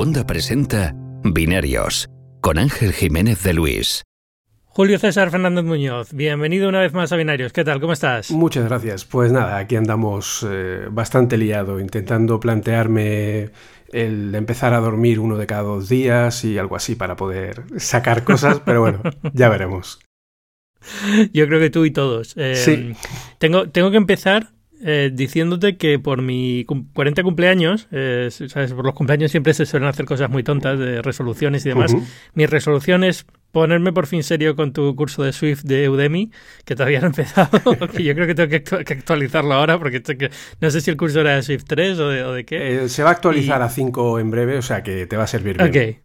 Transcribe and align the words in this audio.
Segunda 0.00 0.26
presenta 0.26 0.94
Binarios 1.24 2.08
con 2.40 2.56
Ángel 2.56 2.94
Jiménez 2.94 3.42
de 3.42 3.52
Luis. 3.52 4.02
Julio 4.64 4.98
César 4.98 5.30
Fernández 5.30 5.62
Muñoz, 5.62 6.14
bienvenido 6.14 6.70
una 6.70 6.80
vez 6.80 6.94
más 6.94 7.12
a 7.12 7.16
Binarios. 7.16 7.52
¿Qué 7.52 7.64
tal? 7.64 7.82
¿Cómo 7.82 7.92
estás? 7.92 8.30
Muchas 8.30 8.64
gracias. 8.64 9.04
Pues 9.04 9.30
nada, 9.30 9.58
aquí 9.58 9.76
andamos 9.76 10.46
eh, 10.48 10.86
bastante 10.90 11.36
liado, 11.36 11.78
intentando 11.80 12.40
plantearme 12.40 13.50
el 13.92 14.34
empezar 14.34 14.72
a 14.72 14.80
dormir 14.80 15.20
uno 15.20 15.36
de 15.36 15.46
cada 15.46 15.64
dos 15.64 15.90
días 15.90 16.46
y 16.46 16.56
algo 16.56 16.76
así 16.76 16.94
para 16.94 17.14
poder 17.14 17.64
sacar 17.76 18.24
cosas, 18.24 18.60
pero 18.64 18.80
bueno, 18.80 19.02
ya 19.34 19.50
veremos. 19.50 20.00
Yo 21.34 21.46
creo 21.46 21.60
que 21.60 21.68
tú 21.68 21.84
y 21.84 21.90
todos. 21.90 22.38
Eh, 22.38 22.56
sí. 22.56 22.94
Tengo, 23.36 23.68
tengo 23.68 23.90
que 23.90 23.98
empezar 23.98 24.48
eh, 24.82 25.10
diciéndote 25.12 25.76
que 25.76 25.98
por 25.98 26.22
mi 26.22 26.64
40 26.64 27.22
cumpleaños, 27.22 27.88
eh, 27.90 28.28
¿sabes? 28.30 28.72
por 28.72 28.84
los 28.84 28.94
cumpleaños 28.94 29.30
siempre 29.30 29.52
se 29.52 29.66
suelen 29.66 29.88
hacer 29.88 30.06
cosas 30.06 30.30
muy 30.30 30.42
tontas 30.42 30.78
de 30.78 31.02
resoluciones 31.02 31.66
y 31.66 31.70
demás. 31.70 31.94
Mi 32.34 32.46
resolución 32.46 33.04
es 33.04 33.26
ponerme 33.52 33.92
por 33.92 34.06
fin 34.06 34.22
serio 34.22 34.56
con 34.56 34.72
tu 34.72 34.94
curso 34.96 35.22
de 35.22 35.32
Swift 35.32 35.64
de 35.64 35.88
Udemy, 35.88 36.30
que 36.64 36.74
todavía 36.74 37.00
no 37.00 37.06
he 37.06 37.08
empezado, 37.08 37.50
que 37.94 38.02
yo 38.02 38.14
creo 38.14 38.26
que 38.26 38.34
tengo 38.34 38.48
que, 38.84 38.94
actualizarlo 38.94 39.54
ahora, 39.54 39.78
porque 39.78 40.02
no 40.60 40.70
sé 40.70 40.80
si 40.80 40.90
el 40.90 40.96
curso 40.96 41.20
era 41.20 41.36
de 41.36 41.42
Swift 41.42 41.64
3 41.66 41.98
o 41.98 42.32
de, 42.32 42.44
qué. 42.44 42.84
Eh, 42.84 42.88
se 42.88 43.02
va 43.02 43.10
a 43.10 43.12
actualizar 43.12 43.62
a 43.62 43.68
5 43.68 44.18
en 44.18 44.30
breve, 44.30 44.58
o 44.58 44.62
sea 44.62 44.82
que 44.82 45.06
te 45.06 45.16
va 45.16 45.24
a 45.24 45.28
servir 45.28 45.58
bien. 45.58 46.00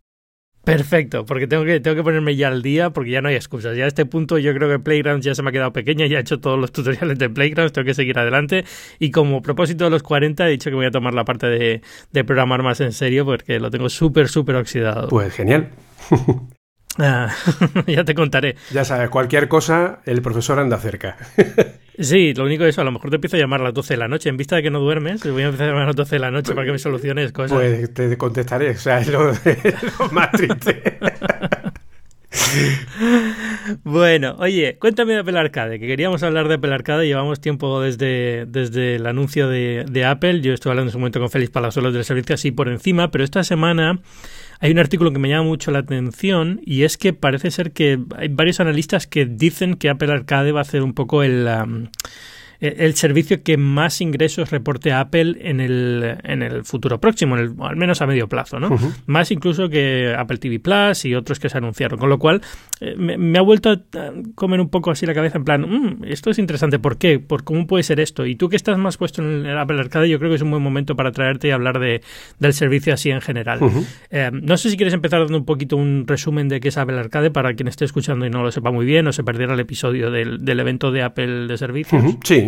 Perfecto, 0.65 1.25
porque 1.25 1.47
tengo 1.47 1.63
que, 1.63 1.79
tengo 1.79 1.95
que 1.95 2.03
ponerme 2.03 2.35
ya 2.35 2.47
al 2.47 2.61
día 2.61 2.89
porque 2.89 3.11
ya 3.11 3.21
no 3.21 3.29
hay 3.29 3.35
excusas. 3.35 3.77
Ya 3.77 3.85
a 3.85 3.87
este 3.87 4.05
punto 4.05 4.37
yo 4.37 4.53
creo 4.53 4.69
que 4.69 4.79
Playgrounds 4.79 5.25
ya 5.25 5.35
se 5.35 5.43
me 5.43 5.49
ha 5.49 5.51
quedado 5.51 5.71
pequeña, 5.71 6.07
ya 6.07 6.17
he 6.17 6.21
hecho 6.21 6.39
todos 6.39 6.59
los 6.59 6.71
tutoriales 6.73 7.19
de 7.19 7.29
Playgrounds, 7.29 7.71
tengo 7.71 7.85
que 7.85 7.93
seguir 7.93 8.17
adelante. 8.17 8.65
Y 8.99 9.11
como 9.11 9.41
propósito 9.41 9.85
de 9.85 9.91
los 9.91 10.03
40 10.03 10.47
he 10.47 10.51
dicho 10.51 10.69
que 10.69 10.75
voy 10.75 10.87
a 10.87 10.91
tomar 10.91 11.13
la 11.13 11.23
parte 11.23 11.47
de, 11.47 11.81
de 12.11 12.23
programar 12.23 12.63
más 12.63 12.81
en 12.81 12.93
serio 12.93 13.25
porque 13.25 13.59
lo 13.59 13.69
tengo 13.69 13.89
súper, 13.89 14.27
súper 14.27 14.55
oxidado. 14.55 15.07
Pues 15.09 15.33
genial. 15.33 15.69
Ah, 16.97 17.29
ya 17.87 18.05
te 18.05 18.15
contaré. 18.15 18.55
Ya 18.71 18.85
sabes, 18.85 19.09
cualquier 19.09 19.49
cosa, 19.49 19.99
el 20.05 20.21
profesor 20.21 20.59
anda 20.59 20.77
cerca. 20.77 21.17
Sí, 21.99 22.33
lo 22.33 22.45
único 22.45 22.63
es 22.63 22.69
eso, 22.69 22.81
a 22.81 22.83
lo 22.83 22.91
mejor 22.91 23.09
te 23.09 23.15
empiezo 23.15 23.37
a 23.37 23.39
llamar 23.39 23.61
a 23.61 23.65
las 23.65 23.73
12 23.73 23.93
de 23.93 23.97
la 23.97 24.07
noche. 24.07 24.29
En 24.29 24.37
vista 24.37 24.55
de 24.55 24.63
que 24.63 24.71
no 24.71 24.79
duermes, 24.79 25.21
te 25.21 25.31
voy 25.31 25.43
a 25.43 25.45
empezar 25.45 25.67
a 25.67 25.69
llamar 25.69 25.83
a 25.83 25.87
las 25.87 25.95
12 25.95 26.15
de 26.15 26.19
la 26.19 26.31
noche 26.31 26.53
para 26.53 26.65
que 26.65 26.71
me 26.71 26.79
soluciones 26.79 27.31
cosas. 27.31 27.57
Pues 27.57 27.93
te 27.93 28.17
contestaré, 28.17 28.71
o 28.71 28.77
sea, 28.77 28.99
es 28.99 29.07
lo, 29.07 29.31
más 30.11 30.31
triste. 30.31 30.97
bueno, 33.83 34.35
oye, 34.39 34.77
cuéntame 34.77 35.13
de 35.13 35.19
Apple 35.19 35.39
Arcade, 35.39 35.79
que 35.79 35.87
queríamos 35.87 36.23
hablar 36.23 36.47
de 36.47 36.55
Apple 36.55 36.73
Arcade, 36.73 37.07
llevamos 37.07 37.39
tiempo 37.39 37.81
desde, 37.81 38.45
desde 38.45 38.95
el 38.95 39.05
anuncio 39.07 39.47
de, 39.47 39.85
de 39.89 40.05
Apple, 40.05 40.41
yo 40.41 40.53
estuve 40.53 40.71
hablando 40.71 40.89
en 40.89 40.93
su 40.93 40.99
momento 40.99 41.19
con 41.19 41.29
Félix 41.29 41.51
Palazuelos 41.51 41.93
del 41.93 42.03
servicio 42.03 42.35
así 42.35 42.51
por 42.51 42.67
encima, 42.69 43.11
pero 43.11 43.23
esta 43.23 43.43
semana 43.43 43.99
hay 44.59 44.71
un 44.71 44.79
artículo 44.79 45.11
que 45.11 45.19
me 45.19 45.29
llama 45.29 45.43
mucho 45.43 45.71
la 45.71 45.79
atención 45.79 46.61
y 46.65 46.83
es 46.83 46.97
que 46.97 47.13
parece 47.13 47.51
ser 47.51 47.71
que 47.71 47.99
hay 48.15 48.27
varios 48.29 48.59
analistas 48.59 49.07
que 49.07 49.25
dicen 49.25 49.75
que 49.75 49.89
Apple 49.89 50.11
Arcade 50.11 50.51
va 50.51 50.59
a 50.59 50.63
hacer 50.63 50.83
un 50.83 50.93
poco 50.93 51.23
el... 51.23 51.47
Eh, 51.47 51.89
el 52.59 52.95
servicio 52.95 53.43
que 53.43 53.57
más 53.57 54.01
ingresos 54.01 54.51
reporte 54.51 54.91
a 54.91 55.01
Apple 55.01 55.37
en 55.41 55.59
el, 55.59 56.17
en 56.23 56.41
el 56.41 56.63
futuro 56.63 56.99
próximo, 56.99 57.37
en 57.37 57.43
el, 57.43 57.53
al 57.59 57.75
menos 57.75 58.01
a 58.01 58.07
medio 58.07 58.27
plazo, 58.27 58.59
¿no? 58.59 58.69
Más 59.05 59.31
incluso 59.31 59.69
que 59.69 60.15
Apple 60.17 60.37
TV 60.37 60.59
Plus 60.59 61.05
y 61.05 61.15
otros 61.15 61.39
que 61.39 61.49
se 61.49 61.57
anunciaron. 61.57 61.99
Con 61.99 62.09
lo 62.09 62.19
cual, 62.19 62.41
eh, 62.81 62.95
me, 62.97 63.37
ha 63.37 63.41
vuelto 63.41 63.71
a 63.71 63.81
comer 64.35 64.59
un 64.59 64.69
poco 64.69 64.91
así 64.91 65.05
la 65.05 65.13
cabeza 65.13 65.37
en 65.37 65.45
plan, 65.45 65.61
mm, 65.61 66.03
esto 66.05 66.29
es 66.29 66.39
interesante, 66.39 66.79
¿por 66.79 66.97
qué? 66.97 67.19
¿Por 67.19 67.43
cómo 67.43 67.67
puede 67.67 67.83
ser 67.83 67.99
esto? 67.99 68.25
Y 68.25 68.35
tú 68.35 68.49
que 68.49 68.55
estás 68.55 68.77
más 68.77 68.97
puesto 68.97 69.21
en 69.21 69.45
el 69.45 69.57
Apple 69.57 69.79
Arcade, 69.79 70.09
yo 70.09 70.19
creo 70.19 70.29
que 70.29 70.35
es 70.35 70.41
un 70.41 70.51
buen 70.51 70.63
momento 70.63 70.95
para 70.95 71.11
traerte 71.11 71.47
y 71.47 71.51
hablar 71.51 71.79
de, 71.79 72.01
del 72.39 72.53
servicio 72.53 72.93
así 72.93 73.09
en 73.11 73.21
general. 73.21 73.59
Eh, 74.11 74.29
no 74.33 74.57
sé 74.57 74.69
si 74.69 74.77
quieres 74.77 74.93
empezar 74.93 75.21
dando 75.21 75.37
un 75.37 75.45
poquito 75.45 75.77
un 75.77 76.05
resumen 76.07 76.49
de 76.49 76.59
qué 76.59 76.69
es 76.69 76.77
Apple 76.77 76.99
Arcade 76.99 77.31
para 77.31 77.53
quien 77.53 77.67
esté 77.67 77.85
escuchando 77.85 78.25
y 78.25 78.29
no 78.29 78.43
lo 78.43 78.51
sepa 78.51 78.71
muy 78.71 78.85
bien 78.85 79.07
o 79.07 79.13
se 79.13 79.23
perdiera 79.23 79.53
el 79.53 79.59
episodio 79.59 80.11
del, 80.11 80.43
del 80.43 80.59
evento 80.59 80.91
de 80.91 81.03
Apple 81.03 81.47
de 81.47 81.57
servicios. 81.57 82.03
Sí, 82.23 82.44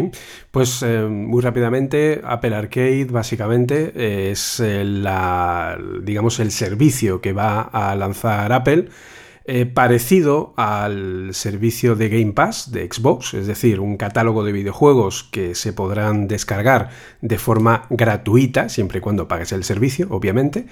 pues 0.52 0.84
eh, 0.84 1.02
muy 1.02 1.42
rápidamente, 1.42 2.22
Apple 2.24 2.56
Arcade 2.56 3.06
básicamente 3.06 4.32
es 4.32 4.62
la, 4.62 5.78
digamos, 6.02 6.40
el 6.40 6.52
servicio 6.52 7.22
que 7.22 7.34
va 7.34 7.62
a 7.62 7.96
lanzar 7.96 8.52
Apple. 8.54 8.88
Eh, 9.50 9.66
parecido 9.66 10.54
al 10.58 11.34
servicio 11.34 11.96
de 11.96 12.10
Game 12.10 12.34
Pass 12.34 12.70
de 12.70 12.86
Xbox, 12.86 13.34
es 13.34 13.48
decir, 13.48 13.80
un 13.80 13.96
catálogo 13.96 14.44
de 14.44 14.52
videojuegos 14.52 15.24
que 15.24 15.56
se 15.56 15.72
podrán 15.72 16.28
descargar 16.28 16.90
de 17.22 17.38
forma 17.38 17.86
gratuita, 17.90 18.68
siempre 18.68 18.98
y 18.98 19.02
cuando 19.02 19.30
pagues 19.30 19.54
el 19.54 19.64
servicio, 19.64 20.08
obviamente, 20.10 20.66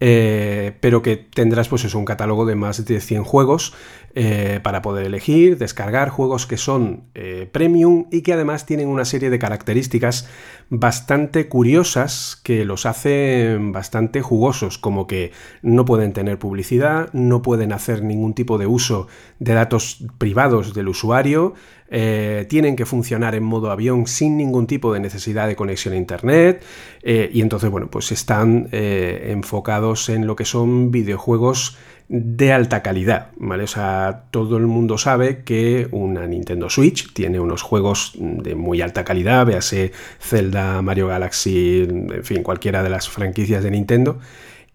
eh, 0.00 0.76
pero 0.80 1.02
que 1.02 1.16
tendrás 1.16 1.68
pues 1.68 1.84
es 1.84 1.94
un 1.94 2.04
catálogo 2.04 2.46
de 2.46 2.54
más 2.54 2.84
de 2.84 3.00
100 3.00 3.24
juegos 3.24 3.74
eh, 4.14 4.60
para 4.62 4.82
poder 4.82 5.06
elegir, 5.06 5.56
descargar 5.56 6.10
juegos 6.10 6.46
que 6.46 6.56
son 6.56 7.04
eh, 7.14 7.48
premium 7.50 8.06
y 8.10 8.22
que 8.22 8.34
además 8.34 8.66
tienen 8.66 8.88
una 8.88 9.04
serie 9.04 9.30
de 9.30 9.38
características 9.38 10.28
bastante 10.68 11.48
curiosas 11.48 12.38
que 12.42 12.64
los 12.64 12.84
hacen 12.84 13.72
bastante 13.72 14.20
jugosos, 14.20 14.76
como 14.76 15.06
que 15.06 15.32
no 15.62 15.84
pueden 15.84 16.12
tener 16.12 16.38
publicidad, 16.38 17.10
no 17.12 17.42
pueden 17.42 17.72
hacer 17.72 18.02
ningún 18.02 18.34
tipo 18.34 18.58
de 18.58 18.66
uso 18.66 19.06
de 19.38 19.54
datos 19.54 20.04
privados 20.18 20.74
del 20.74 20.88
usuario, 20.88 21.54
eh, 21.94 22.46
tienen 22.48 22.74
que 22.74 22.86
funcionar 22.86 23.34
en 23.34 23.42
modo 23.42 23.70
avión 23.70 24.06
sin 24.06 24.38
ningún 24.38 24.66
tipo 24.66 24.94
de 24.94 25.00
necesidad 25.00 25.46
de 25.46 25.56
conexión 25.56 25.92
a 25.92 25.98
Internet 25.98 26.64
eh, 27.02 27.28
y 27.30 27.42
entonces, 27.42 27.68
bueno, 27.68 27.88
pues 27.90 28.12
están 28.12 28.70
eh, 28.72 29.28
enfocados 29.30 30.08
en 30.08 30.26
lo 30.26 30.34
que 30.34 30.46
son 30.46 30.90
videojuegos 30.90 31.76
de 32.08 32.50
alta 32.50 32.82
calidad, 32.82 33.32
¿vale? 33.36 33.64
O 33.64 33.66
sea, 33.66 34.24
todo 34.30 34.56
el 34.56 34.66
mundo 34.66 34.96
sabe 34.96 35.42
que 35.44 35.88
una 35.90 36.26
Nintendo 36.26 36.70
Switch 36.70 37.12
tiene 37.12 37.38
unos 37.40 37.60
juegos 37.60 38.14
de 38.18 38.54
muy 38.54 38.80
alta 38.80 39.04
calidad, 39.04 39.44
véase 39.44 39.92
Zelda, 40.18 40.80
Mario 40.80 41.08
Galaxy, 41.08 41.86
en 41.90 42.24
fin, 42.24 42.42
cualquiera 42.42 42.82
de 42.82 42.88
las 42.88 43.10
franquicias 43.10 43.62
de 43.62 43.70
Nintendo. 43.70 44.18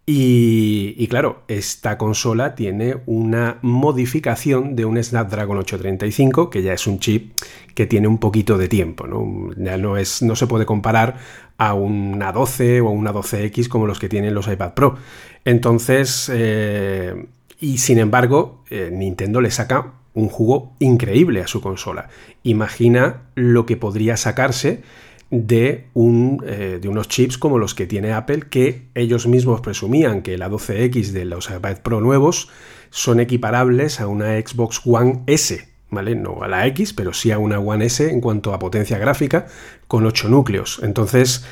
Y, 0.09 1.05
claro, 1.09 1.43
esta 1.49 1.97
consola 1.97 2.55
tiene 2.55 3.01
una 3.07 3.57
modificación 3.61 4.73
de 4.73 4.85
un 4.85 5.03
Snapdragon 5.03 5.57
835, 5.57 6.49
que 6.49 6.61
ya 6.63 6.71
es 6.71 6.87
un 6.87 6.99
chip 6.99 7.33
que 7.75 7.87
tiene 7.87 8.07
un 8.07 8.17
poquito 8.17 8.57
de 8.57 8.69
tiempo, 8.69 9.05
¿no? 9.05 9.49
Ya 9.57 9.75
no, 9.75 9.97
es, 9.97 10.21
no 10.21 10.37
se 10.37 10.47
puede 10.47 10.65
comparar 10.65 11.17
a 11.57 11.73
una 11.73 12.31
12 12.31 12.79
o 12.79 12.89
una 12.89 13.11
12X 13.11 13.67
como 13.67 13.85
los 13.85 13.99
que 13.99 14.07
tienen 14.07 14.33
los 14.33 14.47
iPad 14.47 14.75
Pro. 14.75 14.95
Entonces, 15.43 16.31
eh, 16.33 17.27
y 17.59 17.79
sin 17.79 17.99
embargo, 17.99 18.63
eh, 18.69 18.89
Nintendo 18.89 19.41
le 19.41 19.51
saca 19.51 19.95
un 20.13 20.29
jugo 20.29 20.73
increíble 20.79 21.41
a 21.41 21.47
su 21.47 21.59
consola. 21.59 22.07
Imagina 22.43 23.23
lo 23.35 23.65
que 23.65 23.75
podría 23.75 24.15
sacarse 24.15 24.83
de, 25.29 25.87
un, 25.93 26.43
eh, 26.45 26.79
de 26.81 26.87
unos 26.87 27.07
chips 27.07 27.37
como 27.37 27.57
los 27.57 27.75
que 27.75 27.87
tiene 27.87 28.13
Apple, 28.13 28.43
que 28.49 28.87
ellos 28.95 29.27
mismos 29.27 29.61
presumían 29.61 30.21
que 30.21 30.37
la 30.37 30.49
12X 30.49 31.11
de 31.11 31.25
los 31.25 31.49
iPad 31.49 31.77
Pro 31.81 32.01
nuevos 32.01 32.49
son 32.89 33.19
equiparables 33.19 33.99
a 33.99 34.07
una 34.07 34.39
Xbox 34.39 34.81
One 34.85 35.23
S, 35.27 35.67
¿vale? 35.89 36.15
No 36.15 36.43
a 36.43 36.47
la 36.47 36.65
X, 36.67 36.93
pero 36.93 37.13
sí 37.13 37.31
a 37.31 37.39
una 37.39 37.59
One 37.59 37.85
S 37.85 38.09
en 38.09 38.21
cuanto 38.21 38.53
a 38.53 38.59
potencia 38.59 38.97
gráfica, 38.97 39.47
con 39.87 40.05
8 40.05 40.29
núcleos. 40.29 40.79
Entonces, 40.83 41.45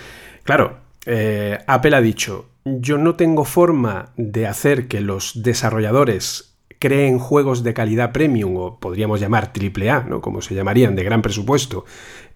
claro, 0.44 0.78
eh, 1.06 1.60
Apple 1.68 1.96
ha 1.96 2.02
dicho, 2.02 2.48
yo 2.64 2.98
no 2.98 3.16
tengo 3.16 3.46
forma 3.46 4.14
de 4.18 4.48
hacer 4.48 4.88
que 4.88 5.02
los 5.02 5.44
desarrolladores 5.44 6.56
creen 6.80 7.20
juegos 7.20 7.64
de 7.64 7.74
calidad 7.74 8.12
premium 8.12 8.56
o 8.58 8.80
podríamos 8.80 9.20
llamar 9.20 9.52
AAA, 9.54 10.06
¿no? 10.08 10.22
como 10.22 10.42
se 10.42 10.56
llamarían, 10.56 10.96
de 10.96 11.04
gran 11.04 11.22
presupuesto, 11.22 11.86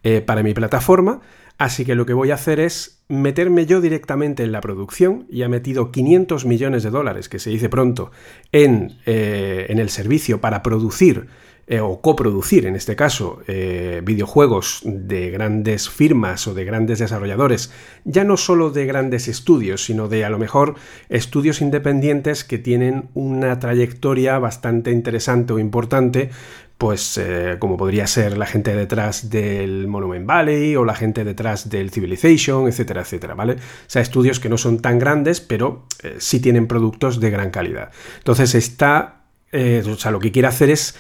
eh, 0.04 0.22
para 0.22 0.44
mi 0.44 0.54
plataforma. 0.54 1.20
Así 1.58 1.84
que 1.84 1.94
lo 1.94 2.06
que 2.06 2.14
voy 2.14 2.32
a 2.32 2.36
hacer 2.36 2.62
es 2.62 3.04
meterme 3.10 3.66
yo 3.66 3.82
directamente 3.82 4.44
en 4.44 4.54
la 4.54 4.62
producción 4.62 5.26
y 5.30 5.42
ha 5.42 5.50
metido 5.50 5.92
500 5.92 6.46
millones 6.46 6.84
de 6.84 6.90
dólares, 6.90 7.28
que 7.28 7.38
se 7.38 7.50
dice 7.50 7.68
pronto, 7.68 8.12
en, 8.54 8.98
eh, 9.06 9.66
en 9.68 9.78
el 9.78 9.90
servicio 9.90 10.40
para 10.40 10.64
producir 10.64 11.28
eh, 11.68 11.82
o 11.82 12.00
coproducir, 12.00 12.66
en 12.66 12.78
este 12.78 12.96
caso, 12.96 13.42
videojuegos 13.46 14.82
de 14.86 15.32
grandes 15.32 15.90
firmas 15.90 16.48
o 16.48 16.54
de 16.54 16.64
grandes 16.64 17.00
desarrolladores, 17.00 17.72
ya 18.06 18.24
no 18.24 18.38
solo 18.38 18.72
de 18.72 18.86
grandes 18.86 19.28
estudios, 19.28 19.84
sino 19.84 20.08
de 20.08 20.24
a 20.24 20.30
lo 20.30 20.40
mejor 20.40 20.76
estudios 21.10 21.62
independientes 21.62 22.46
que 22.46 22.58
tienen 22.58 23.10
una 23.14 23.60
trayectoria 23.60 24.40
bastante 24.40 24.92
interesante 24.92 25.54
o 25.54 25.60
importante, 25.60 26.32
pues 26.80 27.20
eh, 27.20 27.58
como 27.60 27.78
podría 27.78 28.08
ser 28.08 28.40
la 28.40 28.48
gente 28.48 28.76
detrás 28.76 29.30
del 29.30 29.88
Monument 29.88 30.26
Valley 30.26 30.76
o 30.76 30.84
la 30.84 30.96
gente 30.96 31.24
detrás 31.24 31.70
del 31.70 31.92
Civilization, 31.92 32.68
etcétera, 32.68 33.02
etcétera, 33.02 33.36
¿vale? 33.36 33.54
O 33.54 33.58
sea, 33.86 34.02
estudios 34.02 34.40
que 34.40 34.50
no 34.50 34.58
son 34.58 34.80
tan 34.80 34.98
grandes, 34.98 35.42
pero 35.42 35.86
sí 36.18 36.40
tienen 36.40 36.66
productos 36.66 37.20
de 37.20 37.30
gran 37.30 37.52
calidad. 37.52 37.92
Entonces 38.18 38.56
está, 38.56 39.24
o 39.54 39.96
sea, 39.98 40.10
lo 40.10 40.20
que 40.20 40.32
quiere 40.32 40.48
hacer 40.48 40.72
es 40.72 40.96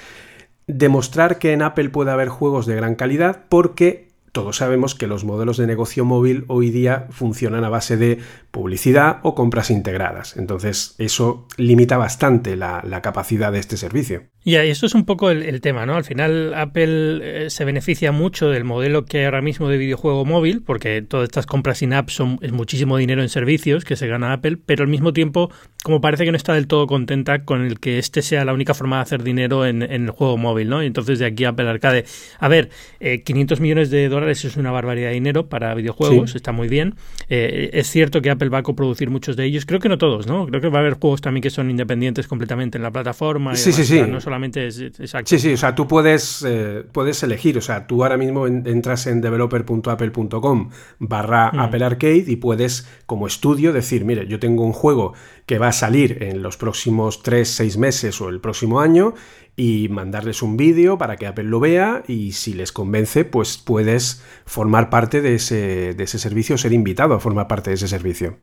demostrar 0.67 1.39
que 1.39 1.53
en 1.53 1.63
Apple 1.63 1.89
puede 1.89 2.11
haber 2.11 2.29
juegos 2.29 2.67
de 2.67 2.75
gran 2.75 2.93
calidad 2.95 3.45
porque 3.49 4.09
todos 4.31 4.57
sabemos 4.57 4.93
que 4.93 5.07
los 5.07 5.25
modelos 5.25 5.57
de 5.57 5.65
negocio 5.65 6.05
móvil 6.05 6.45
hoy 6.47 6.69
día 6.69 7.07
funcionan 7.09 7.63
a 7.63 7.69
base 7.69 7.97
de 7.97 8.19
publicidad 8.51 9.19
o 9.23 9.35
compras 9.35 9.69
integradas. 9.69 10.35
Entonces, 10.37 10.95
eso 10.97 11.47
limita 11.57 11.97
bastante 11.97 12.55
la, 12.55 12.81
capacidad 13.01 13.51
de 13.51 13.59
este 13.59 13.77
servicio. 13.77 14.23
Y 14.43 14.55
esto 14.55 14.85
es 14.85 14.95
un 14.95 15.05
poco 15.05 15.29
el, 15.29 15.61
tema, 15.61 15.85
¿no? 15.85 15.95
Al 15.95 16.03
final, 16.03 16.53
Apple 16.53 17.45
eh, 17.45 17.49
se 17.49 17.65
beneficia 17.65 18.11
mucho 18.11 18.49
del 18.49 18.63
modelo 18.63 19.05
que 19.05 19.19
hay 19.19 19.25
ahora 19.25 19.41
mismo 19.41 19.69
de 19.69 19.77
videojuego 19.77 20.25
móvil, 20.25 20.63
porque 20.63 21.01
todas 21.01 21.25
estas 21.25 21.45
compras 21.45 21.79
sin 21.79 21.93
app 21.93 22.09
son 22.09 22.39
es 22.41 22.51
muchísimo 22.51 22.97
dinero 22.97 23.21
en 23.21 23.29
servicios 23.29 23.85
que 23.85 23.95
se 23.95 24.07
gana 24.07 24.33
Apple, 24.33 24.57
pero 24.65 24.83
al 24.83 24.89
mismo 24.89 25.13
tiempo, 25.13 25.51
como 25.83 26.01
parece 26.01 26.25
que 26.25 26.31
no 26.31 26.37
está 26.37 26.53
del 26.53 26.67
todo 26.67 26.87
contenta 26.87 27.43
con 27.43 27.65
el 27.65 27.79
que 27.79 27.99
este 27.99 28.21
sea 28.21 28.45
la 28.45 28.53
única 28.53 28.73
forma 28.73 28.97
de 28.97 29.01
hacer 29.03 29.23
dinero 29.23 29.65
en, 29.65 29.81
el 29.83 30.09
juego 30.09 30.37
móvil, 30.37 30.69
¿no? 30.69 30.83
Y 30.83 30.87
entonces 30.87 31.19
de 31.19 31.25
aquí 31.25 31.45
Apple 31.45 31.69
Arcade. 31.69 32.05
A 32.39 32.47
ver, 32.47 32.69
500 32.99 33.57
eh, 33.57 33.61
millones 33.61 33.89
de 33.89 34.09
dólares 34.09 34.43
es 34.45 34.57
una 34.57 34.71
barbaridad 34.71 35.09
de 35.09 35.13
dinero 35.13 35.47
para 35.47 35.73
videojuegos, 35.75 36.35
está 36.35 36.51
muy 36.51 36.67
bien. 36.67 36.95
Eh, 37.29 37.69
es 37.73 37.87
cierto 37.89 38.21
que 38.21 38.29
Apple 38.29 38.38
va 38.47 38.59
a 38.59 38.63
coproducir 38.63 39.09
muchos 39.09 39.35
de 39.35 39.45
ellos, 39.45 39.65
creo 39.65 39.79
que 39.79 39.89
no 39.89 39.97
todos, 39.97 40.27
¿no? 40.27 40.47
Creo 40.47 40.61
que 40.61 40.69
va 40.69 40.79
a 40.79 40.81
haber 40.81 40.93
juegos 40.93 41.19
también 41.19 41.41
que 41.41 41.49
son 41.49 41.69
independientes 41.69 42.27
completamente 42.27 42.77
en 42.77 42.83
la 42.83 42.91
plataforma. 42.91 43.55
Sí, 43.55 43.73
sí, 43.73 43.83
sí. 43.83 44.01
No 44.07 44.21
solamente 44.21 44.67
es, 44.67 44.79
exacto. 44.79 45.29
Sí, 45.29 45.39
sí, 45.39 45.53
o 45.53 45.57
sea, 45.57 45.75
tú 45.75 45.87
puedes, 45.87 46.45
eh, 46.47 46.83
puedes 46.91 47.21
elegir, 47.23 47.57
o 47.57 47.61
sea, 47.61 47.85
tú 47.85 48.03
ahora 48.03 48.17
mismo 48.17 48.47
entras 48.47 49.07
en 49.07 49.19
developer.apple.com 49.19 50.69
barra 50.99 51.51
mm. 51.51 51.59
Apple 51.59 51.83
Arcade 51.83 52.25
y 52.27 52.37
puedes 52.37 52.87
como 53.05 53.27
estudio 53.27 53.73
decir, 53.73 54.05
mire, 54.05 54.27
yo 54.27 54.39
tengo 54.39 54.63
un 54.63 54.73
juego 54.73 55.13
que 55.45 55.57
va 55.57 55.69
a 55.69 55.73
salir 55.73 56.21
en 56.21 56.41
los 56.43 56.57
próximos 56.57 57.23
3, 57.23 57.47
6 57.47 57.77
meses 57.77 58.21
o 58.21 58.29
el 58.29 58.39
próximo 58.39 58.79
año 58.79 59.15
y 59.59 59.89
mandarles 59.89 60.41
un 60.41 60.55
vídeo 60.55 60.97
para 60.97 61.17
que 61.17 61.27
Apple 61.27 61.43
lo 61.43 61.59
vea 61.59 62.03
y 62.07 62.31
si 62.31 62.53
les 62.53 62.71
convence, 62.71 63.25
pues 63.25 63.57
puedes 63.57 64.23
formar 64.45 64.89
parte 64.89 65.19
de 65.19 65.35
ese, 65.35 65.93
de 65.93 66.03
ese 66.05 66.17
servicio, 66.17 66.57
ser 66.57 66.71
invitado 66.71 67.13
a 67.13 67.19
formar 67.19 67.49
parte 67.49 67.69
de 67.69 67.73
ese 67.73 67.89
servicio. 67.89 68.39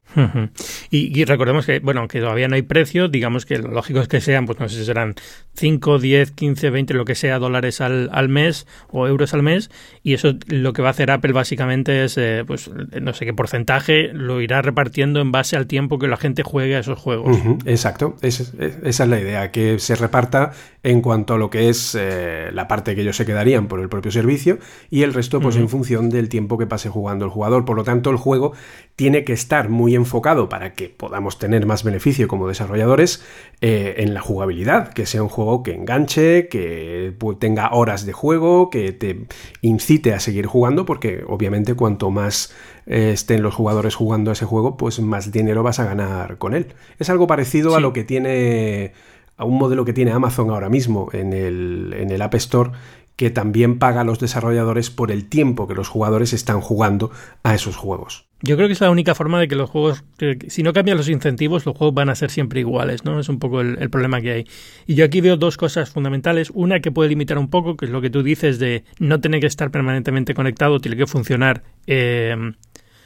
y, 0.91 1.25
recordemos 1.25 1.65
que, 1.65 1.79
bueno, 1.79 2.01
aunque 2.01 2.21
todavía 2.21 2.49
no 2.49 2.55
hay 2.55 2.61
precio, 2.61 3.09
digamos 3.09 3.47
que 3.47 3.57
lo 3.57 3.71
lógico 3.71 4.01
es 4.01 4.09
que 4.09 4.21
sean, 4.21 4.45
pues 4.45 4.61
no 4.61 4.69
sé 4.69 4.77
si 4.77 4.85
serán 4.85 5.15
5, 5.55 5.99
10, 5.99 6.33
15, 6.33 6.69
20, 6.69 6.93
lo 6.93 7.07
que 7.07 7.15
sea, 7.15 7.39
dólares 7.39 7.81
al, 7.81 8.11
al 8.13 8.29
mes 8.29 8.67
o 8.91 9.07
euros 9.07 9.33
al 9.33 9.43
mes 9.43 9.71
y 10.03 10.13
eso 10.13 10.35
lo 10.49 10.75
que 10.75 10.83
va 10.83 10.89
a 10.89 10.91
hacer 10.91 11.11
Apple 11.11 11.33
básicamente 11.33 12.05
es, 12.05 12.19
eh, 12.19 12.45
pues 12.47 12.71
no 13.01 13.15
sé 13.15 13.25
qué 13.25 13.33
porcentaje 13.33 14.11
lo 14.13 14.43
irá 14.43 14.61
repartiendo 14.61 15.23
en 15.23 15.33
base 15.33 15.57
al 15.57 15.67
tiempo 15.67 15.99
que 15.99 16.09
la 16.09 16.19
gente 16.19 16.43
juegue 16.43 16.77
a 16.77 16.81
esos 16.81 16.99
juegos. 16.99 17.39
exacto, 17.65 18.17
esa 18.21 18.45
es 18.83 18.99
la 19.01 19.19
idea, 19.19 19.51
que 19.51 19.79
se 19.79 19.97
reparta 19.97 20.53
en 20.83 21.01
cuanto 21.07 21.35
a 21.35 21.39
lo 21.39 21.51
que 21.51 21.69
es 21.69 21.97
eh, 21.97 22.51
la 22.53 22.67
parte 22.67 22.97
que 22.97 23.03
ellos 23.03 23.17
se 23.17 23.25
quedarían 23.25 23.69
por 23.69 23.79
el 23.79 23.89
propio 23.89 24.11
servicio 24.11 24.59
y 24.91 25.05
el 25.05 25.15
resto 25.15 25.41
pues 25.41 25.55
en 25.55 25.69
función 25.69 26.11
del 26.11 26.29
tiempo 26.29 26.59
que 26.59 26.67
pase 26.67 26.89
jugando 26.89 27.25
el 27.25 27.31
jugador. 27.31 27.65
Por 27.65 27.77
lo 27.77 27.85
tanto, 27.85 28.11
el 28.11 28.17
juego 28.17 28.55
tiene 28.97 29.23
que 29.23 29.33
estar 29.33 29.69
muy 29.69 29.95
enfocado 29.95 30.49
para 30.49 30.75
que 30.75 30.89
podamos 30.89 31.39
tener 31.39 31.65
más 31.65 31.85
beneficio 31.85 32.27
como 32.27 32.49
desarrolladores 32.49 33.25
eh, 33.61 33.95
en 33.99 34.15
la 34.15 34.21
jugabilidad, 34.21 34.93
que 34.95 35.07
sea 35.07 35.23
un 35.23 35.29
juego 35.29 35.63
que 35.63 35.75
enganche, 35.75 36.49
que 36.49 37.15
tenga 37.39 37.71
horas 37.71 38.05
de 38.05 38.13
juego, 38.13 38.69
que 38.69 38.91
te 38.91 39.27
incite 39.61 40.13
a 40.13 40.19
seguir 40.19 40.47
jugando, 40.47 40.87
porque 40.87 41.23
obviamente 41.29 41.75
cuanto 41.75 42.11
más 42.11 42.53
eh, 42.87 43.13
estén 43.13 43.43
los 43.43 43.55
jugadores 43.55 43.95
jugando 43.95 44.31
a 44.31 44.33
ese 44.33 44.45
juego, 44.45 44.77
pues 44.77 44.99
más 44.99 45.31
dinero 45.31 45.63
vas 45.63 45.79
a 45.79 45.85
ganar 45.85 46.39
con 46.39 46.53
él. 46.53 46.75
Es 46.99 47.11
algo 47.11 47.29
parecido 47.29 47.77
a 47.77 47.81
lo 47.81 47.93
que 47.93 48.03
tiene 48.03 48.93
a 49.37 49.45
un 49.45 49.59
modelo 49.59 49.85
que 49.85 49.93
tiene 49.93 50.13
Amazon 50.13 50.51
ahora 50.51 50.69
mismo 50.69 51.09
en 51.13 51.33
el, 51.33 51.95
en 51.99 52.11
el 52.11 52.23
App 52.23 52.35
Store 52.35 52.71
que 53.17 53.31
también 53.31 53.79
paga 53.79 54.03
a 54.03 54.05
los 54.05 54.19
desarrolladores 54.19 54.91
por 54.91 55.11
el 55.11 55.27
tiempo 55.27 55.67
que 55.67 55.75
los 55.75 55.89
jugadores 55.89 56.35
están 56.35 56.61
jugando 56.61 57.11
a 57.43 57.55
esos 57.55 57.75
juegos. 57.75 58.27
Yo 58.43 58.57
creo 58.57 58.69
que 58.69 58.75
es 58.75 58.81
la 58.83 58.91
única 58.91 59.15
forma 59.15 59.41
de 59.41 59.49
que 59.49 59.57
los 59.57 59.71
juegos, 59.71 60.05
si 60.49 60.63
no 60.63 60.75
cambian 60.75 60.99
los 60.99 61.09
incentivos, 61.09 61.65
los 61.65 61.75
juegos 61.75 61.95
van 61.95 62.11
a 62.11 62.15
ser 62.15 62.31
siempre 62.31 62.61
iguales, 62.61 63.07
¿no? 63.07 63.19
Es 63.19 63.31
un 63.31 63.39
poco 63.39 63.63
el, 63.63 63.89
problema 63.89 64.21
que 64.21 64.31
hay. 64.31 64.45
Y 64.87 64.95
yo 64.95 65.07
aquí 65.07 65.23
veo 65.23 65.39
dos 65.39 65.57
cosas 65.57 65.89
fundamentales. 65.89 66.51
Una 66.53 66.81
que 66.81 66.93
puede 66.93 67.09
limitar 67.09 67.39
un 67.39 67.49
poco, 67.49 67.79
que 67.79 67.87
es 67.87 67.91
lo 67.91 68.03
que 68.03 68.11
tú 68.11 68.23
dices 68.23 68.59
de 68.59 68.85
no 68.99 69.21
tener 69.23 69.41
que 69.41 69.47
estar 69.47 69.71
permanentemente 69.71 70.35
conectado, 70.35 70.79
tiene 70.81 70.99
que 70.99 71.07
funcionar 71.07 71.63
eh, 71.87 72.37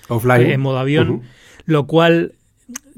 offline 0.08 0.50
en 0.50 0.60
modo 0.60 0.78
avión, 0.78 1.22
lo 1.64 1.86
cual 1.86 2.34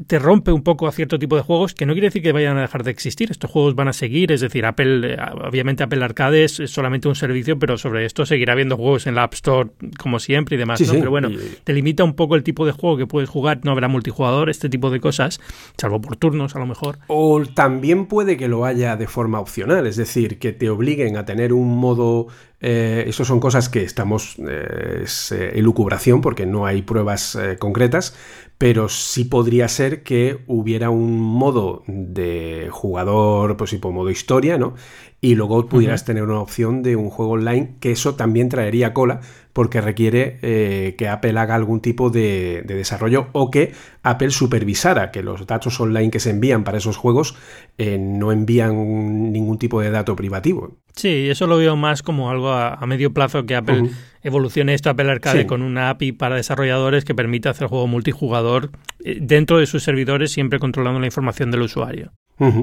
te 0.07 0.19
rompe 0.19 0.53
un 0.53 0.63
poco 0.63 0.87
a 0.87 0.93
cierto 0.93 1.19
tipo 1.19 1.37
de 1.37 1.43
juegos, 1.43 1.75
que 1.75 1.87
no 1.87 1.93
quiere 1.93 2.09
decir 2.09 2.23
que 2.23 2.33
vayan 2.33 2.57
a 2.57 2.63
dejar 2.63 2.85
de 2.85 2.91
existir. 2.91 3.31
Estos 3.31 3.51
juegos 3.51 3.75
van 3.75 3.89
a 3.89 3.93
seguir, 3.93 4.33
es 4.33 4.41
decir, 4.41 4.65
Apple, 4.65 5.15
eh, 5.15 5.17
obviamente 5.45 5.83
Apple 5.83 6.05
Arcade 6.05 6.45
es 6.45 6.63
solamente 6.67 7.09
un 7.09 7.15
servicio, 7.15 7.59
pero 7.59 7.79
sobre 7.79 8.05
esto 8.05 8.27
seguirá 8.27 8.53
habiendo 8.53 8.77
juegos 8.77 9.07
en 9.07 9.15
la 9.15 9.25
App 9.25 9.35
Store 9.35 9.71
como 9.99 10.19
siempre 10.19 10.57
y 10.57 10.59
demás. 10.59 10.83
Pero 10.91 11.11
bueno, 11.11 11.31
te 11.65 11.73
limita 11.73 12.05
un 12.05 12.15
poco 12.15 12.37
el 12.37 12.43
tipo 12.43 12.67
de 12.67 12.73
juego 12.73 12.97
que 12.97 13.07
puedes 13.07 13.29
jugar, 13.29 13.61
no 13.65 13.73
habrá 13.73 13.89
multijugador, 13.89 14.51
este 14.51 14.69
tipo 14.69 14.91
de 14.91 15.01
cosas, 15.01 15.41
salvo 15.77 16.01
por 16.01 16.17
turnos 16.17 16.57
a 16.57 16.59
lo 16.59 16.67
mejor. 16.67 16.99
O 17.09 17.43
también 17.55 18.07
puede 18.07 18.37
que 18.37 18.49
lo 18.49 18.65
haya 18.65 18.97
de 18.97 19.07
forma 19.07 19.41
opcional, 19.41 19.87
es 19.87 19.97
decir, 19.97 20.39
que 20.39 20.53
te 20.53 20.71
obliguen 20.71 21.17
a 21.17 21.25
tener 21.25 21.53
un 21.53 21.77
modo 21.79 22.29
eh, 22.65 23.07
eso 23.09 23.25
son 23.25 23.41
cosas 23.41 23.69
que 23.69 23.83
estamos 23.83 24.37
eh, 24.39 25.01
es, 25.03 25.33
elucubración 25.33 26.21
porque 26.21 26.47
no 26.47 26.65
hay 26.65 26.83
pruebas 26.83 27.37
concretas, 27.59 28.15
pero 28.57 28.89
sí 28.89 29.25
podría 29.25 29.67
ser 29.67 29.82
que 30.03 30.39
hubiera 30.47 30.91
un 30.91 31.21
modo 31.21 31.83
de 31.87 32.69
jugador, 32.71 33.57
pues 33.57 33.71
tipo 33.71 33.93
modo 33.93 34.11
historia, 34.11 34.59
¿no? 34.59 34.75
Y 35.21 35.35
luego 35.35 35.67
pudieras 35.69 36.05
tener 36.05 36.25
una 36.25 36.41
opción 36.41 36.83
de 36.83 36.97
un 36.97 37.11
juego 37.11 37.33
online, 37.33 37.77
que 37.81 37.93
eso 37.93 38.15
también 38.17 38.49
traería 38.49 38.93
cola, 38.93 39.21
porque 39.53 39.81
requiere 39.81 40.39
eh, 40.43 40.95
que 40.97 41.09
Apple 41.09 41.39
haga 41.39 41.55
algún 41.55 41.81
tipo 41.81 42.11
de, 42.11 42.63
desarrollo 42.67 43.29
o 43.33 43.51
que 43.51 43.73
Apple 44.03 44.31
supervisara 44.31 45.11
que 45.11 45.23
los 45.23 45.47
datos 45.47 45.79
online 45.81 46.11
que 46.11 46.21
se 46.21 46.31
envían 46.31 46.65
para 46.65 46.79
esos 46.79 46.97
juegos 46.97 47.37
eh, 47.79 47.99
no 47.99 48.33
envían 48.33 49.33
ningún 49.33 49.59
tipo 49.59 49.81
de 49.81 49.91
dato 49.91 50.17
privativo. 50.17 50.77
Sí, 50.95 51.29
eso 51.29 51.47
lo 51.47 51.57
veo 51.57 51.77
más 51.77 52.03
como 52.03 52.31
algo 52.31 52.53
a, 52.53 52.79
medio 52.87 53.13
plazo 53.13 53.47
que 53.47 53.55
Apple 53.55 53.91
evolucione 54.23 54.75
esto 54.75 54.91
Apple 54.91 55.11
Arcade 55.11 55.47
con 55.47 55.63
una 55.63 55.91
API 55.91 56.13
para 56.13 56.37
desarrolladores 56.37 57.05
que 57.05 57.15
permita 57.15 57.51
hacer 57.51 57.69
juego 57.69 57.87
multijugador 57.87 58.71
eh, 59.05 59.19
dentro 59.21 59.59
de 59.59 59.67
sus 59.67 59.83
servidores, 59.83 60.33
siempre 60.33 60.59
controlando 60.59 61.01
la 61.01 61.07
información 61.07 61.51
del 61.51 61.63
usuario. 61.63 62.13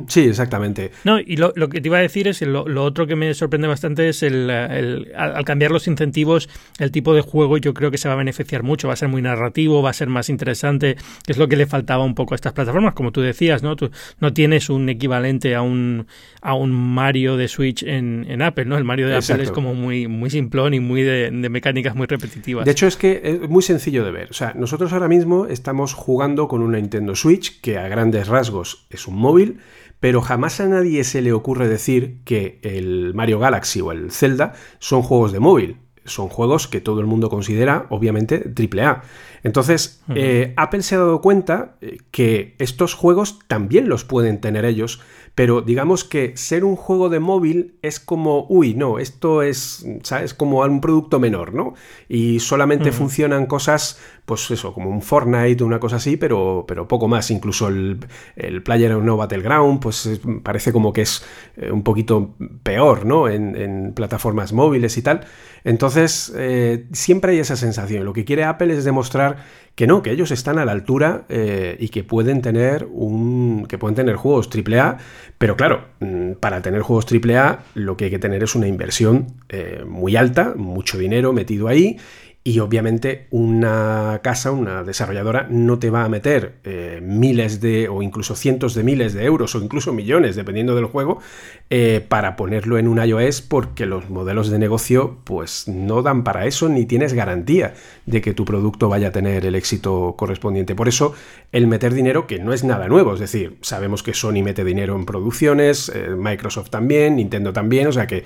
Sí, 0.08 0.22
exactamente. 0.22 0.92
No, 1.06 1.20
y 1.20 1.38
lo, 1.38 1.54
que 1.54 1.80
te 1.80 1.88
iba 1.88 2.00
a 2.00 2.02
decir 2.02 2.28
es, 2.28 2.42
lo, 2.42 2.68
lo 2.68 2.84
otro 2.84 3.08
que 3.08 3.16
me 3.16 3.34
sorprende 3.34 3.68
bastante 3.68 4.10
es 4.10 4.24
el, 4.24 4.50
al, 4.50 5.46
cambiar 5.46 5.72
los 5.72 5.88
incentivos, 5.88 6.50
el 6.80 6.92
tipo 6.92 7.14
de 7.14 7.22
juego 7.22 7.58
yo 7.58 7.74
creo 7.74 7.92
que 7.92 7.98
se 7.98 8.08
va 8.08 8.16
a 8.16 8.18
beneficiar 8.18 8.64
mucho, 8.64 8.88
va 8.88 8.94
a 8.94 8.98
ser 8.98 9.10
muy 9.10 9.22
narrativo, 9.22 9.82
va 9.82 9.92
a 9.92 9.94
ser 9.94 10.10
más 10.10 10.30
interesante, 10.30 10.96
que 11.26 11.32
es 11.32 11.38
lo 11.38 11.48
que 11.48 11.56
le 11.56 11.66
faltaba 11.66 12.04
un 12.04 12.16
poco 12.16 12.34
a 12.34 12.36
estas 12.36 12.54
plataformas, 12.54 12.94
como 12.94 13.12
tú 13.12 13.22
decías, 13.22 13.64
¿no? 13.64 13.76
Tú 13.76 13.92
no 14.20 14.34
tienes 14.34 14.70
un 14.70 14.90
equivalente 14.90 15.56
a 15.56 15.62
un, 15.62 16.08
a 16.42 16.54
un 16.56 16.72
Mario 16.72 17.38
de 17.38 17.48
Switch 17.48 17.84
en, 17.84 18.26
en 18.28 18.42
Apple, 18.42 18.66
¿no? 18.66 18.78
El 18.78 18.84
Mario 18.84 19.08
de 19.08 19.18
Apple 19.18 19.44
es 19.44 19.52
como 19.52 19.74
muy, 19.74 20.08
muy 20.08 20.30
simplón 20.30 20.74
y 20.74 20.80
muy 20.80 21.04
de, 21.04 21.30
de 21.32 21.50
mecánicas 21.50 21.96
muy 21.96 22.08
repetitivas. 22.08 22.66
De 22.66 22.72
hecho, 22.72 22.88
es 22.88 22.98
que 22.98 23.22
es 23.24 23.50
muy 23.50 23.62
sencillo 23.62 24.04
de 24.04 24.12
ver. 24.12 24.30
O 24.32 24.34
sea, 24.34 24.54
nosotros 24.56 24.94
ahora 24.94 25.08
mismo 25.08 25.46
estamos 25.46 25.94
jugando 25.94 26.48
con 26.48 26.62
una 26.62 26.78
Nintendo 26.78 27.16
Switch, 27.16 27.62
que 27.62 27.78
a 27.78 27.88
grandes 27.88 28.28
rasgos 28.28 28.88
es 28.90 29.08
un 29.08 29.16
móvil, 29.16 29.60
pero 30.00 30.22
jamás 30.22 30.60
a 30.62 30.68
nadie 30.68 31.04
se 31.04 31.22
le 31.22 31.34
ocurre 31.34 31.68
decir 31.68 32.20
que 32.24 32.60
el 32.64 33.14
Mario 33.14 33.40
Galaxy 33.40 33.82
o 33.82 33.92
el 33.92 34.12
Zelda 34.12 34.54
son 34.80 35.02
juegos 35.02 35.32
de 35.34 35.40
móvil. 35.40 35.78
Son 36.10 36.28
juegos 36.28 36.68
que 36.68 36.82
todo 36.82 37.00
el 37.00 37.06
mundo 37.06 37.30
considera, 37.30 37.86
obviamente, 37.90 38.44
AAA. 38.54 39.04
Entonces, 39.44 40.02
eh, 40.16 40.54
Apple 40.58 40.84
se 40.84 40.96
ha 40.96 41.00
dado 41.00 41.22
cuenta 41.22 41.76
eh, 41.82 41.98
que 42.12 42.56
estos 42.60 42.94
juegos 42.94 43.40
también 43.48 43.88
los 43.88 44.04
pueden 44.04 44.42
tener 44.42 44.66
ellos, 44.66 45.02
pero 45.36 45.62
digamos 45.62 46.04
que 46.04 46.36
ser 46.36 46.64
un 46.64 46.76
juego 46.76 47.10
de 47.10 47.20
móvil 47.20 47.76
es 47.82 48.00
como, 48.00 48.46
uy, 48.50 48.74
no, 48.74 49.00
esto 49.00 49.42
es, 49.42 49.86
¿sabes? 50.04 50.34
Como 50.34 50.60
un 50.60 50.82
producto 50.82 51.20
menor, 51.20 51.54
¿no? 51.54 51.74
Y 52.08 52.40
solamente 52.40 52.92
funcionan 52.92 53.46
cosas, 53.46 54.00
pues 54.26 54.52
eso, 54.52 54.74
como 54.74 54.90
un 54.90 55.02
Fortnite, 55.02 55.64
una 55.64 55.80
cosa 55.80 55.98
así, 55.98 56.18
pero, 56.18 56.66
pero 56.68 56.88
poco 56.88 57.08
más. 57.08 57.32
Incluso 57.32 57.68
el, 57.68 58.00
el 58.36 58.64
Player 58.64 58.92
No 58.98 59.18
Battleground, 59.18 59.80
pues 59.80 60.20
parece 60.44 60.72
como 60.74 60.92
que 60.94 61.02
es 61.02 61.24
eh, 61.58 61.72
un 61.72 61.84
poquito 61.84 62.36
peor, 62.64 63.06
¿no? 63.06 63.28
En, 63.30 63.56
en 63.56 63.94
plataformas 63.94 64.54
móviles 64.54 64.98
y 64.98 65.02
tal. 65.02 65.26
Entonces, 65.64 66.34
siempre 66.94 67.34
hay 67.34 67.40
esa 67.40 67.58
sensación. 67.58 68.06
Lo 68.06 68.14
que 68.14 68.24
quiere 68.24 68.46
Apple 68.46 68.74
es 68.74 68.86
demostrar 68.86 69.38
que 69.80 69.88
no, 69.88 70.04
que 70.04 70.12
ellos 70.12 70.30
están 70.32 70.60
a 70.60 70.66
la 70.66 70.74
altura 70.74 71.24
eh, 71.30 71.78
y 71.80 71.88
que 71.88 72.04
pueden 72.04 72.42
tener 72.42 72.86
un. 72.92 73.66
que 73.66 73.78
pueden 73.78 73.96
tener 73.96 74.18
juegos 74.18 74.50
AAA, 74.54 74.98
pero 75.38 75.56
claro, 75.56 75.86
mm, 76.02 76.34
para 76.34 76.62
tener 76.62 76.82
juegos 76.82 77.06
AAA 77.10 77.60
lo 77.76 77.96
que 77.96 78.04
hay 78.04 78.12
que 78.12 78.20
tener 78.20 78.44
es 78.44 78.56
una 78.56 78.68
inversión 78.68 79.28
eh, 79.48 79.86
muy 79.88 80.18
alta, 80.18 80.54
mucho 80.58 80.98
dinero 80.98 81.32
metido 81.32 81.70
ahí 81.70 81.98
Y 82.42 82.60
obviamente 82.60 83.28
una 83.32 84.22
casa, 84.24 84.52
una 84.52 84.84
desarrolladora, 84.84 85.48
no 85.50 85.78
te 85.78 85.90
va 85.90 86.06
a 86.06 86.10
meter 86.10 86.56
eh, 86.64 87.02
miles 87.04 87.60
de 87.60 87.90
o 87.90 88.02
incluso 88.02 88.34
cientos 88.34 88.74
de 88.74 88.84
miles 88.84 89.14
de 89.14 89.26
euros 89.26 89.56
o 89.56 89.62
incluso 89.62 89.92
millones, 89.92 90.38
dependiendo 90.38 90.74
del 90.74 90.86
juego, 90.86 91.20
eh, 91.70 92.04
para 92.08 92.38
ponerlo 92.38 92.78
en 92.78 92.88
un 92.88 93.04
iOS 93.04 93.42
porque 93.42 93.86
los 93.86 94.10
modelos 94.10 94.50
de 94.50 94.58
negocio 94.58 95.18
pues 95.26 95.68
no 95.68 96.02
dan 96.02 96.24
para 96.24 96.46
eso 96.46 96.70
ni 96.70 96.86
tienes 96.86 97.14
garantía 97.14 97.74
de 98.06 98.22
que 98.22 98.34
tu 98.34 98.46
producto 98.46 98.88
vaya 98.88 99.10
a 99.10 99.12
tener 99.12 99.46
el 99.46 99.56
éxito 99.56 100.16
correspondiente. 100.18 100.76
Por 100.76 100.88
eso 100.88 101.14
el 101.52 101.68
meter 101.68 101.94
dinero, 101.94 102.26
que 102.26 102.40
no 102.40 102.54
es 102.54 102.64
nada 102.64 102.88
nuevo, 102.88 103.16
es 103.16 103.20
decir, 103.20 103.58
sabemos 103.60 104.02
que 104.02 104.14
Sony 104.14 104.44
mete 104.44 104.64
dinero 104.64 104.96
en 104.96 105.06
producciones, 105.06 105.92
eh, 105.94 106.12
Microsoft 106.18 106.70
también, 106.70 107.18
Nintendo 107.18 107.52
también, 107.52 107.88
o 107.88 107.92
sea 107.92 108.08
que 108.08 108.24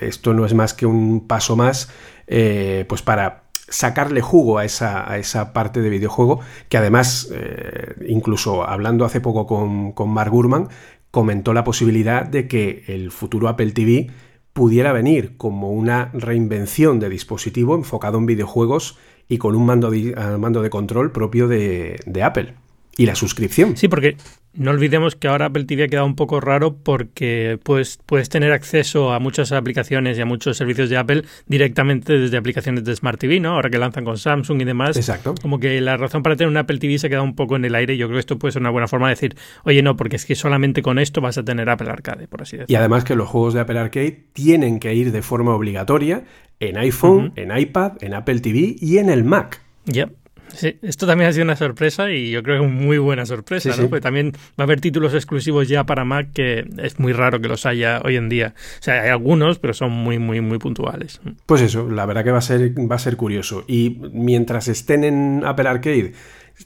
esto 0.00 0.34
no 0.34 0.44
es 0.44 0.52
más 0.52 0.74
que 0.74 0.84
un 0.84 1.26
paso 1.26 1.56
más 1.56 1.88
eh, 2.28 2.84
pues 2.88 3.02
para 3.02 3.44
sacarle 3.68 4.20
jugo 4.20 4.58
a 4.58 4.64
esa, 4.64 5.16
esa, 5.18 5.52
parte 5.52 5.80
de 5.80 5.90
videojuego, 5.90 6.40
que 6.68 6.78
además, 6.78 7.28
eh, 7.32 7.94
incluso 8.08 8.66
hablando 8.68 9.04
hace 9.04 9.20
poco 9.20 9.46
con, 9.46 9.92
con 9.92 10.10
Mark 10.10 10.30
Gurman, 10.30 10.68
comentó 11.10 11.52
la 11.52 11.64
posibilidad 11.64 12.26
de 12.26 12.48
que 12.48 12.84
el 12.86 13.10
futuro 13.10 13.48
Apple 13.48 13.72
TV 13.72 14.10
pudiera 14.52 14.92
venir 14.92 15.36
como 15.36 15.70
una 15.70 16.10
reinvención 16.12 17.00
de 17.00 17.08
dispositivo 17.08 17.74
enfocado 17.74 18.18
en 18.18 18.26
videojuegos 18.26 18.98
y 19.28 19.38
con 19.38 19.54
un 19.54 19.66
mando 19.66 19.90
de, 19.90 20.14
mando 20.38 20.62
de 20.62 20.70
control 20.70 21.12
propio 21.12 21.48
de 21.48 22.22
Apple. 22.22 22.54
Y 22.98 23.06
la 23.06 23.14
suscripción. 23.14 23.76
Sí, 23.76 23.86
porque 23.86 24.16
no 24.54 24.72
olvidemos 24.72 25.14
que 25.14 25.28
ahora 25.28 25.46
Apple 25.46 25.64
TV 25.64 25.84
ha 25.84 25.88
quedado 25.88 26.04
un 26.04 26.16
poco 26.16 26.40
raro 26.40 26.76
porque 26.76 27.60
pues, 27.62 28.00
puedes 28.04 28.28
tener 28.28 28.50
acceso 28.50 29.12
a 29.12 29.20
muchas 29.20 29.52
aplicaciones 29.52 30.18
y 30.18 30.20
a 30.20 30.24
muchos 30.24 30.56
servicios 30.56 30.90
de 30.90 30.96
Apple 30.96 31.22
directamente 31.46 32.18
desde 32.18 32.36
aplicaciones 32.36 32.82
de 32.82 32.96
Smart 32.96 33.20
TV, 33.20 33.38
¿no? 33.38 33.50
Ahora 33.50 33.70
que 33.70 33.78
lanzan 33.78 34.04
con 34.04 34.18
Samsung 34.18 34.62
y 34.62 34.64
demás. 34.64 34.96
Exacto. 34.96 35.36
Como 35.40 35.60
que 35.60 35.80
la 35.80 35.96
razón 35.96 36.24
para 36.24 36.34
tener 36.34 36.50
un 36.50 36.56
Apple 36.56 36.78
TV 36.78 36.98
se 36.98 37.06
ha 37.06 37.10
quedado 37.10 37.24
un 37.24 37.36
poco 37.36 37.54
en 37.54 37.64
el 37.64 37.76
aire. 37.76 37.96
Yo 37.96 38.08
creo 38.08 38.16
que 38.16 38.20
esto 38.20 38.36
puede 38.36 38.50
ser 38.50 38.62
una 38.62 38.70
buena 38.70 38.88
forma 38.88 39.06
de 39.06 39.12
decir, 39.12 39.36
oye, 39.62 39.80
no, 39.80 39.96
porque 39.96 40.16
es 40.16 40.26
que 40.26 40.34
solamente 40.34 40.82
con 40.82 40.98
esto 40.98 41.20
vas 41.20 41.38
a 41.38 41.44
tener 41.44 41.70
Apple 41.70 41.88
Arcade, 41.88 42.26
por 42.26 42.42
así 42.42 42.56
decirlo. 42.56 42.72
Y 42.72 42.74
además 42.74 43.04
que 43.04 43.14
los 43.14 43.28
juegos 43.28 43.54
de 43.54 43.60
Apple 43.60 43.78
Arcade 43.78 44.24
tienen 44.32 44.80
que 44.80 44.92
ir 44.92 45.12
de 45.12 45.22
forma 45.22 45.54
obligatoria 45.54 46.24
en 46.58 46.76
iPhone, 46.78 47.32
en 47.36 47.56
iPad, 47.56 47.92
en 48.00 48.14
Apple 48.14 48.40
TV 48.40 48.74
y 48.80 48.98
en 48.98 49.08
el 49.08 49.22
Mac. 49.22 49.62
Ya. 49.84 50.10
Sí, 50.54 50.78
esto 50.82 51.06
también 51.06 51.30
ha 51.30 51.32
sido 51.32 51.44
una 51.44 51.56
sorpresa 51.56 52.10
y 52.10 52.30
yo 52.30 52.42
creo 52.42 52.62
que 52.62 52.68
muy 52.68 52.98
buena 52.98 53.26
sorpresa, 53.26 53.70
¿no? 53.76 53.88
Porque 53.88 54.00
también 54.00 54.32
va 54.32 54.62
a 54.62 54.62
haber 54.64 54.80
títulos 54.80 55.14
exclusivos 55.14 55.68
ya 55.68 55.84
para 55.84 56.04
Mac 56.04 56.30
que 56.32 56.66
es 56.78 56.98
muy 56.98 57.12
raro 57.12 57.40
que 57.40 57.48
los 57.48 57.66
haya 57.66 58.00
hoy 58.04 58.16
en 58.16 58.28
día. 58.28 58.54
O 58.80 58.82
sea, 58.82 59.02
hay 59.02 59.10
algunos, 59.10 59.58
pero 59.58 59.74
son 59.74 59.92
muy, 59.92 60.18
muy, 60.18 60.40
muy 60.40 60.58
puntuales. 60.58 61.20
Pues 61.46 61.62
eso, 61.62 61.88
la 61.88 62.06
verdad 62.06 62.24
que 62.24 62.30
va 62.30 62.38
a 62.38 62.42
ser, 62.42 62.72
va 62.90 62.96
a 62.96 62.98
ser 62.98 63.16
curioso. 63.16 63.64
Y 63.66 64.00
mientras 64.12 64.68
estén 64.68 65.04
en 65.04 65.42
Apple 65.44 65.68
Arcade, 65.68 66.12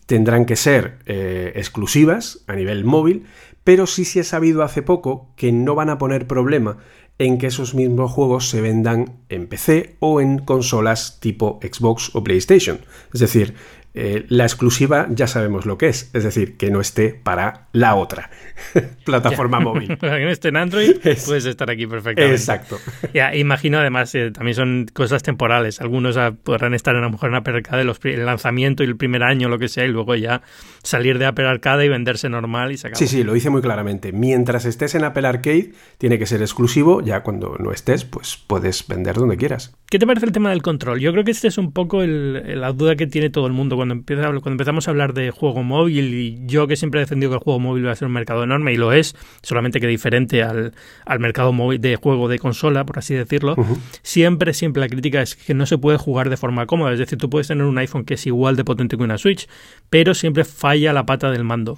tendrán 0.07 0.47
que 0.47 0.57
ser 0.57 0.99
eh, 1.07 1.53
exclusivas 1.57 2.45
a 2.47 2.55
nivel 2.55 2.85
móvil, 2.85 3.25
pero 3.65 3.87
sí 3.87 4.05
se 4.05 4.21
ha 4.21 4.25
sabido 4.25 4.63
hace 4.63 4.83
poco 4.83 5.33
que 5.37 5.53
no 5.53 5.75
van 5.75 5.91
a 5.91 5.99
poner 5.99 6.27
problema 6.27 6.79
en 7.23 7.39
que 7.39 7.47
esos 7.47 7.75
mismos 7.75 8.11
juegos 8.11 8.49
se 8.49 8.61
vendan 8.61 9.13
en 9.29 9.47
PC 9.47 9.97
o 10.01 10.21
en 10.21 10.39
consolas 10.39 11.21
tipo 11.21 11.61
Xbox 11.63 12.11
o 12.15 12.25
PlayStation. 12.25 12.81
Es 13.15 13.21
decir, 13.21 13.55
eh, 13.95 14.25
la 14.29 14.45
exclusiva 14.45 15.07
ya 15.11 15.27
sabemos 15.27 15.67
lo 15.67 15.77
que 15.77 15.89
es, 15.89 16.11
es 16.15 16.25
decir, 16.25 16.57
que 16.57 16.71
no 16.71 16.81
esté 16.81 17.11
para 17.11 17.69
la 17.73 17.95
otra 17.95 18.31
plataforma 19.05 19.61
móvil. 19.61 19.97
para 20.01 20.19
que 20.19 20.25
no 20.25 20.31
esté 20.31 20.49
en 20.49 20.57
Android, 20.57 20.97
puedes 21.27 21.45
estar 21.45 21.71
aquí 21.71 21.87
perfectamente. 21.87 22.35
Exacto. 22.35 22.79
Ya, 23.13 23.35
imagino 23.35 23.79
además, 23.79 24.15
eh, 24.15 24.31
también 24.31 24.55
son 24.55 24.87
cosas 24.93 25.23
temporales. 25.23 25.81
Algunos 25.81 26.17
ah, 26.17 26.33
podrán 26.43 26.73
estar 26.73 26.95
en 26.95 27.03
a 27.03 27.07
lo 27.07 27.11
mejor 27.11 27.31
en 27.31 27.37
Apple 27.37 27.55
Arcade 27.55 27.85
los, 27.85 28.01
el 28.05 28.25
lanzamiento 28.25 28.83
y 28.83 28.87
el 28.87 28.97
primer 28.97 29.23
año, 29.23 29.49
lo 29.49 29.59
que 29.59 29.69
sea, 29.69 29.85
y 29.85 29.89
luego 29.89 30.15
ya 30.15 30.43
salir 30.83 31.19
de 31.19 31.27
Apple 31.27 31.47
Arcade 31.47 31.85
y 31.85 31.89
venderse 31.89 32.31
normal 32.31 32.73
y 32.73 32.79
se 32.79 32.95
Sí, 32.95 33.07
sí, 33.07 33.25
lo 33.25 33.35
dice 33.35 33.51
muy 33.51 33.61
claramente. 33.61 34.13
Mientras 34.13 34.65
estés 34.65 34.95
en 34.95 35.05
Apple 35.05 35.27
Arcade, 35.27 35.73
tiene 35.99 36.19
que 36.19 36.27
ser 36.27 36.41
exclusivo. 36.41 37.03
Ya 37.03 37.23
cuando 37.23 37.57
no 37.59 37.73
estés, 37.73 38.05
pues 38.05 38.43
puedes 38.47 38.87
vender 38.87 39.17
donde 39.17 39.37
quieras. 39.37 39.75
¿Qué 39.89 39.99
te 39.99 40.07
parece 40.07 40.27
el 40.27 40.33
tema 40.33 40.51
del 40.51 40.63
control? 40.63 41.01
Yo 41.01 41.13
creo 41.13 41.25
que 41.25 41.31
este 41.31 41.49
es 41.49 41.59
un 41.59 41.73
poco 41.73 42.03
la 42.03 42.73
duda 42.73 42.97
que 42.97 43.07
tiene 43.07 43.31
todo 43.31 43.47
el 43.47 43.53
mundo 43.53 43.77
cuando, 43.83 43.95
empieza, 43.95 44.23
cuando 44.29 44.51
empezamos 44.51 44.87
a 44.87 44.93
hablar 44.93 45.13
de 45.13 45.33
juego 45.33 45.65
móvil 45.65 46.15
y 46.15 46.47
yo 46.47 46.69
que 46.69 46.77
siempre 46.77 47.01
he 47.01 47.03
defendido 47.03 47.31
que 47.31 47.35
el 47.37 47.43
juego 47.43 47.59
móvil 47.59 47.87
va 47.87 47.91
a 47.91 47.97
ser 47.97 48.07
un 48.07 48.15
mercado 48.15 48.45
enorme 48.45 48.73
y 48.73 48.77
lo 48.77 48.93
es, 48.93 49.17
solamente 49.43 49.81
que 49.81 49.89
diferente 49.89 50.43
al, 50.43 50.73
mercado 51.19 51.53
móvil 51.53 51.81
de 51.81 51.97
juego 51.97 52.29
de 52.29 52.39
consola, 52.39 52.87
por 52.87 52.99
así 52.99 53.15
decirlo, 53.15 53.57
siempre, 54.03 54.55
siempre 54.55 54.81
la 54.81 54.89
crítica 54.89 55.21
es 55.21 55.35
que 55.35 55.53
no 55.53 55.67
se 55.67 55.79
puede 55.79 55.99
jugar 55.99 56.31
de 56.31 56.37
forma 56.37 56.67
cómoda. 56.67 56.93
Es 56.93 57.01
decir, 57.01 57.19
tú 57.19 57.29
puedes 57.29 57.49
tener 57.49 57.65
un 57.65 57.77
iPhone 57.79 58.05
que 58.05 58.15
es 58.15 58.27
igual 58.27 58.55
de 58.57 58.65
potente 58.65 58.97
que 58.97 59.03
una 59.03 59.19
Switch, 59.19 59.49
pero 59.91 60.15
siempre 60.15 60.45
falla 60.45 60.93
la 60.93 61.05
pata 61.05 61.31
del 61.31 61.43
mando. 61.43 61.77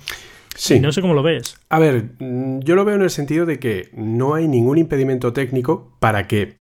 Sí. 0.56 0.78
no 0.78 0.92
sé 0.92 1.00
cómo 1.00 1.14
lo 1.14 1.22
ves. 1.22 1.56
A 1.68 1.78
ver, 1.78 2.10
mm, 2.18 2.60
yo 2.60 2.76
lo 2.76 2.84
veo 2.84 2.94
en 2.94 3.02
el 3.02 3.10
sentido 3.10 3.46
de 3.46 3.58
que 3.58 3.88
no 3.94 4.34
hay 4.34 4.46
ningún 4.46 4.78
impedimento 4.78 5.32
técnico 5.32 5.96
para 5.98 6.28
que 6.28 6.58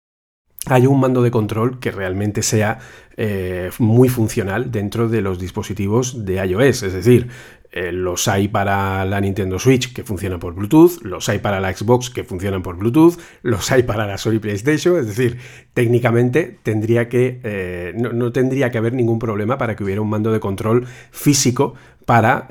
hay 0.65 0.85
un 0.87 0.99
mando 0.99 1.21
de 1.21 1.31
control 1.31 1.79
que 1.79 1.91
realmente 1.91 2.43
sea 2.43 2.79
eh, 3.17 3.69
muy 3.79 4.09
funcional 4.09 4.71
dentro 4.71 5.09
de 5.09 5.21
los 5.21 5.39
dispositivos 5.39 6.25
de 6.25 6.45
iOS. 6.45 6.83
Es 6.83 6.93
decir, 6.93 7.27
eh, 7.71 7.91
los 7.91 8.27
hay 8.27 8.47
para 8.47 9.05
la 9.05 9.21
Nintendo 9.21 9.59
Switch 9.59 9.93
que 9.93 10.03
funciona 10.03 10.39
por 10.39 10.53
Bluetooth, 10.55 11.01
los 11.03 11.29
hay 11.29 11.39
para 11.39 11.59
la 11.59 11.73
Xbox 11.73 12.09
que 12.09 12.23
funcionan 12.23 12.61
por 12.61 12.77
Bluetooth, 12.77 13.19
los 13.41 13.71
hay 13.71 13.83
para 13.83 14.05
la 14.05 14.17
Sony 14.17 14.39
PlayStation. 14.39 14.97
Es 14.97 15.07
decir, 15.07 15.37
técnicamente 15.73 16.59
tendría 16.61 17.07
que, 17.07 17.39
eh, 17.43 17.93
no, 17.95 18.31
tendría 18.31 18.69
que 18.69 18.79
haber 18.79 18.93
ningún 18.93 19.19
problema 19.19 19.57
para 19.57 19.75
que 19.75 19.83
hubiera 19.83 20.01
un 20.01 20.09
mando 20.09 20.31
de 20.31 20.39
control 20.39 20.85
físico 21.11 21.75
para, 22.05 22.47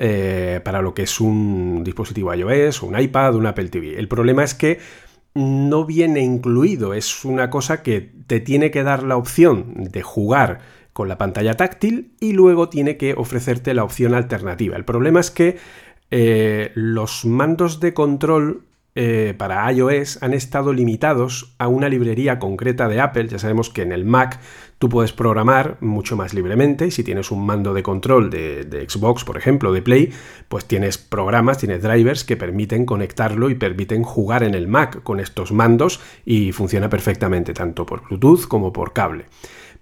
para 0.62 0.82
lo 0.82 0.94
que 0.94 1.02
es 1.02 1.20
un 1.20 1.82
dispositivo 1.82 2.32
iOS, 2.32 2.80
un 2.84 2.96
iPad, 2.96 3.34
un 3.34 3.46
Apple 3.46 3.68
TV. 3.70 3.98
El 3.98 4.06
problema 4.06 4.44
es 4.44 4.54
que 4.54 4.78
no 5.34 5.84
viene 5.84 6.20
incluido, 6.20 6.94
es 6.94 7.24
una 7.24 7.50
cosa 7.50 7.82
que 7.82 8.12
te 8.26 8.40
tiene 8.40 8.70
que 8.70 8.82
dar 8.82 9.02
la 9.02 9.16
opción 9.16 9.74
de 9.76 10.02
jugar 10.02 10.60
con 10.92 11.08
la 11.08 11.18
pantalla 11.18 11.54
táctil 11.54 12.12
y 12.18 12.32
luego 12.32 12.68
tiene 12.68 12.96
que 12.96 13.14
ofrecerte 13.14 13.74
la 13.74 13.84
opción 13.84 14.14
alternativa. 14.14 14.76
El 14.76 14.84
problema 14.84 15.20
es 15.20 15.30
que 15.30 15.58
eh, 16.10 16.72
los 16.74 17.24
mandos 17.24 17.80
de 17.80 17.94
control 17.94 18.67
eh, 19.00 19.32
para 19.38 19.70
iOS 19.70 20.20
han 20.24 20.34
estado 20.34 20.72
limitados 20.72 21.54
a 21.58 21.68
una 21.68 21.88
librería 21.88 22.40
concreta 22.40 22.88
de 22.88 23.00
Apple. 23.00 23.28
Ya 23.28 23.38
sabemos 23.38 23.70
que 23.70 23.82
en 23.82 23.92
el 23.92 24.04
Mac 24.04 24.40
tú 24.80 24.88
puedes 24.88 25.12
programar 25.12 25.76
mucho 25.80 26.16
más 26.16 26.34
libremente. 26.34 26.90
Si 26.90 27.04
tienes 27.04 27.30
un 27.30 27.46
mando 27.46 27.74
de 27.74 27.84
control 27.84 28.28
de, 28.28 28.86
Xbox, 28.88 29.22
por 29.22 29.36
ejemplo, 29.36 29.72
de 29.72 29.82
Play, 29.82 30.12
pues 30.48 30.64
tienes 30.64 30.98
programas, 30.98 31.58
tienes 31.58 31.80
drivers 31.80 32.24
que 32.24 32.36
permiten 32.36 32.84
conectarlo 32.84 33.50
y 33.50 33.54
permiten 33.54 34.02
jugar 34.02 34.42
en 34.42 34.56
el 34.56 34.66
Mac 34.66 35.00
con 35.04 35.20
estos 35.20 35.52
mandos 35.52 36.00
y 36.24 36.50
funciona 36.50 36.90
perfectamente, 36.90 37.54
tanto 37.54 37.86
por 37.86 38.02
Bluetooth 38.08 38.48
como 38.48 38.72
por 38.72 38.94
cable. 38.94 39.26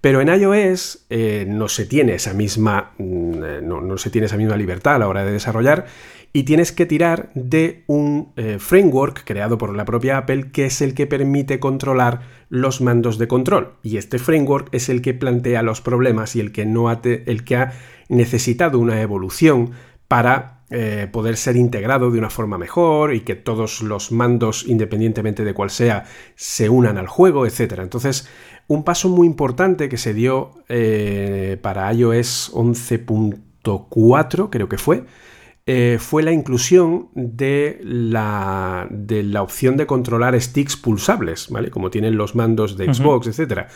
Pero 0.02 0.20
en 0.20 0.28
iOS 0.28 1.06
eh, 1.08 1.46
no 1.48 1.68
se 1.68 1.86
tiene 1.86 2.14
esa 2.14 2.34
misma. 2.34 2.92
Mm, 2.98 3.32
eh, 3.42 3.60
no, 3.62 3.96
se 3.98 4.10
tiene 4.10 4.26
esa 4.26 4.36
misma 4.36 4.56
libertad 4.56 4.96
a 4.96 4.98
la 4.98 5.08
hora 5.08 5.24
de 5.24 5.32
desarrollar 5.32 5.86
y 6.36 6.42
tienes 6.42 6.70
que 6.70 6.84
tirar 6.84 7.30
de 7.34 7.82
un 7.86 8.34
eh, 8.36 8.58
framework 8.58 9.24
creado 9.24 9.56
por 9.56 9.74
la 9.74 9.86
propia 9.86 10.18
Apple 10.18 10.50
que 10.52 10.66
es 10.66 10.82
el 10.82 10.92
que 10.92 11.06
permite 11.06 11.58
controlar 11.58 12.20
los 12.50 12.82
mandos 12.82 13.16
de 13.16 13.26
control. 13.26 13.72
Y 13.82 13.96
este 13.96 14.18
framework 14.18 14.68
es 14.72 14.90
el 14.90 15.00
que 15.00 15.14
plantea 15.14 15.62
los 15.62 15.80
problemas 15.80 16.36
y 16.36 16.40
el 16.40 16.52
que, 16.52 16.66
no 16.66 16.90
ha, 16.90 17.00
el 17.02 17.42
que 17.44 17.56
ha 17.56 17.72
necesitado 18.10 18.78
una 18.78 19.00
evolución 19.00 19.70
para 20.08 20.60
eh, 20.68 21.08
poder 21.10 21.38
ser 21.38 21.56
integrado 21.56 22.10
de 22.10 22.18
una 22.18 22.28
forma 22.28 22.58
mejor 22.58 23.14
y 23.14 23.20
que 23.20 23.34
todos 23.34 23.80
los 23.80 24.12
mandos, 24.12 24.66
independientemente 24.66 25.42
de 25.42 25.54
cuál 25.54 25.70
sea, 25.70 26.04
se 26.34 26.68
unan 26.68 26.98
al 26.98 27.06
juego, 27.06 27.46
etc. 27.46 27.78
Entonces, 27.78 28.28
un 28.66 28.84
paso 28.84 29.08
muy 29.08 29.26
importante 29.26 29.88
que 29.88 29.96
se 29.96 30.12
dio 30.12 30.50
eh, 30.68 31.56
para 31.62 31.90
iOS 31.94 32.52
11.4, 32.52 34.50
creo 34.50 34.68
que 34.68 34.76
fue, 34.76 35.04
eh, 35.68 35.98
fue 35.98 36.22
la 36.22 36.30
inclusión 36.30 37.08
de 37.14 37.80
la, 37.82 38.86
de 38.88 39.24
la, 39.24 39.42
opción 39.42 39.76
de 39.76 39.84
controlar 39.84 40.40
sticks 40.40 40.76
pulsables, 40.76 41.50
¿vale? 41.50 41.70
Como 41.70 41.90
tienen 41.90 42.16
los 42.16 42.36
mandos 42.36 42.76
de 42.76 42.94
Xbox, 42.94 43.26
etcétera, 43.26 43.66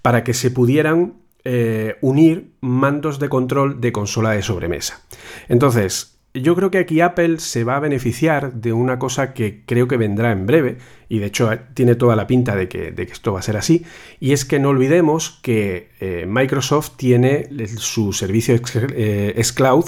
para 0.00 0.22
que 0.22 0.32
se 0.32 0.52
pudieran 0.52 1.14
eh, 1.42 1.96
unir 2.02 2.52
mandos 2.60 3.18
de 3.18 3.28
control 3.28 3.80
de 3.80 3.90
consola 3.90 4.30
de 4.30 4.42
sobremesa. 4.42 5.02
Entonces, 5.48 6.20
yo 6.34 6.54
creo 6.54 6.70
que 6.70 6.78
aquí 6.78 7.00
Apple 7.00 7.40
se 7.40 7.64
va 7.64 7.74
a 7.74 7.80
beneficiar 7.80 8.52
de 8.52 8.72
una 8.72 9.00
cosa 9.00 9.34
que 9.34 9.64
creo 9.66 9.88
que 9.88 9.96
vendrá 9.96 10.30
en 10.30 10.46
breve, 10.46 10.78
y 11.08 11.18
de 11.18 11.26
hecho 11.26 11.50
tiene 11.74 11.96
toda 11.96 12.14
la 12.14 12.28
pinta 12.28 12.54
de 12.54 12.68
que, 12.68 12.94
esto 12.96 13.32
va 13.32 13.40
a 13.40 13.42
ser 13.42 13.56
así, 13.56 13.84
y 14.20 14.30
es 14.30 14.44
que 14.44 14.60
no 14.60 14.68
olvidemos 14.68 15.40
que 15.42 15.90
eh, 15.98 16.26
Microsoft 16.28 16.92
tiene 16.96 17.48
su 17.76 18.12
servicio 18.12 18.56
xCloud 18.56 19.86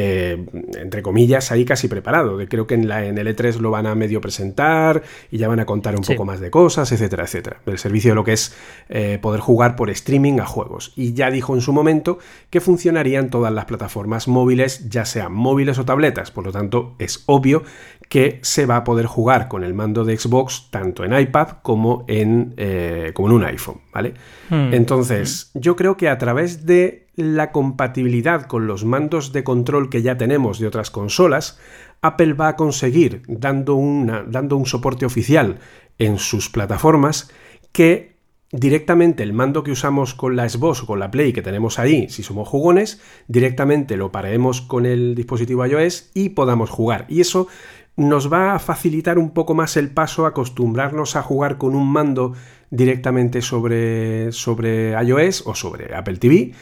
eh, 0.00 0.46
entre 0.78 1.02
comillas, 1.02 1.50
ahí 1.50 1.64
casi 1.64 1.88
preparado. 1.88 2.38
Creo 2.48 2.68
que 2.68 2.74
en, 2.74 2.86
la, 2.86 3.04
en 3.04 3.18
el 3.18 3.26
E3 3.26 3.58
lo 3.58 3.72
van 3.72 3.84
a 3.84 3.96
medio 3.96 4.20
presentar 4.20 5.02
y 5.28 5.38
ya 5.38 5.48
van 5.48 5.58
a 5.58 5.66
contar 5.66 5.96
un 5.96 6.02
poco 6.02 6.24
más 6.24 6.38
de 6.38 6.52
cosas, 6.52 6.92
etcétera, 6.92 7.24
etcétera. 7.24 7.60
El 7.66 7.78
servicio 7.78 8.12
de 8.12 8.14
lo 8.14 8.22
que 8.22 8.34
es 8.34 8.54
eh, 8.90 9.18
poder 9.20 9.40
jugar 9.40 9.74
por 9.74 9.90
streaming 9.90 10.38
a 10.38 10.46
juegos. 10.46 10.92
Y 10.94 11.14
ya 11.14 11.32
dijo 11.32 11.52
en 11.56 11.62
su 11.62 11.72
momento 11.72 12.20
que 12.48 12.60
funcionarían 12.60 13.28
todas 13.28 13.52
las 13.52 13.64
plataformas 13.64 14.28
móviles, 14.28 14.88
ya 14.88 15.04
sean 15.04 15.32
móviles 15.32 15.80
o 15.80 15.84
tabletas. 15.84 16.30
Por 16.30 16.46
lo 16.46 16.52
tanto, 16.52 16.94
es 17.00 17.24
obvio 17.26 17.64
que 18.08 18.38
se 18.42 18.66
va 18.66 18.76
a 18.76 18.84
poder 18.84 19.06
jugar 19.06 19.48
con 19.48 19.64
el 19.64 19.74
mando 19.74 20.04
de 20.04 20.16
Xbox 20.16 20.68
tanto 20.70 21.04
en 21.04 21.18
iPad 21.18 21.56
como 21.62 22.04
en, 22.06 22.54
eh, 22.56 23.10
como 23.14 23.30
en 23.30 23.34
un 23.34 23.44
iPhone, 23.46 23.80
¿vale? 23.92 24.14
Hmm. 24.48 24.72
Entonces, 24.72 25.50
yo 25.54 25.74
creo 25.74 25.96
que 25.96 26.08
a 26.08 26.18
través 26.18 26.66
de 26.66 27.07
la 27.18 27.50
compatibilidad 27.50 28.46
con 28.46 28.68
los 28.68 28.84
mandos 28.84 29.32
de 29.32 29.42
control 29.42 29.90
que 29.90 30.02
ya 30.02 30.16
tenemos 30.16 30.60
de 30.60 30.68
otras 30.68 30.90
consolas, 30.92 31.58
Apple 32.00 32.34
va 32.34 32.48
a 32.48 32.56
conseguir, 32.56 33.22
dando, 33.26 33.74
una, 33.74 34.22
dando 34.22 34.56
un 34.56 34.66
soporte 34.66 35.04
oficial 35.04 35.58
en 35.98 36.18
sus 36.18 36.48
plataformas, 36.48 37.28
que 37.72 38.16
directamente 38.52 39.24
el 39.24 39.32
mando 39.32 39.64
que 39.64 39.72
usamos 39.72 40.14
con 40.14 40.36
la 40.36 40.48
Xbox 40.48 40.84
o 40.84 40.86
con 40.86 41.00
la 41.00 41.10
Play 41.10 41.32
que 41.32 41.42
tenemos 41.42 41.80
ahí, 41.80 42.08
si 42.08 42.22
somos 42.22 42.46
jugones, 42.46 43.00
directamente 43.26 43.96
lo 43.96 44.12
paremos 44.12 44.62
con 44.62 44.86
el 44.86 45.16
dispositivo 45.16 45.66
iOS 45.66 46.12
y 46.14 46.28
podamos 46.30 46.70
jugar. 46.70 47.04
Y 47.08 47.20
eso 47.20 47.48
nos 47.96 48.32
va 48.32 48.54
a 48.54 48.60
facilitar 48.60 49.18
un 49.18 49.30
poco 49.30 49.54
más 49.54 49.76
el 49.76 49.90
paso 49.90 50.24
a 50.24 50.28
acostumbrarnos 50.28 51.16
a 51.16 51.22
jugar 51.22 51.58
con 51.58 51.74
un 51.74 51.90
mando 51.90 52.34
directamente 52.70 53.42
sobre, 53.42 54.30
sobre 54.30 54.92
iOS 55.02 55.42
o 55.46 55.56
sobre 55.56 55.96
Apple 55.96 56.18
TV 56.18 56.52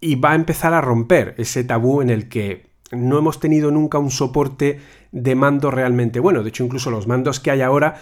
y 0.00 0.16
va 0.16 0.32
a 0.32 0.34
empezar 0.34 0.74
a 0.74 0.80
romper 0.80 1.34
ese 1.38 1.64
tabú 1.64 2.00
en 2.02 2.10
el 2.10 2.28
que 2.28 2.70
no 2.92 3.18
hemos 3.18 3.38
tenido 3.38 3.70
nunca 3.70 3.98
un 3.98 4.10
soporte 4.10 4.80
de 5.12 5.34
mando 5.34 5.70
realmente 5.70 6.20
bueno. 6.20 6.42
De 6.42 6.48
hecho, 6.48 6.64
incluso 6.64 6.90
los 6.90 7.06
mandos 7.06 7.40
que 7.40 7.50
hay 7.50 7.60
ahora 7.60 7.96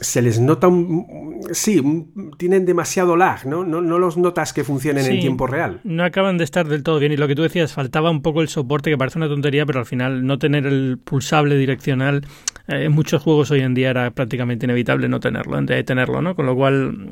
se 0.00 0.22
les 0.22 0.40
nota 0.40 0.66
un... 0.66 1.40
Sí, 1.52 1.80
tienen 2.36 2.66
demasiado 2.66 3.16
lag, 3.16 3.46
¿no? 3.46 3.64
¿no? 3.64 3.80
No, 3.80 3.98
los 3.98 4.16
notas 4.16 4.52
que 4.52 4.64
funcionen 4.64 5.06
en 5.06 5.20
tiempo 5.20 5.46
real. 5.46 5.80
No 5.84 6.02
acaban 6.02 6.36
de 6.36 6.44
estar 6.44 6.66
del 6.66 6.82
todo 6.82 6.98
bien. 6.98 7.12
Y 7.12 7.16
lo 7.16 7.28
que 7.28 7.36
tú 7.36 7.42
decías, 7.42 7.72
faltaba 7.72 8.10
un 8.10 8.20
poco 8.20 8.42
el 8.42 8.48
soporte, 8.48 8.90
que 8.90 8.98
parece 8.98 9.18
una 9.18 9.28
tontería, 9.28 9.64
pero 9.64 9.78
al 9.78 9.86
final 9.86 10.26
no 10.26 10.38
tener 10.38 10.66
el 10.66 10.98
pulsable 11.02 11.56
direccional 11.56 12.26
eh, 12.66 12.84
en 12.84 12.92
muchos 12.92 13.22
juegos 13.22 13.52
hoy 13.52 13.60
en 13.60 13.74
día 13.74 13.90
era 13.90 14.10
prácticamente 14.10 14.66
inevitable 14.66 15.08
no 15.08 15.20
tenerlo, 15.20 15.60
de 15.60 15.84
tenerlo, 15.84 16.22
¿no? 16.22 16.34
Con 16.34 16.46
lo 16.46 16.56
cual 16.56 17.08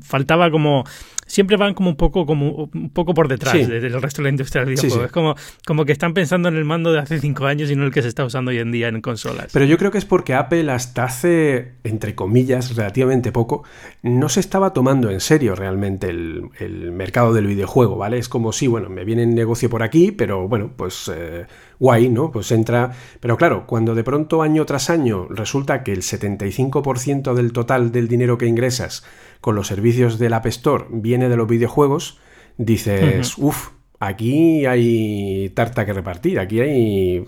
faltaba 0.00 0.50
como 0.50 0.84
siempre 1.26 1.56
van 1.56 1.74
como 1.74 1.90
un 1.90 1.96
poco 1.96 2.26
como 2.26 2.68
un 2.72 2.90
poco 2.90 3.14
por 3.14 3.28
detrás 3.28 3.54
del 3.54 4.00
resto 4.00 4.22
de 4.22 4.24
la 4.24 4.30
industria 4.30 4.64
del 4.64 4.74
videojuego. 4.74 5.04
Es 5.06 5.12
como, 5.12 5.34
como 5.66 5.84
que 5.84 5.92
están 5.92 6.14
pensando 6.14 6.48
en 6.48 6.56
el 6.56 6.64
mando 6.64 6.92
de 6.92 6.98
hace 6.98 7.18
cinco 7.20 7.46
años 7.46 7.70
y 7.70 7.76
no 7.76 7.84
el 7.84 7.92
que 7.92 8.02
se 8.02 8.08
está 8.08 8.24
usando 8.24 8.50
hoy 8.50 8.58
en 8.58 8.72
día 8.72 8.88
en 8.88 9.00
consolas. 9.00 9.50
Pero 9.52 9.64
yo 9.64 9.78
creo 9.78 9.90
que 9.90 9.98
es 9.98 10.04
porque 10.04 10.34
Apple 10.34 10.70
hasta 10.70 11.04
hace, 11.04 11.74
entre 11.84 12.14
comillas, 12.14 12.76
relativamente 12.76 13.32
poco, 13.32 13.64
no 14.02 14.28
se 14.28 14.40
estaba 14.40 14.72
tomando 14.72 15.10
en 15.10 15.20
serio 15.20 15.54
realmente 15.54 16.08
el, 16.10 16.50
mercado 16.94 17.32
del 17.32 17.46
videojuego, 17.46 17.96
¿vale? 17.96 18.18
Es 18.18 18.28
como 18.28 18.52
si, 18.52 18.66
bueno, 18.66 18.88
me 18.88 19.04
viene 19.04 19.24
el 19.24 19.34
negocio 19.34 19.68
por 19.68 19.82
aquí, 19.82 20.12
pero 20.12 20.48
bueno, 20.48 20.72
pues 20.76 21.10
eh, 21.14 21.46
guay, 21.78 22.08
¿no? 22.08 22.30
Pues 22.30 22.50
entra... 22.52 22.92
Pero 23.20 23.36
claro, 23.36 23.66
cuando 23.66 23.94
de 23.94 24.04
pronto 24.04 24.42
año 24.42 24.64
tras 24.64 24.90
año 24.90 25.26
resulta 25.28 25.82
que 25.82 25.92
el 25.92 26.02
75% 26.02 27.34
del 27.34 27.52
total 27.52 27.92
del 27.92 28.08
dinero 28.08 28.38
que 28.38 28.46
ingresas 28.46 29.04
con 29.44 29.56
los 29.56 29.66
servicios 29.66 30.18
del 30.18 30.32
App 30.32 30.46
Store 30.46 30.86
viene 30.88 31.28
de 31.28 31.36
los 31.36 31.46
videojuegos, 31.46 32.18
dices, 32.56 33.36
uff, 33.36 33.72
aquí 34.00 34.64
hay 34.64 35.50
tarta 35.50 35.84
que 35.84 35.92
repartir, 35.92 36.38
aquí 36.38 36.60
hay 36.60 37.26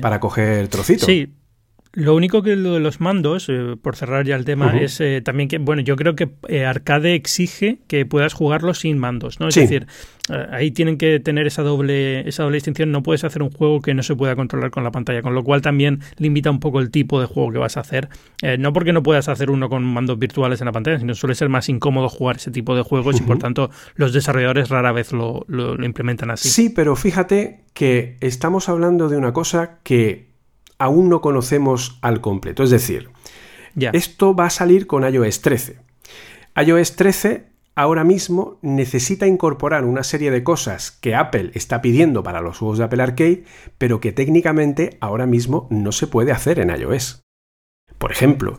para 0.00 0.18
coger 0.18 0.68
trocitos. 0.68 1.04
Sí, 1.04 1.30
lo 1.98 2.14
único 2.14 2.42
que 2.42 2.54
lo 2.54 2.74
de 2.74 2.80
los 2.80 3.00
mandos, 3.00 3.48
eh, 3.48 3.76
por 3.82 3.96
cerrar 3.96 4.24
ya 4.24 4.36
el 4.36 4.44
tema, 4.44 4.78
es 4.78 5.00
eh, 5.00 5.20
también 5.20 5.48
que, 5.48 5.58
bueno, 5.58 5.82
yo 5.82 5.96
creo 5.96 6.14
que 6.14 6.30
eh, 6.46 6.64
Arcade 6.64 7.16
exige 7.16 7.80
que 7.88 8.06
puedas 8.06 8.34
jugarlo 8.34 8.72
sin 8.72 8.98
mandos, 8.98 9.40
¿no? 9.40 9.48
Es 9.48 9.56
decir, 9.56 9.88
ahí 10.52 10.70
tienen 10.70 10.96
que 10.96 11.18
tener 11.18 11.48
esa 11.48 11.62
doble, 11.62 12.28
esa 12.28 12.44
doble 12.44 12.58
distinción. 12.58 12.92
No 12.92 13.02
puedes 13.02 13.24
hacer 13.24 13.42
un 13.42 13.50
juego 13.50 13.82
que 13.82 13.94
no 13.94 14.04
se 14.04 14.14
pueda 14.14 14.36
controlar 14.36 14.70
con 14.70 14.84
la 14.84 14.92
pantalla, 14.92 15.22
con 15.22 15.34
lo 15.34 15.42
cual 15.42 15.60
también 15.60 15.98
limita 16.18 16.52
un 16.52 16.60
poco 16.60 16.78
el 16.78 16.92
tipo 16.92 17.20
de 17.20 17.26
juego 17.26 17.50
que 17.50 17.58
vas 17.58 17.76
a 17.76 17.80
hacer. 17.80 18.08
no 18.60 18.72
porque 18.72 18.92
no 18.92 19.02
puedas 19.02 19.28
hacer 19.28 19.50
uno 19.50 19.68
con 19.68 19.82
mandos 19.82 20.20
virtuales 20.20 20.60
en 20.60 20.66
la 20.66 20.72
pantalla, 20.72 21.00
sino 21.00 21.16
suele 21.16 21.34
ser 21.34 21.48
más 21.48 21.68
incómodo 21.68 22.08
jugar 22.08 22.36
ese 22.36 22.52
tipo 22.52 22.76
de 22.76 22.82
juegos 22.82 23.18
y 23.18 23.24
por 23.24 23.38
tanto 23.38 23.70
los 23.96 24.12
desarrolladores 24.12 24.68
rara 24.68 24.92
vez 24.92 25.12
lo, 25.12 25.44
lo 25.48 25.84
implementan 25.84 26.30
así. 26.30 26.48
Sí, 26.48 26.68
pero 26.68 26.94
fíjate 26.94 27.64
que 27.74 28.16
estamos 28.20 28.68
hablando 28.68 29.08
de 29.08 29.16
una 29.16 29.32
cosa 29.32 29.78
que 29.82 30.27
aún 30.78 31.08
no 31.08 31.20
conocemos 31.20 31.98
al 32.02 32.20
completo. 32.20 32.62
Es 32.62 32.70
decir, 32.70 33.10
esto 33.92 34.34
va 34.34 34.46
a 34.46 34.50
salir 34.50 34.86
con 34.86 35.02
iOS 35.04 35.42
13. 35.42 35.78
iOS 36.64 36.96
13 36.96 37.48
ahora 37.74 38.02
mismo 38.02 38.58
necesita 38.60 39.28
incorporar 39.28 39.84
una 39.84 40.02
serie 40.02 40.32
de 40.32 40.42
cosas 40.42 40.90
que 40.90 41.14
Apple 41.14 41.52
está 41.54 41.80
pidiendo 41.80 42.24
para 42.24 42.40
los 42.40 42.58
juegos 42.58 42.78
de 42.78 42.84
Apple 42.84 43.02
Arcade, 43.02 43.44
pero 43.78 44.00
que 44.00 44.10
técnicamente 44.10 44.98
ahora 45.00 45.26
mismo 45.26 45.68
no 45.70 45.92
se 45.92 46.08
puede 46.08 46.32
hacer 46.32 46.58
en 46.58 46.70
iOS. 46.70 47.22
Por 47.98 48.10
ejemplo, 48.10 48.58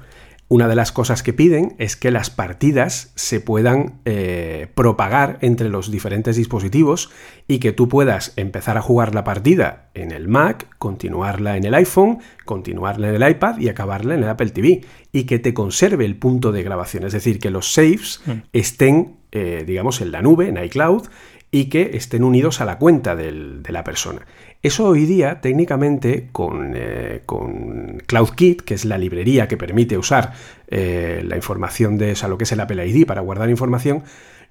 una 0.50 0.68
de 0.68 0.76
las 0.76 0.92
cosas 0.92 1.22
que 1.22 1.32
piden 1.32 1.76
es 1.78 1.96
que 1.96 2.10
las 2.10 2.32
partidas 2.32 3.12
se 3.14 3.40
puedan 3.40 4.00
eh, 4.06 4.68
propagar 4.74 5.38
entre 5.42 5.70
los 5.70 5.92
diferentes 5.92 6.36
dispositivos 6.36 7.12
y 7.48 7.60
que 7.60 7.72
tú 7.72 7.88
puedas 7.88 8.34
empezar 8.36 8.76
a 8.76 8.82
jugar 8.82 9.14
la 9.14 9.24
partida 9.24 9.90
en 9.94 10.12
el 10.12 10.28
Mac, 10.28 10.68
continuarla 10.80 11.56
en 11.56 11.66
el 11.66 11.76
iPhone, 11.76 12.18
continuarla 12.46 13.10
en 13.10 13.22
el 13.22 13.30
iPad 13.30 13.60
y 13.60 13.70
acabarla 13.70 14.16
en 14.16 14.24
el 14.24 14.30
Apple 14.30 14.50
TV. 14.50 14.82
Y 15.12 15.26
que 15.26 15.38
te 15.38 15.54
conserve 15.54 16.04
el 16.06 16.16
punto 16.16 16.52
de 16.52 16.64
grabación, 16.64 17.04
es 17.04 17.14
decir, 17.14 17.40
que 17.40 17.52
los 17.52 17.72
saves 17.72 18.22
mm. 18.26 18.32
estén, 18.52 19.18
eh, 19.32 19.64
digamos, 19.68 20.02
en 20.02 20.12
la 20.12 20.24
nube, 20.24 20.50
en 20.50 20.58
iCloud, 20.64 21.10
y 21.52 21.66
que 21.66 21.92
estén 21.94 22.24
unidos 22.24 22.60
a 22.60 22.66
la 22.66 22.78
cuenta 22.80 23.16
de 23.16 23.32
la 23.70 23.84
persona. 23.84 24.26
Eso 24.62 24.90
hoy 24.90 25.06
día, 25.06 25.40
técnicamente, 25.40 26.28
con, 26.34 26.74
eh, 26.76 27.22
con, 27.26 28.04
CloudKit, 28.06 28.62
que 28.62 28.74
es 28.74 28.84
la 28.84 28.98
librería 28.98 29.48
que 29.48 29.56
permite 29.56 29.98
usar 29.98 30.34
eh, 30.68 31.24
la 31.26 31.38
información 31.38 31.98
de 31.98 32.18
o 32.22 32.28
lo 32.28 32.38
que 32.38 32.44
es 32.44 32.52
el 32.52 32.60
Apple 32.60 32.86
ID 32.86 33.06
para 33.06 33.22
guardar 33.22 33.50
información, 33.50 34.04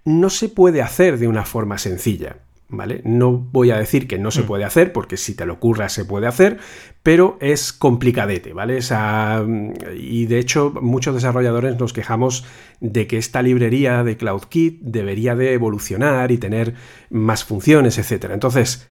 no 0.06 0.30
se 0.30 0.48
puede 0.48 0.80
hacer 0.80 1.18
de 1.18 1.28
una 1.28 1.44
forma 1.44 1.76
sencilla. 1.76 2.36
¿Vale? 2.70 3.00
No 3.04 3.32
voy 3.32 3.70
a 3.70 3.78
decir 3.78 4.06
que 4.06 4.18
no 4.18 4.30
se 4.30 4.42
mm. 4.42 4.46
puede 4.46 4.64
hacer, 4.64 4.92
porque 4.92 5.16
si 5.16 5.34
te 5.34 5.46
lo 5.46 5.54
ocurra 5.54 5.88
se 5.88 6.04
puede 6.04 6.26
hacer, 6.26 6.58
pero 7.02 7.38
es 7.40 7.72
complicadete, 7.72 8.52
¿vale? 8.52 8.80
y 9.98 10.26
de 10.26 10.38
hecho, 10.38 10.74
muchos 10.82 11.14
desarrolladores 11.14 11.78
nos 11.78 11.94
quejamos 11.94 12.44
de 12.80 13.06
que 13.06 13.16
esta 13.16 13.40
librería 13.40 14.04
de 14.04 14.18
CloudKit 14.18 14.82
debería 14.82 15.34
de 15.34 15.54
evolucionar 15.54 16.30
y 16.30 16.36
tener 16.36 16.74
más 17.08 17.42
funciones, 17.42 17.96
etc. 17.96 18.32
Entonces, 18.34 18.90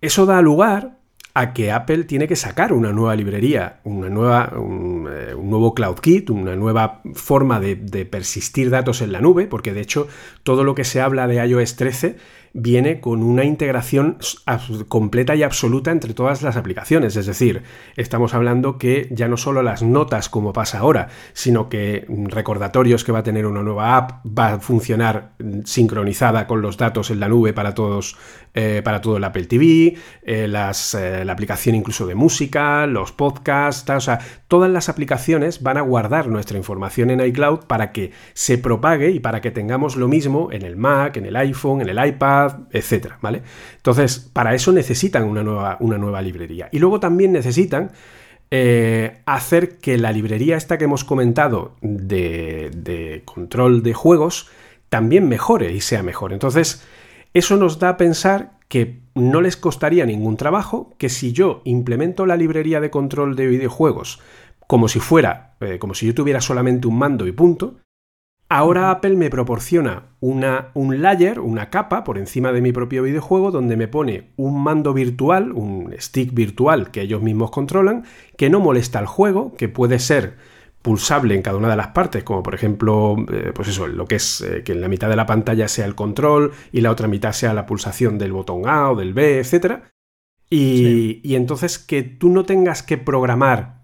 eso 0.00 0.26
da 0.26 0.40
lugar 0.40 0.98
a 1.34 1.52
que 1.52 1.70
Apple 1.70 2.04
tiene 2.04 2.26
que 2.26 2.36
sacar 2.36 2.72
una 2.72 2.92
nueva 2.92 3.14
librería, 3.14 3.80
una 3.84 4.08
nueva, 4.08 4.52
un, 4.56 5.08
eh, 5.10 5.34
nuevo 5.40 5.74
CloudKit, 5.74 6.30
una 6.30 6.56
nueva 6.56 7.02
forma 7.14 7.60
de, 7.60 7.76
de 7.76 8.04
persistir 8.04 8.70
datos 8.70 9.00
en 9.00 9.12
la 9.12 9.20
nube, 9.20 9.46
porque 9.46 9.72
de 9.72 9.80
hecho 9.80 10.08
todo 10.42 10.64
lo 10.64 10.74
que 10.74 10.84
se 10.84 11.00
habla 11.00 11.28
de 11.28 11.46
iOS 11.46 11.76
13 11.76 12.16
viene 12.52 13.00
con 13.00 13.22
una 13.22 13.44
integración 13.44 14.18
completa 14.88 15.36
y 15.36 15.42
absoluta 15.42 15.90
entre 15.90 16.14
todas 16.14 16.42
las 16.42 16.56
aplicaciones. 16.56 17.16
Es 17.16 17.26
decir, 17.26 17.62
estamos 17.96 18.34
hablando 18.34 18.78
que 18.78 19.08
ya 19.10 19.28
no 19.28 19.36
solo 19.36 19.62
las 19.62 19.82
notas 19.82 20.28
como 20.28 20.52
pasa 20.52 20.78
ahora, 20.78 21.08
sino 21.32 21.68
que 21.68 22.06
recordatorios 22.08 23.04
que 23.04 23.12
va 23.12 23.20
a 23.20 23.22
tener 23.22 23.46
una 23.46 23.62
nueva 23.62 23.96
app 23.96 24.26
va 24.26 24.54
a 24.54 24.60
funcionar 24.60 25.32
sincronizada 25.64 26.46
con 26.46 26.60
los 26.60 26.76
datos 26.76 27.10
en 27.10 27.20
la 27.20 27.28
nube 27.28 27.52
para 27.52 27.74
todos, 27.74 28.16
eh, 28.52 28.82
para 28.82 29.00
todo 29.00 29.16
el 29.16 29.22
Apple 29.22 29.44
TV, 29.44 29.96
eh, 30.22 30.48
las, 30.48 30.94
eh, 30.94 31.24
la 31.24 31.32
aplicación 31.32 31.76
incluso 31.76 32.04
de 32.08 32.16
música, 32.16 32.84
los 32.88 33.12
podcasts, 33.12 33.84
todas 34.48 34.68
las 34.68 34.88
aplicaciones 34.88 35.62
van 35.62 35.76
a 35.76 35.82
guardar 35.82 36.26
nuestra 36.26 36.58
información 36.58 37.10
en 37.10 37.20
iCloud 37.20 37.66
para 37.66 37.92
que 37.92 38.10
se 38.32 38.58
propague 38.58 39.12
y 39.12 39.20
para 39.20 39.40
que 39.40 39.52
tengamos 39.52 39.94
lo 39.94 40.08
mismo 40.08 40.50
en 40.50 40.62
el 40.62 40.74
Mac, 40.74 41.16
en 41.16 41.26
el 41.26 41.36
iPhone, 41.36 41.80
en 41.80 41.90
el 41.90 42.04
iPad, 42.04 42.62
etcétera, 42.72 43.18
¿vale? 43.22 43.42
Entonces, 43.76 44.18
para 44.18 44.52
eso 44.52 44.72
necesitan 44.72 45.22
una 45.24 45.44
nueva, 45.44 45.76
una 45.78 45.96
nueva 45.96 46.20
librería. 46.20 46.68
Y 46.72 46.80
luego 46.80 46.98
también 46.98 47.32
necesitan 47.32 47.92
hacer 49.26 49.78
que 49.78 49.96
la 49.96 50.10
librería 50.10 50.56
esta 50.56 50.76
que 50.76 50.82
hemos 50.82 51.04
comentado 51.04 51.76
de 51.82 53.22
control 53.24 53.84
de 53.84 53.94
juegos 53.94 54.50
también 54.88 55.28
mejore 55.28 55.72
y 55.72 55.80
sea 55.80 56.02
mejor. 56.02 56.32
Entonces, 56.32 56.84
eso 57.34 57.56
nos 57.56 57.78
da 57.78 57.90
a 57.90 57.96
pensar 57.96 58.58
que 58.68 59.00
no 59.14 59.40
les 59.40 59.56
costaría 59.56 60.06
ningún 60.06 60.36
trabajo, 60.36 60.94
que 60.98 61.08
si 61.08 61.32
yo 61.32 61.62
implemento 61.64 62.26
la 62.26 62.36
librería 62.36 62.80
de 62.80 62.90
control 62.90 63.36
de 63.36 63.46
videojuegos 63.46 64.20
como 64.66 64.86
si 64.86 65.00
fuera, 65.00 65.56
eh, 65.60 65.80
como 65.80 65.94
si 65.94 66.06
yo 66.06 66.14
tuviera 66.14 66.40
solamente 66.40 66.86
un 66.86 66.96
mando 66.96 67.26
y 67.26 67.32
punto, 67.32 67.80
Ahora 68.52 68.90
Apple 68.90 69.14
me 69.14 69.30
proporciona 69.30 70.16
una, 70.18 70.72
un 70.74 71.02
layer, 71.02 71.38
una 71.38 71.70
capa 71.70 72.02
por 72.02 72.18
encima 72.18 72.50
de 72.50 72.60
mi 72.60 72.72
propio 72.72 73.04
videojuego 73.04 73.52
donde 73.52 73.76
me 73.76 73.86
pone 73.86 74.32
un 74.36 74.60
mando 74.60 74.92
virtual, 74.92 75.52
un 75.52 75.94
stick 75.96 76.34
virtual 76.34 76.90
que 76.90 77.02
ellos 77.02 77.22
mismos 77.22 77.52
controlan, 77.52 78.02
que 78.36 78.50
no 78.50 78.58
molesta 78.58 78.98
al 78.98 79.06
juego, 79.06 79.54
que 79.54 79.68
puede 79.68 80.00
ser 80.00 80.34
pulsable 80.82 81.34
en 81.34 81.42
cada 81.42 81.56
una 81.56 81.68
de 81.68 81.76
las 81.76 81.88
partes, 81.88 82.24
como 82.24 82.42
por 82.42 82.54
ejemplo, 82.54 83.16
eh, 83.32 83.52
pues 83.54 83.68
eso, 83.68 83.86
lo 83.86 84.06
que 84.06 84.16
es 84.16 84.40
eh, 84.40 84.62
que 84.64 84.72
en 84.72 84.80
la 84.80 84.88
mitad 84.88 85.08
de 85.08 85.16
la 85.16 85.26
pantalla 85.26 85.68
sea 85.68 85.84
el 85.84 85.94
control 85.94 86.52
y 86.72 86.80
la 86.80 86.90
otra 86.90 87.08
mitad 87.08 87.32
sea 87.32 87.52
la 87.52 87.66
pulsación 87.66 88.18
del 88.18 88.32
botón 88.32 88.68
A 88.68 88.90
o 88.90 88.96
del 88.96 89.12
B, 89.12 89.38
etc. 89.38 89.82
Y, 90.48 91.20
y 91.22 91.34
entonces 91.34 91.78
que 91.78 92.02
tú 92.02 92.30
no 92.30 92.44
tengas 92.44 92.82
que 92.82 92.98
programar 92.98 93.80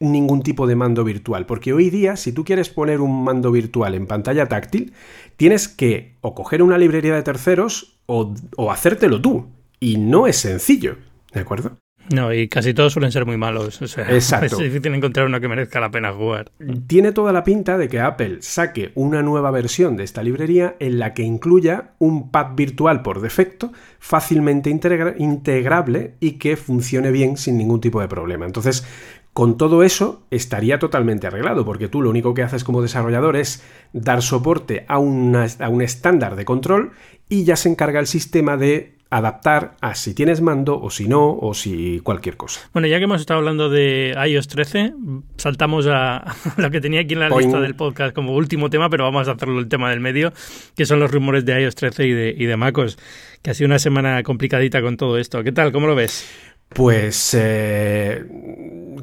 ningún 0.00 0.42
tipo 0.42 0.66
de 0.66 0.76
mando 0.76 1.02
virtual, 1.04 1.46
porque 1.46 1.72
hoy 1.72 1.88
día 1.88 2.16
si 2.16 2.32
tú 2.32 2.44
quieres 2.44 2.68
poner 2.68 3.00
un 3.00 3.24
mando 3.24 3.50
virtual 3.50 3.94
en 3.94 4.06
pantalla 4.06 4.46
táctil, 4.46 4.92
tienes 5.36 5.68
que 5.68 6.16
o 6.20 6.34
coger 6.34 6.62
una 6.62 6.78
librería 6.78 7.14
de 7.14 7.22
terceros 7.22 8.00
o, 8.06 8.34
o 8.56 8.70
hacértelo 8.70 9.22
tú, 9.22 9.46
y 9.80 9.96
no 9.96 10.26
es 10.26 10.36
sencillo, 10.36 10.96
¿de 11.32 11.40
acuerdo? 11.40 11.78
No, 12.10 12.32
y 12.32 12.48
casi 12.48 12.74
todos 12.74 12.92
suelen 12.92 13.12
ser 13.12 13.24
muy 13.24 13.36
malos. 13.36 13.80
O 13.80 13.88
sea, 13.88 14.04
Exacto. 14.10 14.56
Es 14.56 14.58
difícil 14.58 14.94
encontrar 14.94 15.26
uno 15.26 15.40
que 15.40 15.48
merezca 15.48 15.80
la 15.80 15.90
pena 15.90 16.12
jugar. 16.12 16.50
Tiene 16.86 17.12
toda 17.12 17.32
la 17.32 17.44
pinta 17.44 17.78
de 17.78 17.88
que 17.88 18.00
Apple 18.00 18.38
saque 18.40 18.92
una 18.94 19.22
nueva 19.22 19.50
versión 19.50 19.96
de 19.96 20.04
esta 20.04 20.22
librería 20.22 20.76
en 20.80 20.98
la 20.98 21.14
que 21.14 21.22
incluya 21.22 21.92
un 21.98 22.30
pad 22.30 22.54
virtual 22.54 23.02
por 23.02 23.20
defecto, 23.20 23.72
fácilmente 23.98 24.70
integra 24.70 25.14
integrable 25.18 26.14
y 26.20 26.32
que 26.32 26.56
funcione 26.56 27.10
bien 27.10 27.36
sin 27.36 27.56
ningún 27.56 27.80
tipo 27.80 28.00
de 28.00 28.08
problema. 28.08 28.44
Entonces, 28.44 28.86
con 29.32 29.56
todo 29.56 29.82
eso 29.82 30.22
estaría 30.30 30.78
totalmente 30.78 31.26
arreglado, 31.26 31.64
porque 31.64 31.88
tú 31.88 32.00
lo 32.00 32.10
único 32.10 32.34
que 32.34 32.42
haces 32.42 32.62
como 32.62 32.82
desarrollador 32.82 33.36
es 33.36 33.64
dar 33.92 34.22
soporte 34.22 34.84
a, 34.88 34.98
una, 34.98 35.46
a 35.58 35.68
un 35.68 35.82
estándar 35.82 36.36
de 36.36 36.44
control 36.44 36.92
y 37.28 37.44
ya 37.44 37.56
se 37.56 37.68
encarga 37.68 37.98
el 37.98 38.06
sistema 38.06 38.56
de 38.56 38.94
adaptar 39.16 39.76
a 39.80 39.94
si 39.94 40.12
tienes 40.12 40.40
mando 40.40 40.80
o 40.80 40.90
si 40.90 41.06
no, 41.06 41.38
o 41.38 41.54
si 41.54 42.00
cualquier 42.00 42.36
cosa. 42.36 42.60
Bueno, 42.72 42.88
ya 42.88 42.98
que 42.98 43.04
hemos 43.04 43.20
estado 43.20 43.38
hablando 43.38 43.68
de 43.68 44.12
iOS 44.26 44.48
13, 44.48 44.92
saltamos 45.36 45.86
a 45.88 46.34
lo 46.56 46.68
que 46.72 46.80
tenía 46.80 47.02
aquí 47.02 47.14
en 47.14 47.20
la 47.20 47.28
lista 47.28 47.60
del 47.60 47.76
podcast 47.76 48.12
como 48.12 48.34
último 48.34 48.70
tema, 48.70 48.90
pero 48.90 49.04
vamos 49.04 49.28
a 49.28 49.32
hacerlo 49.32 49.60
el 49.60 49.68
tema 49.68 49.88
del 49.90 50.00
medio, 50.00 50.32
que 50.76 50.84
son 50.84 50.98
los 50.98 51.12
rumores 51.12 51.44
de 51.44 51.62
iOS 51.62 51.76
13 51.76 52.06
y 52.06 52.12
de, 52.12 52.34
y 52.36 52.46
de 52.46 52.56
MacOS, 52.56 52.98
que 53.40 53.50
ha 53.50 53.54
sido 53.54 53.66
una 53.66 53.78
semana 53.78 54.20
complicadita 54.24 54.82
con 54.82 54.96
todo 54.96 55.16
esto. 55.16 55.44
¿Qué 55.44 55.52
tal? 55.52 55.70
¿Cómo 55.70 55.86
lo 55.86 55.94
ves? 55.94 56.28
Pues, 56.74 57.36
eh, 57.38 58.24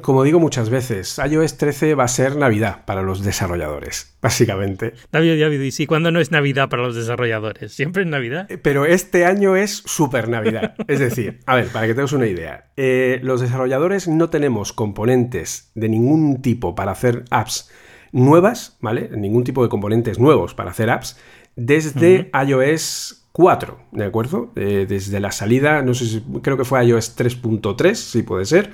como 0.02 0.24
digo 0.24 0.38
muchas 0.38 0.68
veces, 0.68 1.18
iOS 1.18 1.56
13 1.56 1.94
va 1.94 2.04
a 2.04 2.08
ser 2.08 2.36
Navidad 2.36 2.84
para 2.84 3.02
los 3.02 3.24
desarrolladores, 3.24 4.14
básicamente. 4.20 4.94
David, 5.10 5.40
David, 5.40 5.60
¿y 5.60 5.70
si 5.70 5.86
cuándo 5.86 6.10
no 6.10 6.20
es 6.20 6.30
Navidad 6.30 6.68
para 6.68 6.82
los 6.82 6.94
desarrolladores? 6.94 7.72
¿Siempre 7.72 8.02
es 8.02 8.08
Navidad? 8.08 8.48
Pero 8.62 8.84
este 8.84 9.24
año 9.24 9.56
es 9.56 9.82
super 9.86 10.28
Navidad. 10.28 10.74
Es 10.88 10.98
decir, 10.98 11.40
a 11.46 11.56
ver, 11.56 11.68
para 11.68 11.86
que 11.86 11.94
tengas 11.94 12.12
una 12.12 12.26
idea, 12.26 12.66
eh, 12.76 13.20
los 13.22 13.40
desarrolladores 13.40 14.08
no 14.08 14.28
tenemos 14.28 14.72
componentes 14.72 15.70
de 15.74 15.88
ningún 15.88 16.42
tipo 16.42 16.74
para 16.74 16.92
hacer 16.92 17.24
apps 17.30 17.70
nuevas, 18.10 18.76
¿vale? 18.80 19.08
Ningún 19.16 19.44
tipo 19.44 19.62
de 19.62 19.70
componentes 19.70 20.18
nuevos 20.18 20.54
para 20.54 20.70
hacer 20.70 20.90
apps 20.90 21.18
desde 21.56 22.30
uh 22.32 22.36
-huh. 22.36 22.48
iOS 22.48 23.21
4, 23.32 23.78
¿de 23.92 24.04
acuerdo? 24.04 24.52
Eh, 24.56 24.86
desde 24.88 25.18
la 25.18 25.32
salida, 25.32 25.82
no 25.82 25.94
sé 25.94 26.06
si 26.06 26.20
creo 26.42 26.56
que 26.58 26.64
fue 26.64 26.84
iOS 26.84 27.16
3.3, 27.16 27.94
si 27.94 28.22
puede 28.22 28.44
ser, 28.44 28.72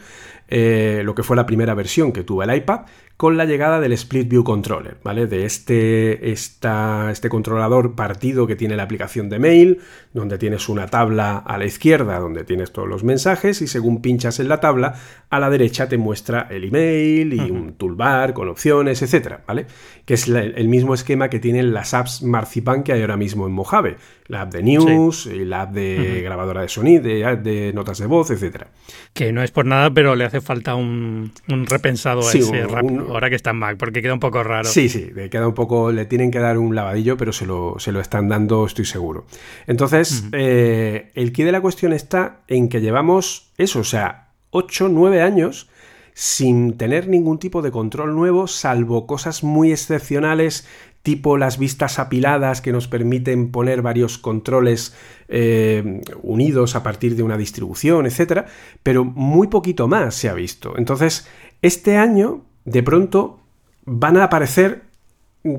eh, 0.48 1.02
lo 1.04 1.14
que 1.14 1.22
fue 1.22 1.36
la 1.36 1.46
primera 1.46 1.74
versión 1.74 2.12
que 2.12 2.24
tuvo 2.24 2.42
el 2.42 2.54
iPad, 2.54 2.80
con 3.18 3.36
la 3.36 3.46
llegada 3.46 3.80
del 3.80 3.92
Split 3.94 4.28
View 4.28 4.44
Controller, 4.44 4.96
¿vale? 5.02 5.26
De 5.26 5.44
este, 5.44 6.30
esta, 6.30 7.10
este 7.10 7.28
controlador 7.28 7.96
partido 7.96 8.46
que 8.46 8.54
tiene 8.54 8.76
la 8.76 8.84
aplicación 8.84 9.28
de 9.28 9.40
mail, 9.40 9.80
donde 10.14 10.38
tienes 10.38 10.68
una 10.68 10.86
tabla 10.86 11.36
a 11.38 11.58
la 11.58 11.64
izquierda 11.64 12.20
donde 12.20 12.44
tienes 12.44 12.70
todos 12.70 12.88
los 12.88 13.02
mensajes 13.02 13.60
y 13.60 13.66
según 13.66 14.02
pinchas 14.02 14.38
en 14.38 14.48
la 14.48 14.60
tabla, 14.60 14.94
a 15.30 15.40
la 15.40 15.50
derecha 15.50 15.88
te 15.88 15.98
muestra 15.98 16.46
el 16.48 16.62
email 16.62 17.32
y 17.34 17.40
uh 17.40 17.42
-huh. 17.42 17.50
un 17.50 17.72
toolbar 17.72 18.34
con 18.34 18.48
opciones, 18.48 19.02
etcétera, 19.02 19.42
¿vale? 19.48 19.66
Que 20.04 20.14
es 20.14 20.28
la, 20.28 20.42
el 20.44 20.68
mismo 20.68 20.94
esquema 20.94 21.28
que 21.28 21.40
tienen 21.40 21.74
las 21.74 21.94
apps 21.94 22.22
Marzipan 22.22 22.84
que 22.84 22.92
hay 22.92 23.00
ahora 23.00 23.16
mismo 23.16 23.48
en 23.48 23.52
Mojave, 23.52 23.96
la 24.28 24.42
app 24.42 24.52
de 24.52 24.62
news, 24.62 25.24
sí. 25.24 25.44
la 25.44 25.62
app 25.62 25.72
de 25.72 25.96
uh 25.98 26.02
-huh. 26.02 26.22
grabadora 26.22 26.60
de 26.62 26.68
sonido, 26.68 27.02
de, 27.02 27.36
de, 27.42 27.72
notas 27.72 27.98
de 27.98 28.06
voz, 28.06 28.30
etcétera. 28.30 28.68
Que 29.12 29.32
no 29.32 29.42
es 29.42 29.50
por 29.50 29.66
nada, 29.66 29.90
pero 29.90 30.14
le 30.14 30.24
hace 30.24 30.40
falta 30.40 30.76
un, 30.76 31.32
un 31.48 31.66
repensado 31.66 32.20
a 32.20 32.22
sí, 32.22 32.38
ese 32.38 32.64
un, 32.66 33.00
un, 33.00 33.07
ahora 33.12 33.28
que 33.28 33.36
está 33.36 33.50
en 33.50 33.56
Mac, 33.56 33.76
porque 33.78 34.02
queda 34.02 34.14
un 34.14 34.20
poco 34.20 34.42
raro. 34.42 34.68
Sí, 34.68 34.88
sí, 34.88 35.10
le 35.14 35.30
queda 35.30 35.46
un 35.46 35.54
poco, 35.54 35.92
le 35.92 36.04
tienen 36.06 36.30
que 36.30 36.38
dar 36.38 36.58
un 36.58 36.74
lavadillo, 36.74 37.16
pero 37.16 37.32
se 37.32 37.46
lo, 37.46 37.76
se 37.78 37.92
lo 37.92 38.00
están 38.00 38.28
dando, 38.28 38.66
estoy 38.66 38.84
seguro. 38.84 39.26
Entonces, 39.66 40.22
uh 40.22 40.26
-huh. 40.26 40.30
eh, 40.34 41.10
el 41.14 41.32
quid 41.32 41.46
de 41.46 41.52
la 41.52 41.60
cuestión 41.60 41.92
está 41.92 42.40
en 42.48 42.68
que 42.68 42.80
llevamos 42.80 43.52
eso, 43.58 43.80
o 43.80 43.84
sea, 43.84 44.28
8, 44.50 44.88
9 44.88 45.22
años 45.22 45.68
sin 46.14 46.76
tener 46.76 47.06
ningún 47.06 47.38
tipo 47.38 47.62
de 47.62 47.70
control 47.70 48.12
nuevo, 48.16 48.48
salvo 48.48 49.06
cosas 49.06 49.44
muy 49.44 49.70
excepcionales, 49.70 50.66
tipo 51.04 51.38
las 51.38 51.58
vistas 51.58 52.00
apiladas 52.00 52.60
que 52.60 52.72
nos 52.72 52.88
permiten 52.88 53.52
poner 53.52 53.82
varios 53.82 54.18
controles 54.18 54.96
eh, 55.28 56.02
unidos 56.22 56.74
a 56.74 56.82
partir 56.82 57.14
de 57.14 57.22
una 57.22 57.36
distribución, 57.36 58.04
etcétera, 58.04 58.46
pero 58.82 59.04
muy 59.04 59.46
poquito 59.46 59.86
más 59.86 60.16
se 60.16 60.28
ha 60.28 60.34
visto. 60.34 60.74
Entonces, 60.76 61.28
este 61.62 61.96
año 61.96 62.44
de 62.70 62.82
pronto 62.82 63.40
van 63.84 64.16
a 64.16 64.24
aparecer 64.24 64.82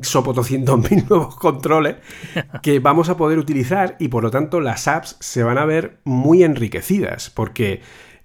sopotoscientos 0.01 0.91
mil 0.91 1.05
nuevos 1.09 1.35
controles 1.35 1.97
que 2.61 2.79
vamos 2.79 3.09
a 3.09 3.17
poder 3.17 3.39
utilizar 3.39 3.95
y 3.99 4.09
por 4.09 4.23
lo 4.23 4.31
tanto 4.31 4.59
las 4.59 4.87
apps 4.87 5.17
se 5.19 5.43
van 5.43 5.57
a 5.57 5.65
ver 5.65 5.97
muy 6.03 6.43
enriquecidas 6.43 7.29
porque 7.29 7.81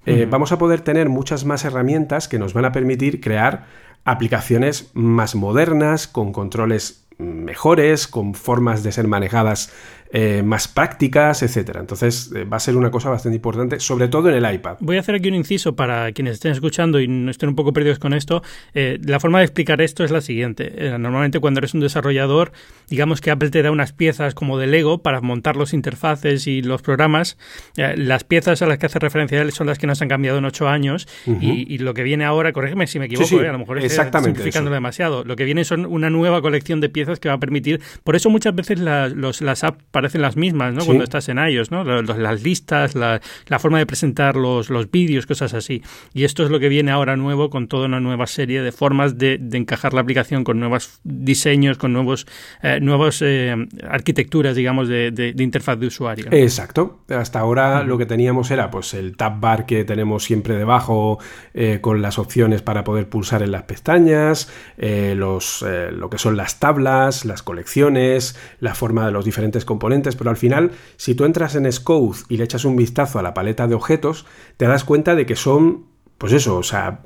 eh, 0.07 0.13
uh 0.13 0.27
-huh. 0.27 0.31
vamos 0.31 0.53
a 0.53 0.59
poder 0.59 0.83
tener 0.83 1.09
muchas 1.09 1.45
más 1.45 1.65
herramientas 1.65 2.29
que 2.29 2.39
nos 2.39 2.53
van 2.53 2.67
a 2.67 2.73
permitir 2.73 3.21
crear 3.21 3.67
aplicaciones 4.05 4.91
más 4.93 5.35
modernas, 5.35 6.07
con 6.07 6.33
controles 6.33 7.07
mejores, 7.17 8.07
con 8.07 8.35
formas 8.35 8.83
de 8.83 8.93
ser 8.93 9.09
manejadas 9.09 9.73
eh, 10.17 10.45
más 10.45 10.69
prácticas, 10.69 11.43
etcétera. 11.43 11.81
Entonces 11.81 12.31
eh, 12.37 12.45
va 12.45 12.59
a 12.59 12.61
ser 12.61 12.77
una 12.77 12.89
cosa 12.89 13.11
bastante 13.11 13.35
importante, 13.35 13.81
sobre 13.81 14.07
todo 14.07 14.31
en 14.31 14.37
el 14.37 14.55
iPad. 14.55 14.77
Voy 14.79 14.97
a 14.97 15.01
hacer 15.01 15.17
aquí 15.17 15.29
un 15.29 15.35
inciso 15.35 15.75
para 15.75 16.13
quienes 16.13 16.35
estén 16.35 16.53
escuchando 16.53 17.01
y 17.01 17.09
no 17.09 17.33
estén 17.33 17.49
un 17.49 17.57
poco 17.57 17.73
perdidos 17.73 17.99
con 17.99 18.15
esto. 18.15 18.41
Eh, 18.75 19.01
la 19.05 19.19
forma 19.19 19.39
de 19.41 19.47
explicar 19.47 19.81
esto 19.81 20.05
es 20.05 20.13
la 20.13 20.21
siguiente. 20.21 20.73
Eh, 20.77 20.97
normalmente 21.01 21.41
cuando 21.41 21.59
eres 21.59 21.75
un 21.75 21.81
desarrollador, 21.81 22.53
digamos 22.89 23.21
que 23.21 23.33
Apple 23.33 23.51
te 23.51 23.61
da 23.63 23.73
unas 23.73 23.93
piezas 23.93 24.35
como 24.35 24.57
de 24.57 24.69
Lego 24.69 25.03
para 25.03 25.21
montar 25.21 25.57
los 25.57 25.75
interfaces 25.75 26.47
y 26.47 26.63
los 26.63 26.81
programas. 26.81 27.37
Las 27.75 28.23
piezas 28.23 28.63
a 28.63 28.67
las 28.67 28.79
que 28.79 28.87
hace 28.87 29.01
referencia 29.01 29.43
él 29.43 29.51
son 29.51 29.67
las 29.67 29.79
que 29.79 29.89
nos 29.89 30.01
han 30.01 30.09
cambiado 30.09 30.39
en 30.39 30.45
ocho 30.45 30.69
años 30.69 31.09
uh 31.27 31.33
-huh. 31.33 31.39
y, 31.43 31.75
y, 31.75 31.79
lo 31.79 31.93
que 31.93 32.05
viene 32.05 32.25
ahora, 32.25 32.53
corrígeme 32.53 32.87
si 32.87 33.01
me 33.01 33.07
equivoco, 33.07 33.27
sí, 33.27 33.37
sí, 33.37 33.45
a 33.45 33.51
lo 33.51 33.59
mejor 33.59 33.79
estoy 33.79 34.23
simplificándolo 34.23 34.75
demasiado. 34.75 35.25
Lo 35.25 35.35
que 35.35 35.43
viene 35.43 35.65
son 35.65 35.87
una 35.87 36.09
nueva 36.09 36.41
colección 36.41 36.81
de 36.81 36.89
piezas 36.89 37.19
que 37.19 37.29
va 37.29 37.35
a 37.35 37.41
permitir. 37.41 37.81
Por 38.05 38.15
eso 38.15 38.31
muchas 38.31 38.55
veces 38.55 38.79
la, 38.79 39.09
los, 39.09 39.41
las 39.41 39.65
apps 39.65 39.83
parecen 40.05 40.21
las 40.21 40.37
mismas, 40.37 40.75
¿no? 40.75 40.81
Sí. 40.83 40.87
Cuando 40.87 41.05
estás 41.05 41.31
en 41.31 41.39
iOS, 41.39 41.71
¿no? 41.71 41.83
Las, 41.83 42.19
las 42.19 42.43
listas, 42.43 42.95
la, 42.95 43.23
la, 43.47 43.59
forma 43.59 43.79
de 43.79 43.87
presentar 43.87 44.37
los, 44.37 44.69
los 44.69 44.91
vídeos, 44.91 45.25
cosas 45.25 45.55
así. 45.55 45.83
Y 46.13 46.25
esto 46.25 46.45
es 46.45 46.51
lo 46.51 46.61
que 46.61 46.69
viene 46.69 46.91
ahora 46.91 47.17
nuevo 47.17 47.49
con 47.49 47.69
toda 47.69 47.87
una 47.87 48.01
nueva 48.01 48.27
serie 48.27 48.61
de 48.61 48.71
formas 48.71 49.17
de, 49.17 49.39
de 49.41 49.57
encajar 49.57 49.95
la 49.95 50.03
aplicación 50.03 50.45
con 50.45 50.61
nuevos 50.61 51.01
diseños, 51.05 51.79
con 51.79 51.95
nuevos, 51.95 52.27
eh, 52.63 52.81
nuevas 52.83 53.23
eh, 53.23 53.57
arquitecturas, 53.89 54.55
digamos, 54.57 54.89
de, 54.89 55.11
de, 55.11 55.33
de, 55.33 55.43
interfaz 55.43 55.79
de 55.79 55.87
usuario. 55.87 56.27
Exacto. 56.33 56.99
Hasta 57.09 57.39
ahora 57.39 57.81
uh 57.81 57.85
-huh. 57.85 57.87
lo 57.87 57.97
que 57.97 58.05
teníamos 58.05 58.51
era 58.51 58.71
pues 58.71 58.93
el 58.93 59.17
tab 59.17 59.41
bar 59.41 59.65
que 59.65 59.85
tenemos 59.85 60.23
siempre 60.23 60.55
debajo 60.57 61.19
eh, 61.55 61.79
con 61.81 62.03
las 62.03 62.19
opciones 62.19 62.61
para 62.61 62.85
poder 62.85 63.09
pulsar 63.09 63.43
en 63.43 63.53
las 63.53 63.63
pestañas, 63.63 64.53
eh, 64.77 65.15
los, 65.17 65.65
lo 65.93 66.11
que 66.11 66.19
son 66.19 66.37
las 66.37 66.61
tablas, 66.61 67.25
las 67.25 67.43
colecciones, 67.43 68.37
la 68.61 68.75
forma 68.75 69.07
de 69.07 69.13
los 69.13 69.25
diferentes 69.25 69.65
componentes, 69.65 69.94
pero 70.17 70.31
al 70.31 70.37
final, 70.37 70.73
si 70.97 71.15
tú 71.15 71.25
entras 71.25 71.55
en 71.55 71.71
Scode 71.71 72.21
y 72.29 72.37
le 72.37 72.45
echas 72.45 72.65
un 72.65 72.77
vistazo 72.77 73.19
a 73.19 73.23
la 73.23 73.35
paleta 73.35 73.67
de 73.67 73.75
objetos, 73.75 74.27
te 74.57 74.67
das 74.67 74.85
cuenta 74.85 75.15
de 75.15 75.27
que 75.27 75.37
son, 75.37 75.85
pues 76.19 76.33
eso, 76.33 76.57
o 76.57 76.63
sea, 76.63 77.01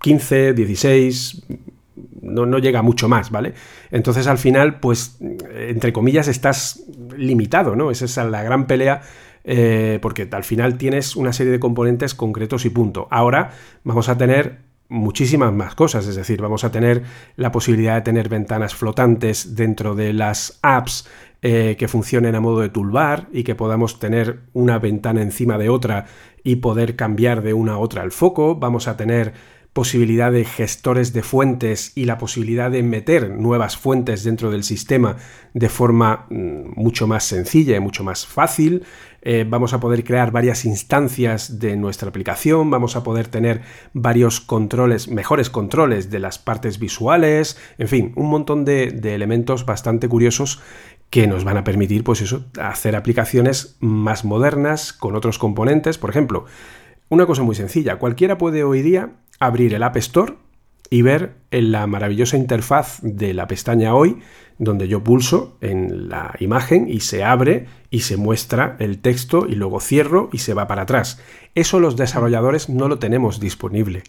15, 0.00 0.54
16, 0.54 1.42
no, 2.22 2.46
no, 2.46 2.58
llega 2.58 2.82
mucho 2.82 3.08
más, 3.08 3.30
¿vale? 3.30 3.54
Entonces 3.90 4.26
al 4.26 4.38
final, 4.38 4.80
pues, 4.80 5.18
entre 5.54 5.92
comillas, 5.92 6.28
estás 6.28 6.82
limitado, 7.16 7.76
¿no? 7.76 7.90
Esa 7.90 8.04
es 8.04 8.16
la 8.16 8.42
gran 8.42 8.66
pelea. 8.66 9.02
Eh, 9.48 10.00
porque 10.02 10.28
al 10.32 10.42
final 10.42 10.76
tienes 10.76 11.14
una 11.14 11.32
serie 11.32 11.52
de 11.52 11.60
componentes 11.60 12.16
concretos 12.16 12.64
y 12.64 12.70
punto. 12.70 13.06
Ahora 13.12 13.52
vamos 13.84 14.08
a 14.08 14.18
tener 14.18 14.65
muchísimas 14.88 15.52
más 15.52 15.74
cosas, 15.74 16.06
es 16.06 16.16
decir, 16.16 16.40
vamos 16.40 16.64
a 16.64 16.70
tener 16.70 17.02
la 17.36 17.52
posibilidad 17.52 17.96
de 17.96 18.02
tener 18.02 18.28
ventanas 18.28 18.74
flotantes 18.74 19.56
dentro 19.56 19.94
de 19.94 20.12
las 20.12 20.58
apps 20.62 21.08
eh, 21.42 21.76
que 21.78 21.88
funcionen 21.88 22.34
a 22.34 22.40
modo 22.40 22.60
de 22.60 22.68
toolbar 22.68 23.28
y 23.32 23.44
que 23.44 23.54
podamos 23.54 23.98
tener 23.98 24.40
una 24.52 24.78
ventana 24.78 25.22
encima 25.22 25.58
de 25.58 25.68
otra 25.68 26.06
y 26.42 26.56
poder 26.56 26.96
cambiar 26.96 27.42
de 27.42 27.52
una 27.52 27.72
a 27.72 27.78
otra 27.78 28.02
el 28.04 28.12
foco, 28.12 28.56
vamos 28.56 28.88
a 28.88 28.96
tener 28.96 29.34
posibilidad 29.76 30.32
de 30.32 30.46
gestores 30.46 31.12
de 31.12 31.22
fuentes 31.22 31.92
y 31.94 32.06
la 32.06 32.16
posibilidad 32.16 32.70
de 32.70 32.82
meter 32.82 33.28
nuevas 33.28 33.76
fuentes 33.76 34.24
dentro 34.24 34.50
del 34.50 34.64
sistema 34.64 35.16
de 35.52 35.68
forma 35.68 36.24
mm, 36.30 36.80
mucho 36.80 37.06
más 37.06 37.24
sencilla 37.24 37.76
y 37.76 37.80
mucho 37.80 38.02
más 38.02 38.26
fácil. 38.26 38.84
Eh, 39.20 39.44
vamos 39.46 39.74
a 39.74 39.80
poder 39.80 40.02
crear 40.02 40.32
varias 40.32 40.64
instancias 40.64 41.58
de 41.58 41.76
nuestra 41.76 42.08
aplicación, 42.08 42.70
vamos 42.70 42.96
a 42.96 43.02
poder 43.02 43.28
tener 43.28 43.60
varios 43.92 44.40
controles, 44.40 45.08
mejores 45.08 45.50
controles 45.50 46.08
de 46.08 46.20
las 46.20 46.38
partes 46.38 46.78
visuales, 46.78 47.58
en 47.76 47.88
fin, 47.88 48.12
un 48.16 48.30
montón 48.30 48.64
de, 48.64 48.92
de 48.92 49.14
elementos 49.14 49.66
bastante 49.66 50.08
curiosos 50.08 50.62
que 51.10 51.26
nos 51.26 51.44
van 51.44 51.58
a 51.58 51.64
permitir, 51.64 52.02
pues 52.02 52.22
eso, 52.22 52.46
hacer 52.58 52.96
aplicaciones 52.96 53.76
más 53.80 54.24
modernas 54.24 54.94
con 54.94 55.14
otros 55.16 55.38
componentes. 55.38 55.98
Por 55.98 56.08
ejemplo, 56.08 56.46
una 57.10 57.26
cosa 57.26 57.42
muy 57.42 57.54
sencilla, 57.54 58.00
cualquiera 58.00 58.38
puede 58.38 58.64
hoy 58.64 58.80
día 58.80 59.12
abrir 59.38 59.74
el 59.74 59.82
App 59.82 59.96
Store 59.96 60.34
y 60.90 61.02
ver 61.02 61.36
en 61.50 61.72
la 61.72 61.86
maravillosa 61.86 62.36
interfaz 62.36 63.00
de 63.02 63.34
la 63.34 63.46
pestaña 63.46 63.94
Hoy, 63.94 64.18
donde 64.58 64.88
yo 64.88 65.02
pulso 65.02 65.58
en 65.60 66.08
la 66.08 66.34
imagen 66.38 66.88
y 66.88 67.00
se 67.00 67.24
abre 67.24 67.66
y 67.90 68.00
se 68.00 68.16
muestra 68.16 68.76
el 68.78 69.00
texto 69.00 69.46
y 69.48 69.54
luego 69.54 69.80
cierro 69.80 70.28
y 70.32 70.38
se 70.38 70.54
va 70.54 70.66
para 70.66 70.82
atrás. 70.82 71.20
Eso 71.54 71.80
los 71.80 71.96
desarrolladores 71.96 72.68
no 72.68 72.88
lo 72.88 72.98
tenemos 72.98 73.40
disponible. 73.40 74.02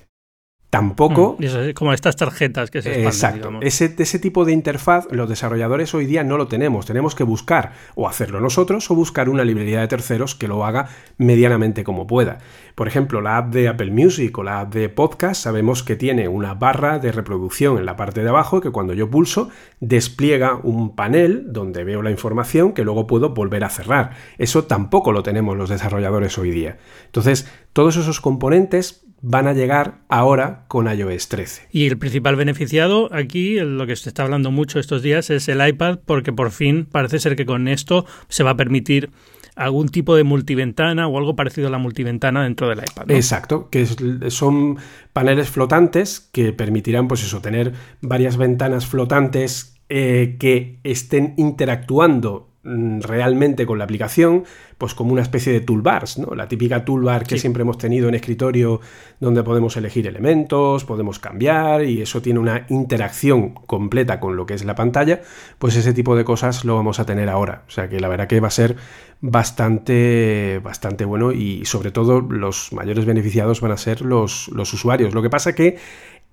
Tampoco. 0.70 1.38
Mm, 1.40 1.72
como 1.74 1.94
estas 1.94 2.18
tarjetas 2.18 2.70
que 2.70 2.82
se 2.82 2.90
expanden, 3.04 3.40
Exacto. 3.40 3.66
Ese, 3.66 3.96
ese, 3.98 4.20
tipo 4.20 4.44
de 4.44 4.52
interfaz, 4.52 5.08
los 5.12 5.30
desarrolladores 5.30 5.94
hoy 5.94 6.06
día 6.06 6.26
no 6.26 6.36
lo 6.38 6.48
tenemos. 6.48 6.86
Tenemos 6.86 7.16
que 7.16 7.24
buscar 7.24 7.72
o 7.96 8.08
hacerlo 8.08 8.42
nosotros 8.42 8.92
o 8.92 8.96
buscar 8.96 9.30
una 9.30 9.46
librería 9.46 9.80
de 9.80 9.88
terceros 9.88 10.36
que 10.36 10.50
lo 10.50 10.66
haga 10.66 10.90
medianamente 11.18 11.86
como 11.86 12.06
pueda. 12.06 12.40
Por 12.76 12.90
ejemplo, 12.90 13.22
la 13.22 13.38
app 13.38 13.54
de 13.54 13.70
Apple 13.70 13.92
Music 13.92 14.38
o 14.38 14.44
la 14.44 14.60
app 14.60 14.74
de 14.74 14.90
Podcast 14.90 15.42
sabemos 15.42 15.84
que 15.84 15.96
tiene 15.96 16.28
una 16.28 16.54
barra 16.54 17.00
de 17.00 17.14
reproducción 17.14 17.78
en 17.78 17.86
la 17.86 17.96
parte 17.96 18.22
de 18.22 18.30
abajo 18.30 18.60
que 18.60 18.70
cuando 18.70 18.94
yo 18.94 19.10
pulso 19.10 19.50
despliega 19.80 20.60
un 20.62 20.96
panel 20.96 21.46
donde 21.54 21.86
veo 21.86 22.02
la 22.02 22.12
información 22.12 22.74
que 22.74 22.84
luego 22.84 23.08
puedo 23.08 23.34
volver 23.34 23.64
a 23.64 23.70
cerrar. 23.70 24.12
Eso 24.38 24.66
tampoco 24.66 25.14
lo 25.14 25.24
tenemos 25.24 25.56
los 25.56 25.70
desarrolladores 25.70 26.38
hoy 26.38 26.52
día. 26.52 26.78
Entonces, 27.06 27.50
todos 27.72 27.96
esos 27.96 28.20
componentes 28.20 29.07
van 29.22 29.48
a 29.48 29.54
llegar 29.54 30.00
ahora 30.10 30.66
con 30.68 30.88
iOS 30.88 31.28
13. 31.28 31.68
Y 31.72 31.88
el 31.88 31.98
principal 31.98 32.36
beneficiado 32.36 33.10
aquí, 33.14 33.60
lo 33.60 33.86
que 33.88 33.96
se 33.96 34.10
está 34.10 34.24
hablando 34.24 34.52
mucho 34.52 34.80
estos 34.80 35.02
días, 35.02 35.30
es 35.30 35.48
el 35.48 35.66
iPad, 35.68 36.00
porque 36.06 36.32
por 36.32 36.52
fin 36.52 36.86
parece 36.86 37.20
ser 37.20 37.36
que 37.36 37.46
con 37.46 37.68
esto 37.68 38.06
se 38.30 38.44
va 38.44 38.52
a 38.52 38.58
permitir 38.58 39.12
algún 39.56 39.90
tipo 39.90 40.16
de 40.16 40.24
multiventana 40.24 41.08
o 41.08 41.18
algo 41.18 41.36
parecido 41.36 41.68
a 41.68 41.72
la 41.72 41.80
multiventana 41.80 42.44
dentro 42.44 42.70
del 42.70 42.80
iPad. 42.80 43.10
Exacto, 43.10 43.70
que 43.70 43.88
son 44.30 44.78
paneles 45.14 45.50
flotantes 45.50 46.30
que 46.32 46.54
permitirán, 46.54 47.08
pues 47.08 47.24
eso, 47.24 47.42
tener 47.42 47.74
varias 48.02 48.38
ventanas 48.38 48.86
flotantes 48.86 49.78
eh, 49.90 50.36
que 50.40 50.80
estén 50.84 51.34
interactuando 51.38 52.50
realmente 52.68 53.66
con 53.66 53.78
la 53.78 53.86
aplicación, 53.86 54.44
pues 54.78 54.94
como 54.94 55.14
una 55.14 55.22
especie 55.22 55.54
de 55.54 55.62
toolbars, 55.62 56.18
¿no? 56.18 56.36
La 56.36 56.48
típica 56.48 56.84
toolbar 56.84 57.26
que 57.26 57.38
siempre 57.38 57.62
hemos 57.62 57.78
tenido 57.78 58.10
en 58.10 58.16
escritorio 58.16 58.82
donde 59.20 59.44
podemos 59.44 59.78
elegir 59.78 60.06
elementos, 60.06 60.84
podemos 60.84 61.20
cambiar 61.20 61.86
y 61.86 62.02
eso 62.02 62.22
tiene 62.22 62.40
una 62.40 62.66
interacción 62.70 63.52
completa 63.52 64.20
con 64.20 64.36
lo 64.36 64.46
que 64.46 64.54
es 64.54 64.66
la 64.66 64.76
pantalla, 64.76 65.22
pues 65.60 65.76
ese 65.76 65.94
tipo 65.94 66.16
de 66.16 66.26
cosas 66.26 66.66
lo 66.66 66.76
vamos 66.76 67.00
a 67.00 67.06
tener 67.06 67.30
ahora. 67.30 67.64
O 67.68 67.72
sea 67.72 67.88
que 67.88 68.00
la 68.00 68.10
verdad 68.10 68.28
que 68.28 68.40
va 68.40 68.50
a 68.50 68.52
ser 68.52 68.76
bastante, 69.22 70.60
bastante 70.64 71.06
bueno 71.06 71.32
y 71.32 71.66
sobre 71.66 71.92
todo 71.92 72.22
los 72.22 72.74
mayores 72.74 73.06
beneficiados 73.06 73.62
van 73.62 73.72
a 73.72 73.78
ser 73.78 74.02
los, 74.02 74.50
los 74.50 74.74
usuarios. 74.74 75.14
Lo 75.14 75.22
que 75.22 75.30
pasa 75.30 75.56
que 75.56 75.78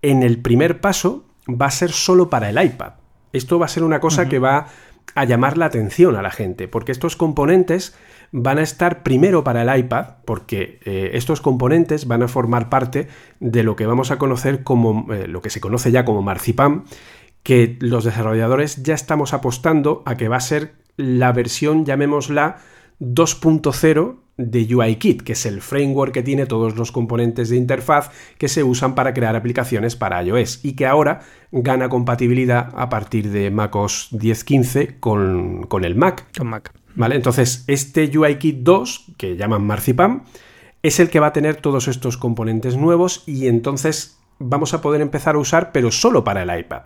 en 0.03 0.23
el 0.23 0.39
primer 0.39 0.81
paso 0.81 1.25
va 1.49 1.67
a 1.67 1.71
ser 1.71 1.93
solo 1.93 2.29
para 2.29 2.51
el 2.51 2.63
iPad. 2.63 2.95
Esto 3.33 3.59
va 3.59 3.67
a 3.67 3.69
ser 3.69 3.83
una 3.83 4.01
cosa 4.01 4.29
que 4.29 4.39
va 4.39 4.69
a 5.15 5.25
llamar 5.25 5.59
la 5.59 5.67
atención 5.67 6.17
a 6.17 6.23
la 6.23 6.31
gente, 6.31 6.69
porque 6.69 6.93
estos 6.93 7.17
componentes 7.17 7.95
van 8.33 8.59
a 8.59 8.63
estar 8.63 9.03
primero 9.03 9.45
para 9.45 9.63
el 9.63 9.79
iPad, 9.79 10.07
porque 10.25 10.81
eh, 10.85 11.11
estos 11.15 11.41
componentes 11.41 12.07
van 12.09 12.23
a 12.23 12.29
formar 12.29 12.69
parte 12.69 13.09
de 13.39 13.63
lo 13.63 13.77
que 13.77 13.87
vamos 13.87 14.11
a 14.11 14.19
conocer 14.19 14.65
como 14.65 15.13
eh, 15.13 15.29
lo 15.29 15.41
que 15.41 15.51
se 15.51 15.61
conoce 15.61 15.93
ya 15.93 16.05
como 16.05 16.23
Marzipan, 16.23 16.85
que 17.45 17.77
los 17.81 18.05
desarrolladores 18.05 18.83
ya 18.83 18.95
estamos 18.95 19.35
apostando 19.35 20.03
a 20.05 20.17
que 20.17 20.29
va 20.29 20.37
a 20.37 20.41
ser 20.41 20.75
la 20.97 21.33
versión, 21.33 21.85
llamémosla 21.85 22.57
2.0 23.01 24.17
de 24.37 24.75
UIKit, 24.75 25.23
que 25.23 25.33
es 25.33 25.47
el 25.47 25.61
framework 25.61 26.13
que 26.13 26.23
tiene 26.23 26.47
todos 26.47 26.77
los 26.77 26.91
componentes 26.91 27.51
de 27.51 27.57
interfaz 27.57 28.11
que 28.37 28.49
se 28.49 28.65
usan 28.65 28.95
para 28.95 29.15
crear 29.15 29.37
aplicaciones 29.37 29.95
para 29.95 30.23
iOS 30.23 30.65
y 30.65 30.75
que 30.75 30.87
ahora 30.87 31.21
gana 31.53 31.89
compatibilidad 31.89 32.71
a 32.75 32.89
partir 32.89 33.31
de 33.31 33.51
macOS 33.51 34.09
10.15 34.13 34.99
con, 34.99 35.67
con 35.69 35.85
el 35.85 35.95
Mac. 35.95 36.27
Con 36.37 36.49
Mac. 36.49 36.73
¿Vale? 36.97 37.17
Entonces, 37.17 37.65
este 37.67 38.11
UIKit 38.17 38.59
2, 38.63 39.15
que 39.17 39.37
llaman 39.37 39.65
Marzipan, 39.65 40.25
es 40.83 41.01
el 41.01 41.11
que 41.11 41.21
va 41.21 41.29
a 41.29 41.33
tener 41.33 41.57
todos 41.57 41.89
estos 41.89 42.17
componentes 42.17 42.77
nuevos 42.77 43.23
y 43.27 43.47
entonces 43.47 44.19
vamos 44.39 44.75
a 44.75 44.81
poder 44.81 45.01
empezar 45.01 45.35
a 45.35 45.39
usar, 45.39 45.73
pero 45.73 45.91
solo 45.91 46.25
para 46.25 46.43
el 46.43 46.59
iPad. 46.59 46.83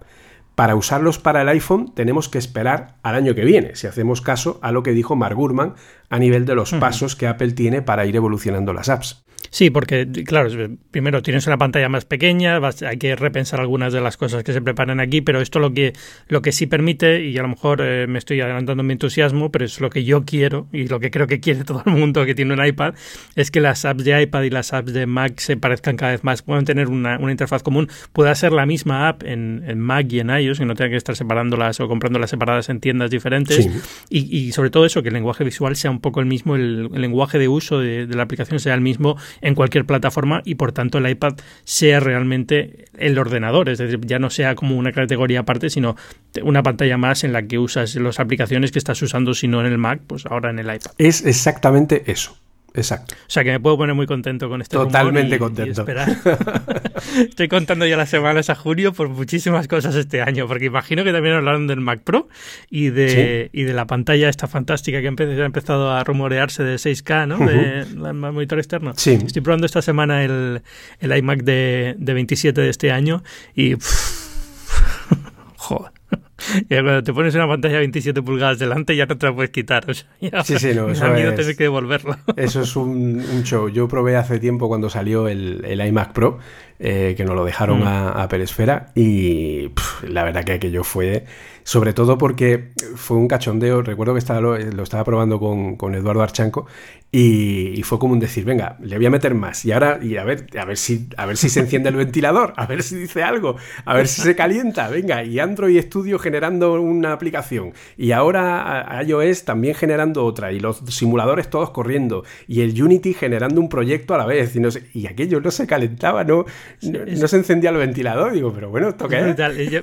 Para 0.55 0.75
usarlos 0.75 1.19
para 1.19 1.43
el 1.43 1.49
iPhone 1.51 1.93
tenemos 1.95 2.29
que 2.29 2.39
esperar 2.39 2.97
al 3.03 3.15
año 3.15 3.35
que 3.35 3.45
viene, 3.45 3.77
si 3.77 3.87
hacemos 3.87 4.21
caso 4.21 4.59
a 4.63 4.73
lo 4.73 4.83
que 4.83 4.93
dijo 4.93 5.15
Mark 5.15 5.37
Gurman 5.37 5.75
a 6.11 6.19
nivel 6.19 6.45
de 6.47 6.55
los 6.55 6.73
pasos 6.73 7.17
que 7.17 7.27
Apple 7.27 7.53
tiene 7.53 7.83
para 7.83 8.07
ir 8.07 8.17
evolucionando 8.17 8.73
las 8.73 8.89
apps. 8.89 9.25
Sí, 9.51 9.71
porque, 9.71 10.07
claro, 10.27 10.51
primero 10.91 11.23
tienes 11.23 11.47
una 11.47 11.57
pantalla 11.57 11.89
más 11.89 12.05
pequeña, 12.05 12.61
hay 12.87 12.99
que 12.99 13.17
repensar 13.17 13.61
algunas 13.61 13.93
de 13.93 14.01
las 14.01 14.17
cosas 14.17 14.45
que 14.45 14.53
se 14.53 14.61
preparan 14.61 15.01
aquí, 15.01 15.21
pero 15.21 15.41
esto 15.41 15.59
lo 15.59 15.73
que, 15.73 15.95
lo 16.29 16.43
que 16.43 16.53
sí 16.53 16.67
permite, 16.67 17.25
y 17.25 17.39
a 17.39 17.43
lo 17.43 17.49
mejor 17.49 17.81
eh, 17.83 18.07
me 18.07 18.19
estoy 18.19 18.41
adelantando 18.41 18.83
mi 18.83 18.93
entusiasmo, 18.93 19.51
pero 19.51 19.65
es 19.65 19.81
lo 19.81 19.91
que 19.91 20.05
yo 20.05 20.25
quiero 20.25 20.69
y 20.73 20.87
lo 20.87 21.01
que 21.01 21.11
creo 21.11 21.27
que 21.27 21.41
quiere 21.41 21.65
todo 21.65 21.83
el 21.87 21.93
mundo 21.93 22.27
que 22.27 22.35
tiene 22.35 22.53
un 22.53 22.65
iPad, 22.65 22.95
es 23.37 23.51
que 23.51 23.61
las 23.61 23.85
apps 23.85 24.05
de 24.05 24.23
iPad 24.23 24.43
y 24.43 24.51
las 24.51 24.73
apps 24.73 24.93
de 24.93 25.07
Mac 25.07 25.39
se 25.39 25.57
parezcan 25.57 25.97
cada 25.97 26.13
vez 26.13 26.25
más, 26.25 26.43
puedan 26.43 26.65
tener 26.65 26.89
una, 26.89 27.19
interfaz 27.31 27.63
común, 27.63 27.89
pueda 28.13 28.35
ser 28.35 28.53
la 28.53 28.67
misma 28.67 29.09
app 29.09 29.23
en, 29.25 29.79
Mac 29.79 30.13
y 30.13 30.21
en 30.21 30.31
iOS, 30.31 30.61
y 30.61 30.65
no 30.65 30.75
tenga 30.75 30.91
que 30.91 30.97
estar 30.97 31.17
separándolas 31.17 31.81
o 31.81 31.89
comprándolas 31.89 32.31
separadas 32.31 32.69
en 32.69 32.81
tiendas 32.81 33.11
diferentes, 33.11 33.69
y, 34.11 34.53
sobre 34.53 34.71
todo 34.71 34.85
eso, 34.85 35.03
que 35.03 35.09
el 35.09 35.15
lenguaje 35.15 35.45
visual 35.45 35.77
sea 35.77 35.91
un 35.91 35.98
poco 36.01 36.21
el 36.21 36.27
mismo, 36.27 36.57
el, 36.57 36.89
lenguaje 36.93 37.39
de 37.39 37.49
uso 37.49 37.79
de 37.79 38.07
la 38.07 38.23
aplicación 38.23 38.61
sea 38.61 38.75
el 38.75 38.81
mismo 38.81 39.17
en 39.41 39.55
cualquier 39.55 39.85
plataforma 39.85 40.43
y 40.45 40.57
por 40.57 40.73
tanto 40.73 40.99
el 40.99 41.09
iPad 41.09 41.35
sea 41.65 42.01
realmente 42.01 42.87
el 42.97 43.19
ordenador, 43.19 43.69
es 43.69 43.79
decir, 43.79 44.01
ya 44.05 44.19
no 44.19 44.31
sea 44.31 44.55
como 44.55 44.77
una 44.77 44.93
categoría 44.93 45.41
aparte, 45.41 45.71
sino 45.71 45.97
una 46.43 46.63
pantalla 46.63 46.97
más 46.97 47.25
en 47.25 47.33
la 47.33 47.43
que 47.43 47.59
usas 47.59 47.95
las 47.97 48.21
aplicaciones 48.21 48.73
que 48.73 48.79
estás 48.79 49.01
usando, 49.03 49.35
si 49.35 49.49
no 49.49 49.61
en 49.61 49.67
el 49.67 49.79
Mac, 49.79 50.01
pues 50.07 50.27
ahora 50.27 50.51
en 50.51 50.59
el 50.59 50.67
iPad. 50.67 50.93
Es 50.99 51.25
exactamente 51.25 52.05
eso. 52.07 52.37
Exacto. 52.79 53.15
O 53.15 53.31
sea 53.31 53.45
que 53.45 53.51
me 53.51 53.61
puedo 53.61 53.77
poner 53.77 53.95
muy 53.95 54.07
contento 54.07 54.49
con 54.49 54.63
este 54.63 54.77
Totalmente 54.77 55.39
contento. 55.39 55.85
Estoy 57.19 57.49
contando 57.49 57.87
ya 57.87 57.97
las 57.97 58.09
semanas 58.09 58.51
a 58.51 58.55
junio 58.55 58.93
por 58.93 59.09
muchísimas 59.09 59.69
cosas 59.69 59.95
este 59.95 60.23
año, 60.23 60.47
porque 60.47 60.67
imagino 60.67 61.05
que 61.05 61.13
también 61.13 61.35
hablaron 61.37 61.67
del 61.67 61.81
Mac 61.81 62.01
Pro 62.03 62.29
y 62.71 62.91
de, 62.91 63.51
y 63.53 63.65
de 63.65 63.73
la 63.73 63.87
pantalla 63.87 64.29
esta 64.29 64.47
fantástica 64.47 65.01
que 65.01 65.09
ha 65.09 65.45
empezado 65.45 65.91
a 65.91 66.05
rumorearse 66.05 66.63
de 66.63 66.77
6K, 66.77 67.27
¿no? 67.27 67.39
De 67.39 68.13
monitor 68.13 68.59
externo. 68.59 68.93
Sí. 68.97 69.19
Estoy 69.25 69.43
probando 69.43 69.67
esta 69.67 69.83
semana 69.83 70.25
el, 70.25 70.63
el 71.01 71.17
iMac 71.17 71.43
de, 71.43 71.97
de 71.99 72.15
27 72.15 72.61
de 72.61 72.71
este 72.71 72.93
año 72.93 73.23
y... 73.55 73.75
joder. 75.57 75.98
Y 76.69 76.75
cuando 76.75 77.03
te 77.03 77.13
pones 77.13 77.35
una 77.35 77.47
pantalla 77.47 77.75
de 77.75 77.81
27 77.81 78.23
pulgadas 78.23 78.59
delante 78.59 78.97
ya 78.97 79.07
no 79.07 79.17
te 79.17 79.27
la 79.27 79.35
puedes 79.35 79.51
quitar. 79.51 79.89
O 79.91 79.95
sea, 79.95 80.09
ya 80.21 80.45
sí, 80.45 80.59
sí, 80.59 80.75
no, 80.75 80.89
eso 80.91 81.07
miedo 81.09 81.35
tener 81.35 81.57
que 81.57 81.65
devolverlo. 81.65 82.17
Eso 82.37 82.63
es 82.63 82.77
un, 82.77 83.43
show. 83.45 83.69
Yo 83.69 83.89
probé 83.89 84.17
hace 84.17 84.39
tiempo 84.39 84.69
cuando 84.69 84.91
salió 84.91 85.29
el, 85.29 85.65
el 85.65 85.85
iMac 85.87 86.13
Pro, 86.13 86.39
eh, 86.79 87.15
que 87.17 87.25
nos 87.25 87.35
lo 87.35 87.45
dejaron 87.45 87.81
mm. 87.81 87.87
a, 87.87 88.23
a 88.23 88.29
Peresfera, 88.29 88.91
y 88.95 89.71
la 90.07 90.25
verdad 90.25 90.45
que 90.45 90.53
aquello 90.53 90.85
fue 90.85 91.25
sobre 91.69 91.93
todo 91.93 92.17
porque 92.17 92.71
fue 92.97 93.19
un 93.19 93.29
cachondeo, 93.29 93.83
recuerdo 93.83 94.15
que 94.15 94.21
estaba, 94.21 94.41
lo, 94.41 94.83
estaba 94.83 95.05
probando 95.05 95.39
con, 95.39 95.95
Eduardo 95.95 96.23
Archanco 96.23 96.67
y, 97.13 97.83
fue 97.83 97.99
como 97.99 98.15
un 98.15 98.21
decir, 98.21 98.47
venga, 98.47 98.79
le 98.81 98.97
voy 98.97 99.05
a 99.05 99.11
meter 99.11 99.35
más 99.35 99.67
y 99.67 99.73
ahora 99.73 99.99
y 100.01 100.17
a 100.17 100.25
ver, 100.25 100.47
a 100.59 100.65
ver 100.65 100.79
si 100.79 101.09
a 101.19 101.27
ver 101.27 101.37
si 101.37 101.51
se 101.51 101.61
enciende 101.61 101.91
el 101.91 101.97
ventilador, 101.97 102.55
a 102.57 102.65
ver 102.65 102.83
si 102.83 102.97
dice 102.97 103.23
algo, 103.23 103.57
a 103.85 103.95
ver 103.95 104.09
si 104.09 104.23
se 104.23 104.35
calienta, 104.35 104.89
venga, 104.89 105.23
y 105.25 105.41
Android 105.41 105.79
Studio 105.83 106.19
generando 106.19 106.81
una 106.81 107.13
aplicación 107.13 107.75
y 107.99 108.13
ahora 108.13 109.03
iOS 109.07 109.45
también 109.45 109.75
generando 109.75 110.25
otra 110.25 110.53
y 110.53 110.61
los 110.61 110.79
simuladores 110.89 111.51
todos 111.51 111.69
corriendo 111.69 112.25
y 112.47 112.63
el 112.63 112.83
Unity 112.83 113.13
generando 113.13 113.61
un 113.61 113.69
proyecto 113.69 114.15
a 114.15 114.19
la 114.19 114.25
vez 114.25 114.57
y 114.57 114.61
no 114.61 114.71
y 114.95 115.07
aquello 115.07 115.43
no 115.43 115.51
se 115.51 115.67
calentaba, 115.67 116.25
no, 116.25 116.47
no, 116.81 117.29
se 117.29 117.37
encendía 117.37 117.69
el 117.69 117.77
ventilador, 117.77 118.33
digo, 118.33 118.55
pero 118.55 118.71
bueno, 118.71 118.95
toca 118.95 119.19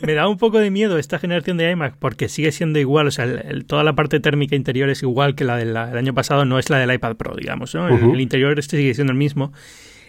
Me 0.02 0.14
da 0.14 0.28
un 0.28 0.40
poco 0.40 0.58
de 0.58 0.72
miedo 0.72 0.98
esta 0.98 1.20
generación 1.20 1.58
de 1.58 1.75
porque 2.00 2.30
sigue 2.30 2.52
siendo 2.52 2.80
igual, 2.80 3.08
o 3.08 3.12
sea, 3.12 3.28
toda 3.68 3.84
la 3.84 3.96
parte 3.96 4.20
térmica 4.20 4.56
interior 4.56 4.90
es 4.90 5.04
igual 5.04 5.36
que 5.36 5.44
la 5.44 5.58
del 5.58 5.76
año 5.76 6.14
pasado, 6.14 6.46
no 6.46 6.60
es 6.60 6.70
la 6.70 6.78
del 6.78 6.94
iPad 6.94 7.16
Pro, 7.16 7.36
digamos, 7.36 7.74
¿no? 7.76 7.88
el, 7.88 8.20
interior 8.20 8.58
este 8.60 8.78
sigue 8.78 8.94
siendo 8.94 9.12
el 9.12 9.18
mismo. 9.18 9.54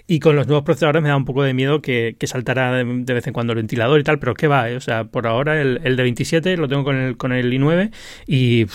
Y 0.09 0.21
con 0.21 0.37
los 0.37 0.47
nuevos 0.47 0.65
procesadores 0.65 1.03
me 1.03 1.09
da 1.09 1.17
un 1.17 1.25
poco 1.25 1.43
de 1.43 1.53
miedo 1.53 1.83
que, 1.83 2.15
que 2.19 2.29
saltara 2.29 2.73
de, 2.73 2.85
vez 2.85 3.27
en 3.27 3.33
cuando 3.33 3.55
el 3.55 3.57
ventilador 3.57 3.99
y 3.99 4.05
tal, 4.05 4.21
pero 4.21 4.35
¿qué 4.35 4.47
va? 4.47 4.71
Eh? 4.71 4.77
O 4.77 4.81
sea, 4.81 5.05
por 5.05 5.27
ahora 5.27 5.61
el, 5.61 5.81
el 5.83 5.97
de 5.97 6.03
27 6.05 6.57
lo 6.57 6.69
tengo 6.69 6.85
con 6.85 6.97
el, 6.97 7.17
con 7.17 7.33
el 7.33 7.53
i9 7.53 7.91
y... 8.27 8.67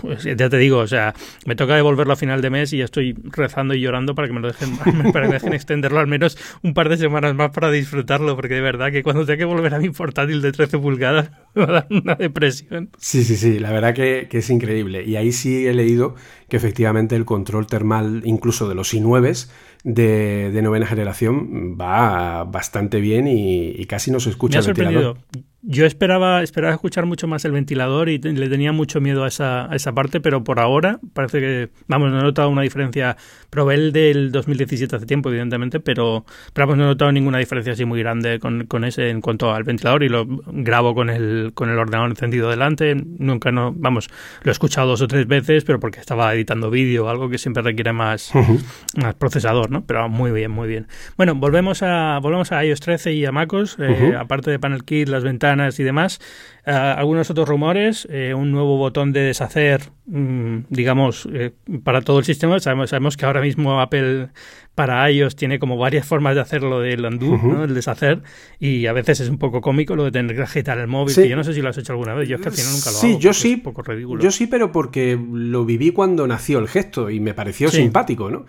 Pues 0.00 0.24
ya 0.24 0.48
te 0.48 0.56
digo, 0.58 0.78
o 0.78 0.86
sea, 0.86 1.14
me 1.46 1.56
toca 1.56 1.74
devolverlo 1.74 2.12
a 2.12 2.16
final 2.16 2.40
de 2.40 2.50
mes 2.50 2.72
y 2.72 2.78
ya 2.78 2.84
estoy 2.84 3.14
rezando 3.24 3.74
y 3.74 3.80
llorando 3.80 4.14
para 4.14 4.28
que 4.28 4.34
me 4.34 4.40
lo 4.40 4.48
dejen, 4.48 4.76
para 5.12 5.26
que 5.26 5.28
me 5.28 5.34
dejen 5.34 5.54
extenderlo 5.54 5.98
al 5.98 6.06
menos 6.06 6.38
un 6.62 6.74
par 6.74 6.88
de 6.88 6.96
semanas 6.96 7.34
más 7.34 7.50
para 7.50 7.70
disfrutarlo, 7.70 8.36
porque 8.36 8.54
de 8.54 8.60
verdad 8.60 8.92
que 8.92 9.02
cuando 9.02 9.24
tenga 9.26 9.38
que 9.38 9.44
volver 9.44 9.74
a 9.74 9.78
mi 9.78 9.90
portátil 9.90 10.42
de 10.42 10.52
13 10.52 10.78
pulgadas 10.78 11.30
me 11.54 11.66
va 11.66 11.68
a 11.68 11.72
dar 11.72 11.86
una 11.90 12.14
depresión. 12.14 12.90
Sí, 12.98 13.24
sí, 13.24 13.36
sí, 13.36 13.58
la 13.58 13.72
verdad 13.72 13.94
que, 13.94 14.28
que 14.30 14.38
es 14.38 14.50
increíble. 14.50 15.04
Y 15.04 15.16
ahí 15.16 15.32
sí 15.32 15.66
he 15.66 15.74
leído 15.74 16.14
que 16.48 16.56
efectivamente 16.56 17.16
el 17.16 17.24
control 17.24 17.66
termal, 17.66 18.22
incluso 18.24 18.68
de 18.68 18.74
los 18.74 18.94
i9s, 18.94 19.50
de, 19.84 20.50
de, 20.50 20.62
novena 20.62 20.86
generación 20.86 21.76
va 21.80 22.44
bastante 22.44 23.00
bien 23.00 23.28
y, 23.28 23.70
y 23.70 23.84
casi 23.86 24.10
no 24.10 24.20
se 24.20 24.30
escucha 24.30 24.60
Me 24.60 24.66
ha 24.66 24.68
el 24.68 24.74
ventilador. 24.74 25.18
Yo 25.62 25.86
esperaba, 25.86 26.44
esperaba 26.44 26.72
escuchar 26.72 27.04
mucho 27.04 27.26
más 27.26 27.44
el 27.44 27.50
ventilador 27.50 28.08
y 28.08 28.18
le 28.18 28.48
tenía 28.48 28.70
mucho 28.70 29.00
miedo 29.00 29.24
a 29.24 29.28
esa, 29.28 29.68
a 29.70 29.74
esa 29.74 29.92
parte, 29.92 30.20
pero 30.20 30.44
por 30.44 30.60
ahora 30.60 31.00
parece 31.14 31.40
que, 31.40 31.70
vamos, 31.88 32.12
no 32.12 32.20
he 32.20 32.22
notado 32.22 32.48
una 32.48 32.62
diferencia. 32.62 33.16
Probé 33.50 33.74
el 33.74 33.92
del 33.92 34.30
2017 34.30 34.94
hace 34.94 35.06
tiempo, 35.06 35.30
evidentemente, 35.30 35.80
pero, 35.80 36.24
pero 36.52 36.68
vamos, 36.68 36.78
no 36.78 36.84
he 36.84 36.86
notado 36.86 37.10
ninguna 37.10 37.38
diferencia 37.38 37.72
así 37.72 37.84
muy 37.84 37.98
grande 37.98 38.38
con, 38.38 38.66
con 38.66 38.84
ese 38.84 39.10
en 39.10 39.20
cuanto 39.20 39.52
al 39.52 39.64
ventilador 39.64 40.04
y 40.04 40.08
lo 40.08 40.26
grabo 40.46 40.94
con 40.94 41.10
el, 41.10 41.50
con 41.54 41.70
el 41.70 41.78
ordenador 41.78 42.10
encendido 42.10 42.50
delante. 42.50 42.94
Nunca, 42.94 43.50
no, 43.50 43.74
vamos, 43.76 44.10
lo 44.42 44.50
he 44.50 44.52
escuchado 44.52 44.86
dos 44.86 45.02
o 45.02 45.08
tres 45.08 45.26
veces, 45.26 45.64
pero 45.64 45.80
porque 45.80 45.98
estaba 45.98 46.32
editando 46.34 46.70
vídeo, 46.70 47.08
algo 47.08 47.28
que 47.28 47.38
siempre 47.38 47.64
requiere 47.64 47.92
más, 47.92 48.32
uh 48.32 48.38
-huh. 48.38 49.02
más 49.02 49.14
procesador, 49.16 49.72
¿no? 49.72 49.84
Pero 49.84 50.08
muy 50.08 50.30
bien, 50.30 50.52
muy 50.52 50.68
bien. 50.68 50.86
Bueno, 51.16 51.34
volvemos 51.34 51.82
a, 51.82 52.20
volvemos 52.22 52.52
a 52.52 52.64
iOS 52.64 52.78
13 52.78 53.12
y 53.14 53.24
a 53.24 53.32
MacOS, 53.32 53.76
uh 53.80 53.82
-huh. 53.82 54.20
aparte 54.20 54.52
de 54.52 54.60
Panel 54.60 54.84
Kit, 54.84 55.08
las 55.08 55.24
ventanas 55.24 55.47
y 55.56 55.82
demás. 55.82 56.20
Uh, 56.66 56.70
algunos 56.70 57.30
otros 57.30 57.48
rumores, 57.48 58.06
eh, 58.10 58.34
un 58.34 58.50
nuevo 58.50 58.76
botón 58.76 59.12
de 59.12 59.20
deshacer, 59.20 59.80
mmm, 60.06 60.58
digamos, 60.68 61.26
eh, 61.32 61.52
para 61.82 62.02
todo 62.02 62.18
el 62.18 62.26
sistema. 62.26 62.60
Sabemos, 62.60 62.90
sabemos, 62.90 63.16
que 63.16 63.24
ahora 63.24 63.40
mismo 63.40 63.80
Apple 63.80 64.28
para 64.74 65.10
iOS 65.10 65.34
tiene 65.34 65.58
como 65.58 65.78
varias 65.78 66.06
formas 66.06 66.34
de 66.34 66.42
hacerlo 66.42 66.80
del 66.80 67.04
undo, 67.04 67.26
uh 67.26 67.38
-huh. 67.38 67.52
¿no? 67.54 67.64
el 67.64 67.74
deshacer, 67.74 68.22
y 68.60 68.86
a 68.86 68.92
veces 68.92 69.20
es 69.20 69.30
un 69.30 69.38
poco 69.38 69.60
cómico 69.60 69.96
lo 69.96 70.04
de 70.04 70.10
tener 70.10 70.36
que 70.36 70.42
agitar 70.42 70.78
el 70.78 70.88
móvil, 70.88 71.14
sí. 71.14 71.22
que 71.22 71.28
yo 71.28 71.36
no 71.36 71.42
sé 71.42 71.54
si 71.54 71.62
lo 71.62 71.70
has 71.70 71.78
hecho 71.78 71.92
alguna 71.92 72.14
vez, 72.14 72.28
yo 72.28 72.36
es 72.36 72.42
que 72.42 72.48
al 72.48 72.54
final 72.54 72.72
nunca 72.72 72.90
lo 72.90 72.98
sí, 72.98 73.10
hago. 73.12 73.18
Yo 73.18 73.32
sí, 73.32 73.54
un 73.54 73.62
poco 73.62 73.82
ridículo. 73.82 74.22
yo 74.22 74.30
sí, 74.30 74.46
pero 74.46 74.70
porque 74.70 75.18
lo 75.32 75.64
viví 75.64 75.90
cuando 75.90 76.26
nació 76.26 76.58
el 76.58 76.68
gesto 76.68 77.08
y 77.08 77.18
me 77.18 77.32
pareció 77.34 77.70
sí. 77.70 77.78
simpático, 77.78 78.30
¿no? 78.30 78.44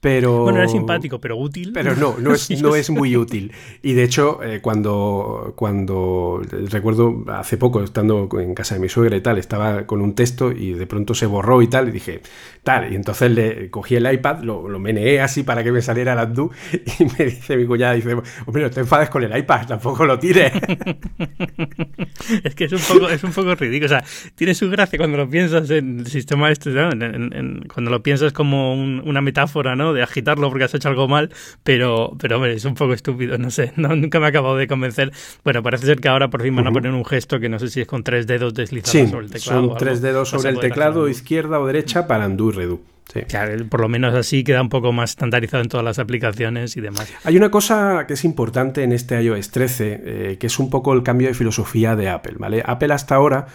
Pero, 0.00 0.44
bueno, 0.44 0.60
era 0.60 0.68
simpático, 0.68 1.20
pero 1.20 1.36
útil. 1.36 1.72
Pero 1.74 1.94
no, 1.94 2.16
no 2.18 2.32
es, 2.32 2.50
no 2.62 2.74
es 2.74 2.88
muy 2.88 3.16
útil. 3.16 3.52
Y 3.82 3.92
de 3.92 4.04
hecho, 4.04 4.42
eh, 4.42 4.60
cuando, 4.62 5.52
cuando 5.56 6.40
recuerdo 6.70 7.22
hace 7.28 7.58
poco, 7.58 7.82
estando 7.82 8.26
en 8.40 8.54
casa 8.54 8.76
de 8.76 8.80
mi 8.80 8.88
suegra 8.88 9.14
y 9.16 9.20
tal, 9.20 9.36
estaba 9.36 9.86
con 9.86 10.00
un 10.00 10.14
texto 10.14 10.52
y 10.52 10.72
de 10.72 10.86
pronto 10.86 11.14
se 11.14 11.26
borró 11.26 11.60
y 11.60 11.68
tal, 11.68 11.88
y 11.88 11.92
dije, 11.92 12.22
tal, 12.62 12.90
y 12.90 12.96
entonces 12.96 13.30
le 13.30 13.68
cogí 13.68 13.96
el 13.96 14.10
iPad, 14.10 14.40
lo, 14.40 14.68
lo 14.70 14.78
meneé 14.78 15.20
así 15.20 15.42
para 15.42 15.62
que 15.62 15.70
me 15.70 15.82
saliera 15.82 16.14
el 16.14 16.28
undo, 16.30 16.50
y 16.98 17.04
me 17.04 17.26
dice 17.26 17.58
mi 17.58 17.66
cuñada, 17.66 17.92
dice, 17.92 18.16
hombre, 18.46 18.62
no 18.62 18.70
te 18.70 18.80
enfades 18.80 19.10
con 19.10 19.22
el 19.22 19.36
iPad, 19.36 19.66
tampoco 19.66 20.06
lo 20.06 20.18
tires. 20.18 20.50
es 22.44 22.54
que 22.54 22.64
es 22.64 22.72
un 22.72 22.80
poco, 22.80 23.10
es 23.10 23.22
un 23.22 23.32
poco 23.32 23.54
ridículo. 23.54 23.86
O 23.86 23.88
sea, 23.88 24.04
tiene 24.34 24.54
su 24.54 24.70
gracia 24.70 24.98
cuando 24.98 25.18
lo 25.18 25.28
piensas 25.28 25.68
en 25.68 26.00
el 26.00 26.06
sistema 26.06 26.50
este, 26.50 26.70
¿no? 26.70 26.90
en, 26.90 27.02
en, 27.02 27.32
en, 27.34 27.64
cuando 27.72 27.90
lo 27.90 28.02
piensas 28.02 28.32
como 28.32 28.72
un, 28.72 29.02
una 29.04 29.20
metáfora, 29.20 29.76
¿no? 29.76 29.89
De 29.94 30.02
agitarlo 30.02 30.48
porque 30.48 30.64
has 30.64 30.74
hecho 30.74 30.88
algo 30.88 31.08
mal, 31.08 31.30
pero, 31.62 32.16
pero 32.18 32.36
hombre, 32.36 32.54
es 32.54 32.64
un 32.64 32.74
poco 32.74 32.92
estúpido, 32.92 33.38
no 33.38 33.50
sé, 33.50 33.72
no, 33.76 33.94
nunca 33.96 34.20
me 34.20 34.26
ha 34.26 34.28
acabado 34.28 34.56
de 34.56 34.66
convencer. 34.66 35.12
Bueno, 35.44 35.62
parece 35.62 35.86
ser 35.86 36.00
que 36.00 36.08
ahora 36.08 36.28
por 36.28 36.42
fin 36.42 36.54
van 36.56 36.66
a 36.66 36.72
poner 36.72 36.92
un 36.92 37.04
gesto 37.04 37.40
que 37.40 37.48
no 37.48 37.58
sé 37.58 37.68
si 37.68 37.80
es 37.80 37.86
con 37.86 38.04
tres 38.04 38.26
dedos 38.26 38.54
deslizados 38.54 38.90
sí, 38.90 39.06
sobre 39.06 39.26
el 39.26 39.32
teclado. 39.32 39.68
Son 39.68 39.76
tres 39.76 40.02
dedos 40.02 40.28
sobre 40.28 40.50
el 40.50 40.58
teclado, 40.58 41.08
izquierda 41.08 41.60
o 41.60 41.66
derecha 41.66 42.06
para 42.06 42.26
undo 42.26 42.50
y 42.50 42.52
redo. 42.52 42.80
Sí. 43.12 43.22
Claro, 43.22 43.66
por 43.66 43.80
lo 43.80 43.88
menos 43.88 44.14
así 44.14 44.44
queda 44.44 44.62
un 44.62 44.68
poco 44.68 44.92
más 44.92 45.10
estandarizado 45.10 45.62
en 45.62 45.68
todas 45.68 45.84
las 45.84 45.98
aplicaciones 45.98 46.76
y 46.76 46.80
demás. 46.80 47.12
Hay 47.24 47.36
una 47.36 47.50
cosa 47.50 48.04
que 48.06 48.14
es 48.14 48.24
importante 48.24 48.84
en 48.84 48.92
este 48.92 49.20
iOS 49.20 49.50
13, 49.50 50.00
eh, 50.04 50.36
que 50.38 50.46
es 50.46 50.58
un 50.60 50.70
poco 50.70 50.92
el 50.92 51.02
cambio 51.02 51.26
de 51.26 51.34
filosofía 51.34 51.96
de 51.96 52.08
Apple, 52.08 52.34
¿vale? 52.38 52.62
Apple 52.64 52.92
hasta 52.92 53.16
ahora 53.16 53.46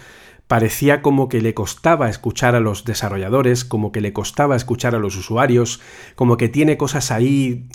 parecía 0.46 1.02
como 1.02 1.28
que 1.28 1.40
le 1.40 1.54
costaba 1.54 2.08
escuchar 2.08 2.54
a 2.54 2.60
los 2.60 2.84
desarrolladores, 2.84 3.64
como 3.64 3.90
que 3.90 4.00
le 4.00 4.12
costaba 4.12 4.54
escuchar 4.54 4.94
a 4.94 4.98
los 4.98 5.16
usuarios, 5.16 5.80
como 6.14 6.36
que 6.36 6.48
tiene 6.48 6.76
cosas 6.76 7.10
ahí 7.10 7.66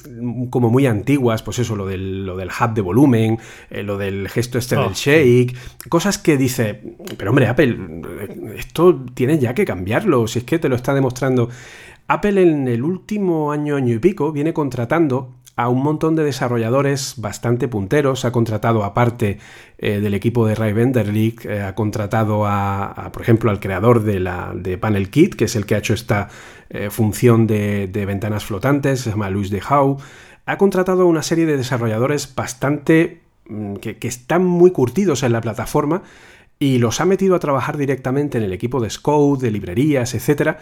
como 0.50 0.70
muy 0.70 0.86
antiguas, 0.86 1.44
pues 1.44 1.60
eso, 1.60 1.76
lo 1.76 1.86
del, 1.86 2.26
lo 2.26 2.38
del 2.38 2.50
hub 2.50 2.74
de 2.74 2.82
volumen, 2.82 3.40
eh, 3.70 3.84
lo 3.84 3.98
del 3.98 4.30
gesto 4.30 4.58
este 4.58 4.78
oh. 4.78 4.84
del 4.84 4.94
shake, 4.94 5.56
cosas 5.90 6.18
que 6.18 6.38
dice, 6.38 6.82
pero 7.18 7.32
hombre, 7.32 7.48
Apple, 7.48 7.78
esto 8.56 9.04
tiene 9.14 9.38
ya 9.38 9.54
que 9.54 9.66
cambiarlo, 9.66 10.28
si 10.28 10.40
es 10.40 10.46
que 10.46 10.60
te 10.60 10.70
lo 10.70 10.76
está 10.76 10.94
demostrando. 10.94 11.50
Apple 12.08 12.42
en 12.42 12.68
el 12.68 12.84
último 12.84 13.52
año, 13.52 13.76
año 13.76 13.96
y 13.96 14.00
pico, 14.00 14.32
viene 14.32 14.54
contratando 14.54 15.41
a 15.62 15.70
un 15.70 15.84
montón 15.84 16.16
de 16.16 16.24
desarrolladores 16.24 17.16
bastante 17.18 17.68
punteros. 17.68 18.26
Ha 18.26 18.32
contratado, 18.32 18.84
aparte 18.84 19.38
eh, 19.78 20.00
del 20.00 20.14
equipo 20.14 20.48
de 20.48 20.56
Ray 20.56 20.74
Venderlich, 20.74 21.46
eh, 21.46 21.62
ha 21.62 21.76
contratado 21.76 22.46
a, 22.46 23.10
por 23.14 23.22
ejemplo, 23.22 23.52
al 23.52 23.60
creador 23.60 24.04
de, 24.04 24.20
la, 24.20 24.54
de 24.56 24.78
Panel 24.78 25.10
Kit, 25.10 25.36
que 25.36 25.46
es 25.46 25.56
el 25.56 25.66
que 25.66 25.76
ha 25.76 25.78
hecho 25.78 25.94
esta 25.94 26.30
eh, 26.70 26.90
función 26.90 27.48
de, 27.48 27.88
ventanas 28.08 28.46
flotantes, 28.46 29.02
se 29.02 29.12
llama 29.12 29.30
Luis 29.30 29.50
de 29.50 29.62
Howe. 29.62 29.98
Ha 30.46 30.58
contratado 30.58 31.04
a 31.04 31.06
una 31.06 31.22
serie 31.22 31.46
de 31.46 31.58
desarrolladores 31.58 32.34
bastante. 32.34 33.22
Mm, 33.48 33.76
que, 33.76 33.98
que 33.98 34.08
están 34.08 34.46
muy 34.46 34.72
curtidos 34.72 35.24
en 35.24 35.32
la 35.32 35.42
plataforma 35.42 36.04
y 36.60 36.78
los 36.78 37.02
ha 37.02 37.06
metido 37.06 37.36
a 37.36 37.40
trabajar 37.40 37.76
directamente 37.76 38.38
en 38.38 38.44
el 38.44 38.54
equipo 38.54 38.80
de 38.80 38.90
Scout, 38.90 39.42
de 39.42 39.50
librerías, 39.50 40.14
etc. 40.14 40.58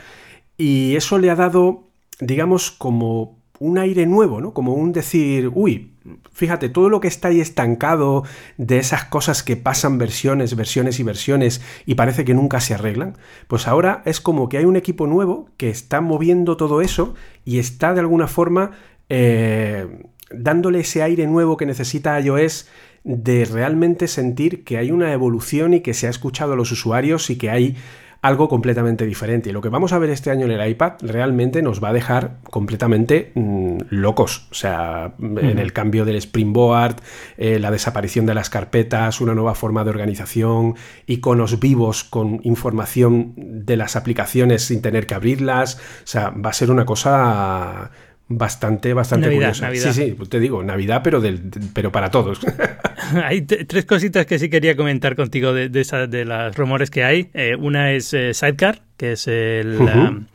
Y 0.57 0.95
eso 0.95 1.17
le 1.17 1.29
ha 1.29 1.35
dado, 1.35 1.89
digamos, 2.21 2.71
como 2.71 3.38
un 3.59 3.77
aire 3.77 4.05
nuevo, 4.05 4.41
¿no? 4.41 4.53
Como 4.53 4.73
un 4.73 4.91
decir, 4.91 5.51
uy, 5.53 5.91
fíjate, 6.31 6.69
todo 6.69 6.89
lo 6.89 6.99
que 6.99 7.07
está 7.07 7.27
ahí 7.27 7.41
estancado 7.41 8.23
de 8.57 8.79
esas 8.79 9.05
cosas 9.05 9.43
que 9.43 9.57
pasan 9.57 9.97
versiones, 9.97 10.55
versiones 10.55 10.99
y 10.99 11.03
versiones 11.03 11.61
y 11.85 11.95
parece 11.95 12.25
que 12.25 12.33
nunca 12.33 12.61
se 12.61 12.73
arreglan, 12.73 13.17
pues 13.47 13.67
ahora 13.67 14.01
es 14.05 14.21
como 14.21 14.49
que 14.49 14.57
hay 14.57 14.65
un 14.65 14.77
equipo 14.77 15.07
nuevo 15.07 15.49
que 15.57 15.69
está 15.69 16.01
moviendo 16.01 16.57
todo 16.57 16.81
eso 16.81 17.15
y 17.45 17.59
está 17.59 17.93
de 17.93 17.99
alguna 17.99 18.27
forma 18.27 18.71
eh, 19.09 20.03
dándole 20.31 20.79
ese 20.79 21.03
aire 21.03 21.27
nuevo 21.27 21.57
que 21.57 21.65
necesita 21.65 22.19
iOS 22.19 22.67
de 23.03 23.45
realmente 23.45 24.07
sentir 24.07 24.63
que 24.63 24.77
hay 24.77 24.91
una 24.91 25.13
evolución 25.13 25.73
y 25.73 25.81
que 25.81 25.93
se 25.93 26.07
ha 26.07 26.09
escuchado 26.09 26.53
a 26.53 26.55
los 26.55 26.71
usuarios 26.71 27.29
y 27.29 27.37
que 27.37 27.49
hay 27.49 27.75
algo 28.21 28.49
completamente 28.49 29.05
diferente. 29.05 29.49
Y 29.49 29.53
lo 29.53 29.62
que 29.62 29.69
vamos 29.69 29.93
a 29.93 29.99
ver 29.99 30.10
este 30.10 30.29
año 30.29 30.45
en 30.45 30.51
el 30.51 30.69
iPad 30.69 30.93
realmente 31.01 31.62
nos 31.62 31.82
va 31.82 31.89
a 31.89 31.93
dejar 31.93 32.38
completamente 32.49 33.32
mmm, 33.36 33.77
locos. 33.89 34.47
O 34.51 34.53
sea, 34.53 35.13
uh 35.17 35.21
-huh. 35.21 35.51
en 35.51 35.60
el 35.60 35.71
cambio 35.71 36.05
del 36.05 36.17
Springboard, 36.17 36.97
eh, 37.38 37.60
la 37.60 37.71
desaparición 37.71 38.25
de 38.25 38.34
las 38.34 38.49
carpetas, 38.49 39.21
una 39.21 39.34
nueva 39.34 39.55
forma 39.55 39.84
de 39.84 39.89
organización, 39.91 40.75
iconos 41.08 41.60
vivos 41.60 42.03
con 42.03 42.41
información 42.43 43.34
de 43.38 43.77
las 43.77 43.95
aplicaciones 43.95 44.63
sin 44.63 44.82
tener 44.82 45.08
que 45.08 45.15
abrirlas. 45.15 45.75
O 45.75 46.08
sea, 46.08 46.29
va 46.32 46.49
a 46.49 46.53
ser 46.53 46.71
una 46.71 46.86
cosa 46.86 47.91
bastante, 48.29 48.93
bastante 48.93 49.27
Navidad, 49.27 49.49
curiosa. 49.49 49.65
Navidad. 49.65 49.93
Sí, 49.93 50.15
sí, 50.17 50.29
te 50.29 50.39
digo, 50.39 50.63
Navidad, 50.63 51.01
pero, 51.03 51.19
del, 51.19 51.41
pero 51.73 51.91
para 51.91 52.09
todos. 52.11 52.39
hay 53.25 53.41
tres 53.41 53.85
cositas 53.85 54.25
que 54.25 54.39
sí 54.39 54.49
quería 54.49 54.75
comentar 54.75 55.15
contigo 55.15 55.51
de, 55.51 55.67
de, 55.67 55.81
esa, 55.81 56.07
de 56.07 56.25
las 56.25 56.55
rumores 56.55 56.91
que 56.91 57.03
hay. 57.03 57.29
Eh, 57.33 57.55
una 57.55 57.91
es 57.91 58.13
eh, 58.13 58.33
Sidecar, 58.33 58.83
que 58.95 59.13
es 59.13 59.27
el... 59.27 59.77
Uh 59.79 59.85
-huh. 59.85 60.09
um, 60.09 60.25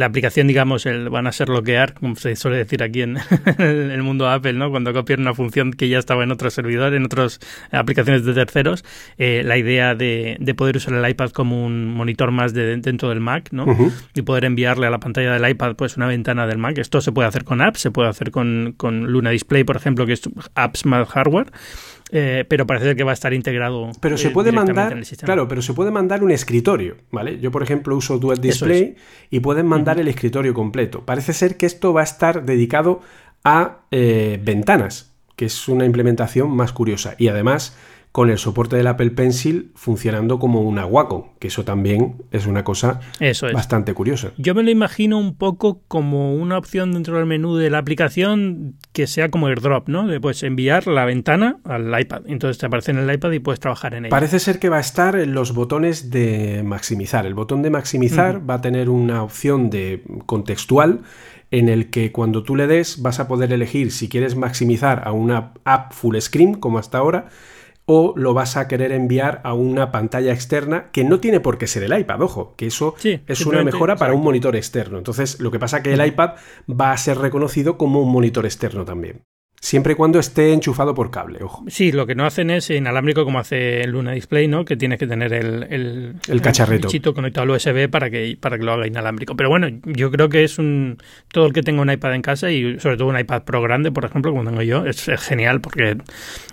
la 0.00 0.06
aplicación, 0.06 0.46
digamos, 0.46 0.86
el, 0.86 1.10
van 1.10 1.26
a 1.26 1.32
ser 1.32 1.48
bloquear, 1.48 1.92
como 1.92 2.16
se 2.16 2.34
suele 2.34 2.56
decir 2.56 2.82
aquí 2.82 3.02
en, 3.02 3.18
en, 3.58 3.90
el 3.90 4.02
mundo 4.02 4.30
Apple, 4.30 4.54
¿no? 4.54 4.70
Cuando 4.70 4.94
copian 4.94 5.20
una 5.20 5.34
función 5.34 5.72
que 5.72 5.90
ya 5.90 5.98
estaba 5.98 6.24
en 6.24 6.30
otro 6.32 6.48
servidor, 6.48 6.94
en 6.94 7.04
otras 7.04 7.38
aplicaciones 7.70 8.24
de 8.24 8.32
terceros, 8.32 8.82
eh, 9.18 9.42
la 9.44 9.58
idea 9.58 9.94
de, 9.94 10.38
de, 10.40 10.54
poder 10.54 10.78
usar 10.78 10.94
el 10.94 11.06
iPad 11.06 11.32
como 11.32 11.66
un 11.66 11.92
monitor 11.92 12.30
más 12.30 12.54
de, 12.54 12.78
dentro 12.78 13.10
del 13.10 13.20
Mac, 13.20 13.50
¿no? 13.52 13.64
Uh 13.64 13.76
-huh. 13.76 13.92
Y 14.14 14.22
poder 14.22 14.46
enviarle 14.46 14.86
a 14.86 14.90
la 14.90 15.00
pantalla 15.00 15.34
del 15.34 15.50
iPad, 15.50 15.76
pues, 15.76 15.98
una 15.98 16.06
ventana 16.06 16.46
del 16.46 16.56
Mac. 16.56 16.78
Esto 16.78 17.02
se 17.02 17.12
puede 17.12 17.28
hacer 17.28 17.44
con 17.44 17.60
apps, 17.60 17.80
se 17.80 17.90
puede 17.90 18.08
hacer 18.08 18.30
con, 18.30 18.72
con 18.78 19.12
Luna 19.12 19.30
Display, 19.30 19.64
por 19.64 19.76
ejemplo, 19.76 20.06
que 20.06 20.14
es 20.14 20.22
apps 20.54 20.86
más 20.86 21.06
hardware. 21.08 21.48
Eh, 22.12 22.44
pero 22.48 22.66
parece 22.66 22.96
que 22.96 23.04
va 23.04 23.12
a 23.12 23.14
estar 23.14 23.32
integrado. 23.32 23.92
Pero 24.00 24.18
se 24.18 24.30
puede 24.30 24.50
mandar, 24.50 25.00
claro, 25.22 25.46
pero 25.46 25.62
se 25.62 25.74
puede 25.74 25.92
mandar 25.92 26.24
un 26.24 26.32
escritorio, 26.32 26.96
¿vale? 27.12 27.38
Yo, 27.38 27.50
por 27.52 27.62
ejemplo, 27.62 27.96
uso 27.96 28.18
Dual 28.18 28.38
Display 28.38 28.96
es. 28.96 29.02
y 29.30 29.40
pueden 29.40 29.66
mandar 29.66 29.96
uh 29.96 29.98
-huh. 29.98 30.02
el 30.02 30.08
escritorio 30.08 30.52
completo. 30.52 31.04
Parece 31.04 31.32
ser 31.32 31.56
que 31.56 31.66
esto 31.66 31.92
va 31.92 32.00
a 32.00 32.04
estar 32.04 32.44
dedicado 32.44 33.00
a 33.44 33.82
eh, 33.90 34.40
ventanas, 34.42 35.12
que 35.36 35.44
es 35.46 35.68
una 35.68 35.84
implementación 35.84 36.50
más 36.50 36.72
curiosa. 36.72 37.14
Y 37.16 37.28
además, 37.28 37.76
con 38.12 38.28
el 38.28 38.38
soporte 38.38 38.74
del 38.76 38.88
Apple 38.88 39.10
Pencil 39.10 39.70
funcionando 39.76 40.40
como 40.40 40.62
una 40.62 40.84
Wacom, 40.84 41.26
que 41.38 41.48
eso 41.48 41.64
también 41.64 42.16
es 42.32 42.46
una 42.46 42.64
cosa 42.64 43.00
bastante 43.52 43.94
curiosa. 43.94 44.32
Yo 44.36 44.54
me 44.54 44.64
lo 44.64 44.70
imagino 44.70 45.16
un 45.18 45.36
poco 45.36 45.82
como 45.86 46.34
una 46.34 46.58
opción 46.58 46.92
dentro 46.92 47.16
del 47.18 47.26
menú 47.26 47.56
de 47.56 47.70
la 47.70 47.78
aplicación 47.78 48.74
que 48.92 49.06
sea 49.06 49.30
como 49.30 49.46
AirDrop, 49.46 49.88
¿no? 49.88 50.08
De 50.08 50.20
pues 50.20 50.42
enviar 50.42 50.88
la 50.88 51.04
ventana 51.04 51.58
al 51.64 51.98
iPad. 52.00 52.22
Entonces 52.26 52.58
te 52.58 52.66
aparece 52.66 52.90
en 52.90 52.98
el 52.98 53.14
iPad 53.14 53.30
y 53.30 53.38
puedes 53.38 53.60
trabajar 53.60 53.94
en 53.94 54.06
ella. 54.06 54.10
Parece 54.10 54.40
ser 54.40 54.58
que 54.58 54.68
va 54.68 54.78
a 54.78 54.80
estar 54.80 55.14
en 55.14 55.32
los 55.32 55.54
botones 55.54 56.10
de 56.10 56.62
maximizar. 56.64 57.26
El 57.26 57.34
botón 57.34 57.62
de 57.62 57.70
maximizar 57.70 58.48
va 58.48 58.54
a 58.54 58.60
tener 58.60 58.88
una 58.88 59.22
opción 59.22 59.70
de 59.70 60.02
contextual 60.26 61.02
en 61.52 61.68
el 61.68 61.90
que 61.90 62.10
cuando 62.10 62.42
tú 62.42 62.56
le 62.56 62.66
des 62.66 63.02
vas 63.02 63.20
a 63.20 63.28
poder 63.28 63.52
elegir 63.52 63.92
si 63.92 64.08
quieres 64.08 64.36
maximizar 64.36 65.02
a 65.04 65.12
una 65.12 65.52
app 65.64 65.92
full 65.92 66.16
screen 66.18 66.54
como 66.54 66.78
hasta 66.78 66.98
ahora 66.98 67.28
o 67.92 68.14
lo 68.14 68.34
vas 68.34 68.56
a 68.56 68.68
querer 68.68 68.92
enviar 68.92 69.40
a 69.42 69.52
una 69.52 69.90
pantalla 69.90 70.32
externa 70.32 70.92
que 70.92 71.02
no 71.02 71.18
tiene 71.18 71.40
por 71.40 71.58
qué 71.58 71.66
ser 71.66 71.82
el 71.82 71.98
iPad, 71.98 72.22
ojo, 72.22 72.54
que 72.56 72.68
eso 72.68 72.94
es 73.02 73.44
una 73.44 73.64
mejora 73.64 73.96
para 73.96 74.14
un 74.14 74.22
monitor 74.22 74.54
externo. 74.54 74.96
Entonces, 74.96 75.40
lo 75.40 75.50
que 75.50 75.58
pasa 75.58 75.78
es 75.78 75.82
que 75.82 75.92
el 75.94 76.06
iPad 76.06 76.34
va 76.70 76.92
a 76.92 76.96
ser 76.96 77.18
reconocido 77.18 77.76
como 77.76 78.00
un 78.00 78.12
monitor 78.12 78.46
externo 78.46 78.84
también. 78.84 79.24
Siempre 79.62 79.92
y 79.92 79.94
cuando 79.94 80.18
esté 80.18 80.54
enchufado 80.54 80.94
por 80.94 81.10
cable, 81.10 81.40
ojo. 81.42 81.62
Sí, 81.68 81.92
lo 81.92 82.06
que 82.06 82.14
no 82.14 82.24
hacen 82.24 82.48
es 82.48 82.70
inalámbrico 82.70 83.24
como 83.24 83.38
hace 83.38 83.82
el 83.82 83.90
Luna 83.90 84.12
Display, 84.12 84.48
¿no? 84.48 84.64
Que 84.64 84.74
tienes 84.74 84.98
que 84.98 85.06
tener 85.06 85.34
el, 85.34 85.66
el, 85.68 86.14
el 86.28 86.40
cacharrito 86.40 86.88
conectado 87.12 87.42
al 87.44 87.50
USB 87.50 87.90
para 87.90 88.08
que, 88.08 88.38
para 88.40 88.56
que 88.56 88.64
lo 88.64 88.72
haga 88.72 88.86
inalámbrico. 88.86 89.36
Pero 89.36 89.50
bueno, 89.50 89.68
yo 89.84 90.10
creo 90.10 90.30
que 90.30 90.44
es 90.44 90.58
un. 90.58 90.96
Todo 91.28 91.44
el 91.44 91.52
que 91.52 91.62
tenga 91.62 91.82
un 91.82 91.90
iPad 91.90 92.14
en 92.14 92.22
casa 92.22 92.50
y 92.50 92.80
sobre 92.80 92.96
todo 92.96 93.08
un 93.08 93.18
iPad 93.18 93.42
Pro 93.42 93.60
grande, 93.60 93.92
por 93.92 94.06
ejemplo, 94.06 94.32
como 94.32 94.48
tengo 94.48 94.62
yo, 94.62 94.86
es, 94.86 95.10
genial 95.18 95.60
porque, 95.60 95.98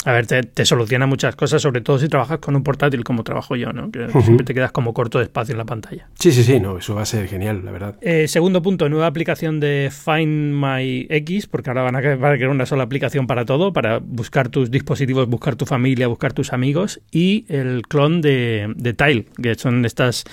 a 0.04 0.12
ver, 0.12 0.28
te, 0.28 0.66
soluciona 0.66 1.06
muchas 1.06 1.38
cosas, 1.38 1.62
sobre 1.62 1.80
todo 1.80 2.00
si 2.00 2.10
trabajas 2.10 2.40
con 2.40 2.58
un 2.58 2.64
portátil 2.64 3.06
como 3.06 3.24
trabajo 3.24 3.56
yo, 3.56 3.72
¿no? 3.72 3.90
Que 3.90 4.10
siempre 4.22 4.46
te 4.46 4.54
quedas 4.54 4.74
como 4.74 4.94
corto 4.94 5.20
de 5.20 5.24
espacio 5.24 5.54
en 5.54 5.60
la 5.60 5.66
pantalla. 5.66 6.10
Sí, 6.20 6.34
sí, 6.34 6.44
sí, 6.44 6.60
no, 6.60 6.78
eso 6.78 6.94
va 6.94 7.04
a 7.04 7.06
ser 7.06 7.26
genial, 7.30 7.64
la 7.64 7.72
verdad. 7.72 7.96
Eh, 8.02 8.28
segundo 8.28 8.62
punto, 8.62 8.90
nueva 8.90 9.08
aplicación 9.08 9.62
de 9.62 9.92
Find 9.94 10.54
My 10.54 11.08
X, 11.10 11.48
porque 11.48 11.70
ahora 11.70 11.84
van 11.84 11.96
a 11.96 12.02
crear 12.02 12.50
una 12.50 12.66
sola 12.66 12.84
aplicación 12.84 12.97
para 13.28 13.46
todo, 13.46 13.74
para 13.74 14.00
buscar 14.00 14.50
tus 14.50 14.72
dispositivos, 14.72 15.28
buscar 15.28 15.56
tu 15.56 15.66
familia, 15.66 16.08
buscar 16.08 16.34
tus 16.34 16.54
amigos, 16.54 17.02
y 17.12 17.46
el 17.50 17.84
clon 17.88 18.22
de, 18.22 18.74
de 18.76 18.94
Tile, 18.94 19.26
que 19.42 19.56
son 19.56 19.86
estas 19.86 20.26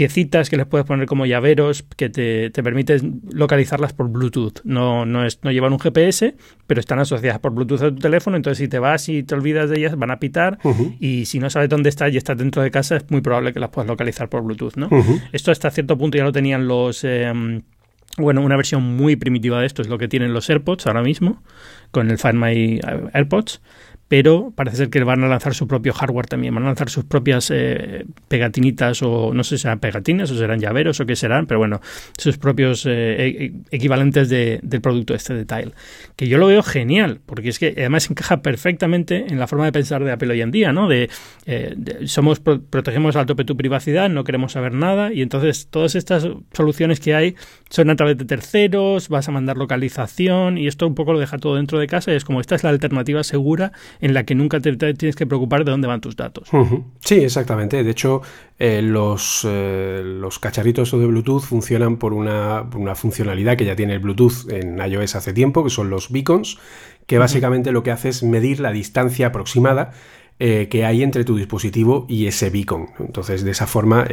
piecitas 0.00 0.48
que 0.48 0.56
les 0.56 0.64
puedes 0.64 0.86
poner 0.86 1.04
como 1.04 1.26
llaveros 1.26 1.84
que 1.94 2.08
te, 2.08 2.48
te 2.48 2.62
permiten 2.62 3.20
localizarlas 3.32 3.92
por 3.92 4.08
Bluetooth. 4.08 4.62
No, 4.64 5.04
no, 5.04 5.26
es, 5.26 5.40
no 5.42 5.52
llevan 5.52 5.74
un 5.74 5.78
GPS, 5.78 6.36
pero 6.66 6.80
están 6.80 7.00
asociadas 7.00 7.38
por 7.38 7.52
Bluetooth 7.52 7.82
a 7.82 7.90
tu 7.90 7.96
teléfono, 7.96 8.38
entonces 8.38 8.56
si 8.56 8.68
te 8.68 8.78
vas 8.78 9.10
y 9.10 9.24
te 9.24 9.34
olvidas 9.34 9.68
de 9.68 9.78
ellas 9.78 9.98
van 9.98 10.10
a 10.10 10.18
pitar 10.18 10.58
y 10.98 11.26
si 11.26 11.38
no 11.38 11.50
sabes 11.50 11.68
dónde 11.68 11.90
está 11.90 12.08
y 12.08 12.16
estás 12.16 12.38
dentro 12.38 12.62
de 12.62 12.70
casa 12.70 12.96
es 12.96 13.10
muy 13.10 13.20
probable 13.20 13.52
que 13.52 13.60
las 13.60 13.68
puedas 13.68 13.88
localizar 13.88 14.30
por 14.30 14.42
Bluetooth. 14.42 14.76
¿no? 14.76 14.88
Esto 15.32 15.50
hasta 15.50 15.70
cierto 15.70 15.98
punto 15.98 16.16
ya 16.16 16.24
lo 16.24 16.32
tenían 16.32 16.66
los... 16.66 17.04
Em, 17.04 17.60
bueno, 18.16 18.42
una 18.42 18.56
versión 18.56 18.82
muy 18.82 19.16
primitiva 19.16 19.60
de 19.60 19.66
esto 19.66 19.82
es 19.82 19.88
lo 19.88 19.98
que 19.98 20.08
tienen 20.08 20.32
los 20.32 20.48
AirPods 20.50 20.86
ahora 20.86 21.02
mismo, 21.02 21.42
con 21.90 22.10
el 22.10 22.18
Find 22.18 22.34
My 22.34 22.80
AirPods 23.12 23.60
pero 24.10 24.52
parece 24.56 24.76
ser 24.76 24.90
que 24.90 25.04
van 25.04 25.22
a 25.22 25.28
lanzar 25.28 25.54
su 25.54 25.68
propio 25.68 25.92
hardware 25.92 26.26
también, 26.26 26.52
van 26.52 26.64
a 26.64 26.66
lanzar 26.66 26.90
sus 26.90 27.04
propias 27.04 27.48
eh, 27.54 28.06
pegatinitas 28.26 29.04
o 29.04 29.32
no 29.32 29.44
sé 29.44 29.56
si 29.56 29.62
serán 29.62 29.78
pegatinas 29.78 30.28
o 30.32 30.36
serán 30.36 30.58
llaveros 30.58 30.98
o 30.98 31.06
qué 31.06 31.14
serán, 31.14 31.46
pero 31.46 31.60
bueno, 31.60 31.80
sus 32.18 32.36
propios 32.36 32.86
eh, 32.86 32.90
e, 32.90 33.52
equivalentes 33.70 34.28
del 34.28 34.80
producto 34.82 35.14
este 35.14 35.34
de 35.34 35.44
Tile, 35.44 35.74
que 36.16 36.26
yo 36.26 36.38
lo 36.38 36.48
veo 36.48 36.64
genial, 36.64 37.20
porque 37.24 37.50
es 37.50 37.60
que 37.60 37.72
además 37.76 38.10
encaja 38.10 38.42
perfectamente 38.42 39.26
en 39.28 39.38
la 39.38 39.46
forma 39.46 39.66
de 39.66 39.70
pensar 39.70 40.02
de 40.02 40.10
Apple 40.10 40.32
hoy 40.32 40.40
en 40.40 40.50
día, 40.50 40.72
¿no? 40.72 40.88
De, 40.88 41.08
eh, 41.46 41.76
somos 42.06 42.40
protegemos 42.40 43.14
al 43.14 43.26
tope 43.26 43.44
tu 43.44 43.56
privacidad, 43.56 44.10
no 44.10 44.24
queremos 44.24 44.50
saber 44.50 44.74
nada 44.74 45.12
y 45.12 45.22
entonces 45.22 45.68
todas 45.70 45.94
estas 45.94 46.26
soluciones 46.52 46.98
que 46.98 47.14
hay 47.14 47.36
son 47.68 47.90
a 47.90 47.94
través 47.94 48.18
de 48.18 48.24
terceros, 48.24 49.08
vas 49.08 49.28
a 49.28 49.30
mandar 49.30 49.56
localización 49.56 50.58
y 50.58 50.66
esto 50.66 50.88
un 50.88 50.96
poco 50.96 51.12
lo 51.12 51.20
deja 51.20 51.38
todo 51.38 51.54
dentro 51.54 51.78
de 51.78 51.86
casa 51.86 52.12
y 52.12 52.16
es 52.16 52.24
como 52.24 52.40
esta 52.40 52.56
es 52.56 52.64
la 52.64 52.70
alternativa 52.70 53.22
segura 53.22 53.70
en 54.00 54.14
la 54.14 54.24
que 54.24 54.34
nunca 54.34 54.60
te, 54.60 54.74
tienes 54.76 55.16
que 55.16 55.26
preocupar 55.26 55.64
de 55.64 55.70
dónde 55.70 55.88
van 55.88 56.00
tus 56.00 56.16
datos. 56.16 56.48
Sí, 57.00 57.16
exactamente. 57.16 57.82
De 57.84 57.90
hecho, 57.90 58.22
eh, 58.58 58.82
los, 58.82 59.46
eh, 59.48 60.02
los 60.04 60.38
cacharritos 60.38 60.90
de 60.90 61.06
Bluetooth 61.06 61.42
funcionan 61.42 61.96
por 61.96 62.12
una, 62.12 62.62
una, 62.74 62.94
funcionalidad 62.94 63.56
que 63.56 63.64
ya 63.64 63.76
tiene 63.76 63.94
el 63.94 64.00
Bluetooth 64.00 64.50
en 64.50 64.78
iOS 64.78 65.16
hace 65.16 65.32
tiempo, 65.32 65.64
que 65.64 65.70
son 65.70 65.90
los 65.90 66.10
beacons, 66.10 66.58
que 67.06 67.18
básicamente 67.18 67.72
lo 67.72 67.82
que 67.82 67.90
hace 67.90 68.08
es 68.08 68.22
medir 68.22 68.60
la 68.60 68.72
distancia 68.72 69.28
aproximada 69.28 69.92
eh, 70.42 70.68
que 70.70 70.86
hay 70.86 71.02
entre 71.02 71.22
tu 71.24 71.36
dispositivo 71.36 72.06
y 72.08 72.24
ese 72.24 72.48
beacon. 72.48 72.86
Entonces, 72.98 73.44
de 73.44 73.50
esa 73.50 73.66
forma, 73.66 74.06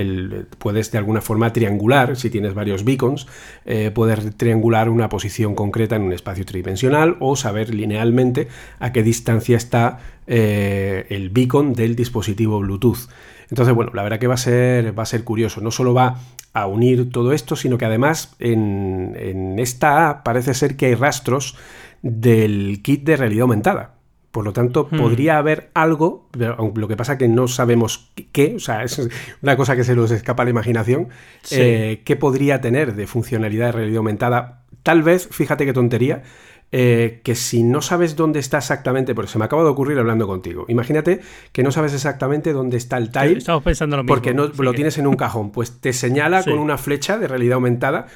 puedes 0.57 0.91
de 0.91 0.97
alguna 0.97 1.21
forma 1.21 1.53
triangular, 1.53 2.17
si 2.17 2.29
tienes 2.29 2.53
varios 2.53 2.83
beacons, 2.83 3.27
eh, 3.63 3.91
poder 3.91 4.33
triangular 4.33 4.89
una 4.89 5.07
posición 5.07 5.55
concreta 5.55 5.95
en 5.95 6.01
un 6.01 6.11
espacio 6.11 6.45
tridimensional 6.45 7.15
o 7.21 7.37
saber 7.37 7.73
linealmente 7.73 8.49
a 8.77 8.91
qué 8.91 9.03
distancia 9.03 9.55
está 9.55 9.99
eh, 10.27 11.05
el 11.07 11.29
beacon 11.29 11.71
del 11.71 11.95
dispositivo 11.95 12.59
Bluetooth. 12.59 13.07
Entonces, 13.49 13.73
bueno, 13.73 13.93
la 13.93 14.03
verdad 14.03 14.19
que 14.19 14.27
va 14.27 14.33
a 14.33 14.37
ser, 14.37 14.99
va 14.99 15.03
a 15.03 15.05
ser 15.05 15.23
curioso. 15.23 15.61
No 15.61 15.71
solo 15.71 15.93
va 15.93 16.19
a 16.51 16.67
unir 16.67 17.09
todo 17.09 17.31
esto, 17.31 17.55
sino 17.55 17.77
que 17.77 17.85
además 17.85 18.35
en, 18.39 19.15
en 19.17 19.59
esta 19.59 20.09
app 20.09 20.25
parece 20.25 20.53
ser 20.53 20.75
que 20.75 20.87
hay 20.87 20.95
rastros 20.95 21.55
del 22.01 22.81
kit 22.83 23.05
de 23.05 23.15
realidad 23.15 23.43
aumentada. 23.43 23.96
Por 24.37 24.45
lo 24.45 24.53
tanto, 24.53 24.87
hmm. 24.91 24.97
podría 24.99 25.39
haber 25.39 25.71
algo, 25.73 26.29
lo 26.35 26.87
que 26.87 26.95
pasa 26.95 27.17
que 27.17 27.27
no 27.27 27.47
sabemos 27.47 28.11
qué, 28.31 28.53
o 28.57 28.59
sea, 28.59 28.83
es 28.83 29.09
una 29.41 29.57
cosa 29.57 29.75
que 29.75 29.83
se 29.83 29.95
nos 29.95 30.11
escapa 30.11 30.43
a 30.43 30.45
la 30.45 30.51
imaginación, 30.51 31.09
eh, 31.49 32.03
qué 32.05 32.15
podría 32.17 32.61
tener 32.61 32.93
de 32.93 33.07
funcionalidad 33.07 33.65
de 33.65 33.71
realidad 33.71 33.97
aumentada. 33.97 34.61
Tal 34.83 35.01
vez, 35.01 35.27
fíjate 35.31 35.65
qué 35.65 35.73
tontería, 35.73 36.21
eh, 36.69 37.21
que 37.23 37.33
si 37.33 37.63
no 37.63 37.81
sabes 37.81 38.17
dónde 38.17 38.39
está 38.39 38.57
exactamente, 38.57 39.15
porque 39.15 39.31
se 39.31 39.39
me 39.39 39.45
acaba 39.45 39.63
de 39.63 39.69
ocurrir 39.69 39.97
hablando 39.99 40.27
contigo, 40.27 40.65
imagínate 40.67 41.21
que 41.53 41.63
no 41.63 41.71
sabes 41.71 41.93
exactamente 41.93 42.51
dónde 42.51 42.75
está 42.75 42.97
el 42.97 43.09
tile, 43.09 43.37
Estamos 43.37 43.63
pensando 43.63 43.95
lo 43.95 44.03
mismo, 44.03 44.13
porque 44.13 44.33
no, 44.33 44.47
lo 44.47 44.73
tienes 44.73 44.97
en 44.97 45.07
un 45.07 45.15
cajón, 45.15 45.51
pues 45.51 45.79
te 45.79 45.93
señala 45.93 46.43
con 46.43 46.59
una 46.59 46.77
flecha 46.77 47.17
de 47.17 47.27
realidad 47.29 47.55
aumentada 47.55 48.07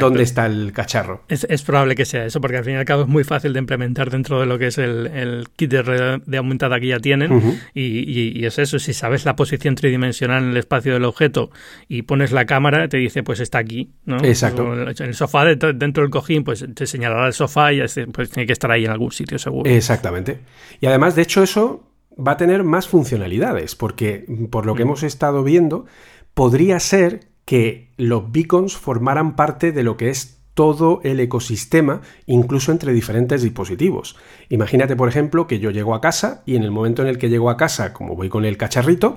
dónde 0.00 0.24
está 0.24 0.46
el 0.46 0.72
cacharro. 0.72 1.22
Es, 1.28 1.62
probable 1.62 1.94
que 1.94 2.04
sea 2.04 2.24
eso, 2.24 2.40
porque 2.40 2.56
al 2.56 2.64
fin 2.64 2.74
y 2.74 2.76
al 2.78 2.84
cabo 2.84 3.02
es 3.02 3.08
muy 3.08 3.22
fácil 3.22 3.52
de 3.52 3.60
implementar 3.60 4.10
dentro 4.10 4.40
de 4.40 4.46
lo 4.46 4.58
que 4.58 4.68
es 4.68 4.78
el, 4.78 5.48
kit 5.54 5.70
de 5.70 5.82
realidad 5.82 6.20
aumentada 6.36 6.80
que 6.80 6.88
ya 6.88 6.98
tienen, 6.98 7.60
y, 7.74 8.44
es 8.44 8.58
eso, 8.58 8.80
si 8.80 8.92
sabes 8.92 9.24
la 9.24 9.36
posición 9.36 9.76
tridimensional 9.76 10.42
en 10.42 10.50
el 10.50 10.56
espacio 10.56 10.94
del 10.94 11.04
objeto 11.04 11.50
y 11.86 12.02
pones 12.02 12.32
la 12.32 12.44
cámara, 12.44 12.88
te 12.88 12.96
dice, 12.96 13.22
pues 13.22 13.38
está 13.38 13.58
aquí, 13.58 13.92
¿no? 14.04 14.16
Exacto. 14.24 14.72
En 14.74 14.88
el 14.88 15.14
sofá, 15.14 15.44
dentro, 15.44 16.02
del 16.02 16.10
cojín, 16.10 16.42
pues 16.42 16.66
te 16.74 16.86
señalará 16.86 17.28
el 17.28 17.34
sofá 17.34 17.72
y 17.72 17.80
así 17.80 17.99
pues 18.06 18.30
tiene 18.30 18.46
que 18.46 18.52
estar 18.52 18.70
ahí 18.70 18.84
en 18.84 18.90
algún 18.90 19.12
sitio 19.12 19.38
seguro. 19.38 19.70
Exactamente. 19.70 20.40
Y 20.80 20.86
además, 20.86 21.14
de 21.14 21.22
hecho, 21.22 21.42
eso 21.42 21.84
va 22.16 22.32
a 22.32 22.36
tener 22.36 22.64
más 22.64 22.88
funcionalidades, 22.88 23.76
porque 23.76 24.26
por 24.50 24.66
lo 24.66 24.74
que 24.74 24.84
mm. 24.84 24.88
hemos 24.88 25.02
estado 25.02 25.42
viendo, 25.42 25.86
podría 26.34 26.78
ser 26.80 27.28
que 27.44 27.90
los 27.96 28.30
beacons 28.30 28.76
formaran 28.76 29.36
parte 29.36 29.72
de 29.72 29.82
lo 29.82 29.96
que 29.96 30.10
es 30.10 30.40
todo 30.54 31.00
el 31.04 31.20
ecosistema, 31.20 32.02
incluso 32.26 32.72
entre 32.72 32.92
diferentes 32.92 33.42
dispositivos. 33.42 34.16
Imagínate, 34.48 34.96
por 34.96 35.08
ejemplo, 35.08 35.46
que 35.46 35.58
yo 35.58 35.70
llego 35.70 35.94
a 35.94 36.00
casa 36.00 36.42
y 36.44 36.56
en 36.56 36.64
el 36.64 36.70
momento 36.70 37.02
en 37.02 37.08
el 37.08 37.18
que 37.18 37.30
llego 37.30 37.50
a 37.50 37.56
casa, 37.56 37.92
como 37.92 38.14
voy 38.14 38.28
con 38.28 38.44
el 38.44 38.56
cacharrito, 38.56 39.16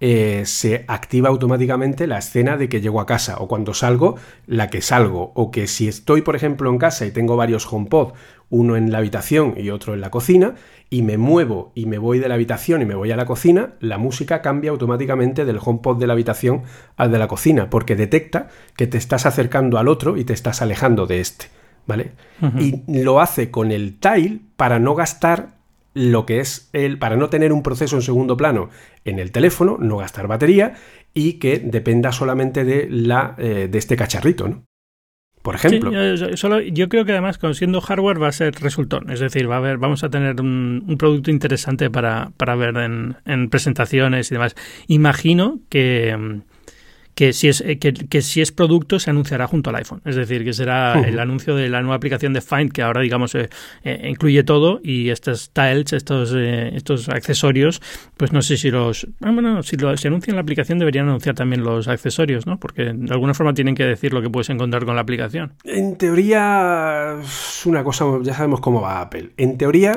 eh, 0.00 0.42
se 0.44 0.84
activa 0.88 1.28
automáticamente 1.28 2.06
la 2.06 2.18
escena 2.18 2.56
de 2.56 2.68
que 2.68 2.80
llego 2.80 3.00
a 3.00 3.06
casa 3.06 3.36
o 3.38 3.48
cuando 3.48 3.74
salgo, 3.74 4.16
la 4.46 4.68
que 4.68 4.82
salgo. 4.82 5.32
O 5.34 5.50
que 5.50 5.66
si 5.66 5.88
estoy, 5.88 6.22
por 6.22 6.36
ejemplo, 6.36 6.70
en 6.70 6.78
casa 6.78 7.06
y 7.06 7.10
tengo 7.10 7.36
varios 7.36 7.70
HomePod, 7.70 8.12
uno 8.50 8.76
en 8.76 8.92
la 8.92 8.98
habitación 8.98 9.54
y 9.56 9.70
otro 9.70 9.94
en 9.94 10.00
la 10.00 10.10
cocina, 10.10 10.54
y 10.90 11.02
me 11.02 11.18
muevo 11.18 11.72
y 11.74 11.86
me 11.86 11.98
voy 11.98 12.18
de 12.18 12.28
la 12.28 12.34
habitación 12.34 12.82
y 12.82 12.84
me 12.84 12.94
voy 12.94 13.10
a 13.10 13.16
la 13.16 13.26
cocina, 13.26 13.74
la 13.80 13.98
música 13.98 14.42
cambia 14.42 14.70
automáticamente 14.70 15.44
del 15.44 15.58
HomePod 15.62 15.98
de 15.98 16.06
la 16.06 16.12
habitación 16.12 16.62
al 16.96 17.10
de 17.10 17.18
la 17.18 17.28
cocina, 17.28 17.70
porque 17.70 17.96
detecta 17.96 18.48
que 18.76 18.86
te 18.86 18.98
estás 18.98 19.26
acercando 19.26 19.78
al 19.78 19.88
otro 19.88 20.16
y 20.16 20.24
te 20.24 20.32
estás 20.32 20.62
alejando 20.62 21.06
de 21.06 21.20
este. 21.20 21.46
¿Vale? 21.86 22.12
Y 22.58 22.82
lo 23.02 23.20
hace 23.20 23.50
con 23.50 23.70
el 23.70 23.98
tile 23.98 24.40
para 24.56 24.78
no 24.78 24.94
gastar 24.94 25.48
lo 25.94 26.26
que 26.26 26.40
es 26.40 26.68
el, 26.72 26.98
para 26.98 27.16
no 27.16 27.30
tener 27.30 27.52
un 27.52 27.62
proceso 27.62 27.96
en 27.96 28.02
segundo 28.02 28.36
plano 28.36 28.68
en 29.04 29.18
el 29.18 29.32
teléfono, 29.32 29.78
no 29.80 29.96
gastar 29.96 30.26
batería 30.26 30.74
y 31.14 31.34
que 31.34 31.58
dependa 31.60 32.12
solamente 32.12 32.64
de, 32.64 32.88
la, 32.90 33.34
eh, 33.38 33.68
de 33.70 33.78
este 33.78 33.96
cacharrito, 33.96 34.48
¿no? 34.48 34.64
Por 35.42 35.56
ejemplo. 35.56 35.92
yo, 35.92 36.36
solo, 36.38 36.60
yo 36.60 36.88
creo 36.88 37.04
que 37.04 37.12
además, 37.12 37.36
con 37.36 37.54
siendo 37.54 37.82
hardware, 37.82 38.20
va 38.20 38.28
a 38.28 38.32
ser 38.32 38.54
resultón. 38.62 39.10
Es 39.10 39.20
decir, 39.20 39.48
va 39.48 39.56
a 39.56 39.58
haber, 39.58 39.76
vamos 39.76 40.02
a 40.02 40.08
tener 40.08 40.40
un, 40.40 40.96
producto 40.98 41.30
interesante 41.30 41.90
para, 41.90 42.32
para 42.38 42.56
ver 42.56 42.74
en, 42.78 43.16
en, 43.26 43.50
presentaciones 43.50 44.30
y 44.30 44.36
demás. 44.36 44.54
Imagino 44.86 45.60
que, 45.68 46.40
que 47.14 47.32
si 47.32 47.48
es 47.48 47.60
eh, 47.60 47.78
que, 47.78 48.22
si 48.22 48.40
es 48.40 48.52
producto 48.52 48.98
se 48.98 49.10
anunciará 49.10 49.46
junto 49.46 49.70
al 49.70 49.76
iPhone. 49.76 50.00
Es 50.04 50.16
decir, 50.16 50.44
que 50.44 50.52
será 50.52 51.00
el 51.00 51.18
anuncio 51.18 51.54
de 51.54 51.68
la 51.68 51.80
nueva 51.80 51.96
aplicación 51.96 52.32
de 52.32 52.40
Find, 52.40 52.72
que 52.72 52.82
ahora, 52.82 53.00
digamos, 53.00 53.34
eh, 53.34 53.48
eh, 53.84 54.08
incluye 54.08 54.42
todo 54.42 54.80
y 54.82 55.10
estos 55.10 55.50
tiles, 55.50 55.92
estos, 55.92 56.32
estos 56.34 57.08
accesorios, 57.08 57.80
pues 58.16 58.32
no 58.32 58.42
sé 58.42 58.56
si 58.56 58.70
los... 58.70 59.06
Ah, 59.22 59.30
bueno, 59.30 59.62
si 59.62 59.76
lo, 59.76 59.96
se 59.96 60.08
anuncian 60.08 60.36
la 60.36 60.42
aplicación 60.42 60.78
deberían 60.78 61.08
anunciar 61.08 61.34
también 61.34 61.62
los 61.62 61.88
accesorios, 61.88 62.46
¿no? 62.46 62.58
Porque 62.58 62.92
de 62.92 63.12
alguna 63.12 63.34
forma 63.34 63.54
tienen 63.54 63.74
que 63.74 63.84
decir 63.84 64.12
lo 64.12 64.20
que 64.20 64.30
puedes 64.30 64.50
encontrar 64.50 64.84
con 64.84 64.96
la 64.96 65.02
aplicación. 65.02 65.54
En 65.64 65.96
teoría 65.96 67.16
es 67.22 67.64
una 67.66 67.84
cosa, 67.84 68.04
ya 68.22 68.34
sabemos 68.34 68.60
cómo 68.60 68.80
va 68.80 69.00
Apple. 69.00 69.30
En 69.36 69.58
teoría... 69.58 69.94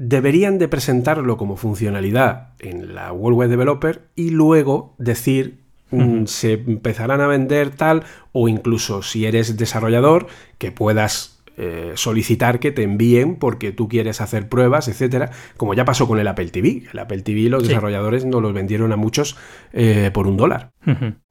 deberían 0.00 0.58
de 0.58 0.68
presentarlo 0.68 1.36
como 1.36 1.56
funcionalidad 1.56 2.50
en 2.60 2.94
la 2.94 3.12
World 3.12 3.36
Wide 3.36 3.48
Developer 3.48 4.02
y 4.14 4.30
luego 4.30 4.94
decir 4.98 5.57
Mm, 5.90 6.26
se 6.26 6.52
empezarán 6.52 7.20
a 7.20 7.26
vender 7.26 7.70
tal, 7.70 8.04
o 8.32 8.48
incluso 8.48 9.02
si 9.02 9.26
eres 9.26 9.56
desarrollador, 9.56 10.26
que 10.58 10.70
puedas 10.70 11.38
eh, 11.60 11.94
solicitar 11.96 12.60
que 12.60 12.70
te 12.70 12.84
envíen 12.84 13.34
porque 13.34 13.72
tú 13.72 13.88
quieres 13.88 14.20
hacer 14.20 14.48
pruebas, 14.48 14.86
etcétera, 14.86 15.32
como 15.56 15.74
ya 15.74 15.84
pasó 15.84 16.06
con 16.06 16.20
el 16.20 16.28
Apple 16.28 16.50
TV. 16.50 16.84
El 16.92 16.98
Apple 17.00 17.22
TV 17.22 17.48
los 17.48 17.66
desarrolladores 17.66 18.24
no 18.24 18.40
los 18.40 18.52
vendieron 18.52 18.92
a 18.92 18.96
muchos 18.96 19.36
eh, 19.72 20.12
por 20.14 20.28
un 20.28 20.36
dólar. 20.36 20.70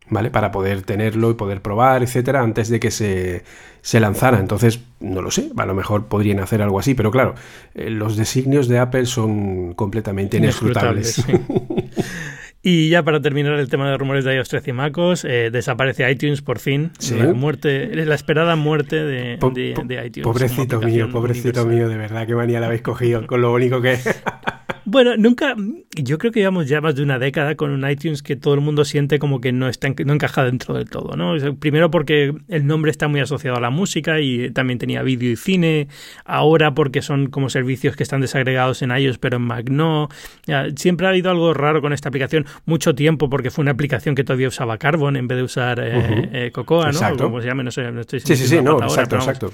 ¿Vale? 0.10 0.30
Para 0.30 0.51
poder 0.51 0.82
tenerlo 0.82 1.32
y 1.32 1.36
poder 1.36 1.62
probar, 1.62 2.03
etcétera, 2.03 2.41
antes 2.41 2.68
de 2.68 2.80
que 2.82 2.91
se, 2.91 3.43
se, 3.82 3.99
lanzara. 4.01 4.39
Entonces, 4.39 4.82
no 4.99 5.22
lo 5.22 5.32
sé, 5.32 5.49
a 5.55 5.66
lo 5.66 5.74
mejor 5.74 6.08
podrían 6.08 6.39
hacer 6.39 6.62
algo 6.62 6.80
así, 6.80 6.93
pero 6.93 7.10
claro, 7.10 7.36
eh, 7.74 7.89
los 7.89 8.18
designios 8.18 8.68
de 8.68 8.80
Apple 8.80 9.05
son 9.05 9.74
completamente 9.76 10.38
inescrutables. 10.38 11.26
Y 12.62 12.89
ya 12.89 13.03
para 13.03 13.22
terminar 13.22 13.53
el 13.60 13.70
tema 13.70 13.89
de 13.89 13.97
rumores 13.97 14.26
de 14.26 14.36
iOS 14.36 14.49
13 14.49 14.70
y 14.72 14.74
MacOS, 14.74 15.26
eh, 15.26 15.49
desaparece 15.51 16.10
iTunes 16.10 16.41
por 16.41 16.60
fin. 16.60 16.91
La 17.16 17.34
muerte, 17.34 17.95
la 17.95 18.16
esperada 18.16 18.55
muerte 18.55 19.03
de, 19.03 19.36
iTunes. 20.05 20.24
Pobrecito 20.24 20.82
mío, 20.82 21.10
pobrecito 21.12 21.66
mío, 21.66 21.88
de 21.88 21.97
verdad, 21.97 22.28
qué 22.28 22.36
manía 22.36 22.60
la 22.60 22.68
habéis 22.68 22.82
cogido 22.82 23.26
con 23.26 23.41
lo 23.41 23.53
único 23.53 23.82
que... 23.82 23.97
Bueno, 24.90 25.18
nunca. 25.18 25.54
Yo 25.98 26.18
creo 26.18 26.32
que 26.32 26.40
llevamos 26.40 26.70
ya 26.70 26.80
más 26.80 26.96
de 26.96 27.04
una 27.04 27.20
década 27.20 27.56
con 27.56 27.72
un 27.72 27.90
iTunes 27.90 28.24
que 28.24 28.38
todo 28.38 28.54
el 28.54 28.62
mundo 28.62 28.86
siente 28.86 29.20
como 29.20 29.42
que 29.42 29.52
no 29.52 29.68
está 29.68 29.90
no 30.06 30.14
encaja 30.14 30.46
dentro 30.46 30.76
del 30.76 30.90
todo, 30.90 31.18
¿no? 31.18 31.36
Primero 31.60 31.92
porque 31.92 32.34
el 32.48 32.66
nombre 32.66 32.90
está 32.90 33.10
muy 33.10 33.20
asociado 33.20 33.58
a 33.58 33.60
la 33.60 33.70
música 33.70 34.22
y 34.22 34.50
también 34.52 34.80
tenía 34.80 35.04
vídeo 35.04 35.30
y 35.30 35.36
cine. 35.36 35.90
Ahora 36.24 36.74
porque 36.74 37.02
son 37.02 37.28
como 37.28 37.50
servicios 37.50 37.98
que 37.98 38.04
están 38.04 38.22
desagregados 38.22 38.82
en 38.82 38.92
iOS, 38.92 39.18
pero 39.18 39.36
en 39.36 39.42
Mac 39.42 39.70
no. 39.70 40.08
Siempre 40.78 41.06
ha 41.06 41.10
habido 41.10 41.32
algo 41.32 41.54
raro 41.54 41.82
con 41.82 41.92
esta 41.92 42.08
aplicación. 42.08 42.46
Mucho 42.66 42.96
tiempo 42.96 43.30
porque 43.30 43.52
fue 43.52 43.64
una 43.64 43.72
aplicación 43.72 44.16
que 44.16 44.24
todavía 44.24 44.48
usaba 44.48 44.78
Carbon 44.78 45.18
en 45.18 45.28
vez 45.28 45.38
de 45.38 45.44
usar 45.44 45.82
eh, 45.82 46.30
eh, 46.32 46.52
Cocoa, 46.54 46.86
¿no? 46.86 46.92
Exacto. 46.92 47.26
Como 47.26 47.42
se 47.42 47.48
llame, 47.48 47.66
no 47.66 47.72
sé. 47.72 47.92
No 47.92 48.00
estoy 48.00 48.22
sí, 48.22 48.38
sí, 48.38 48.48
sí, 48.48 48.62
no, 48.62 48.82
exacto, 48.82 49.18
exacto. 49.18 49.52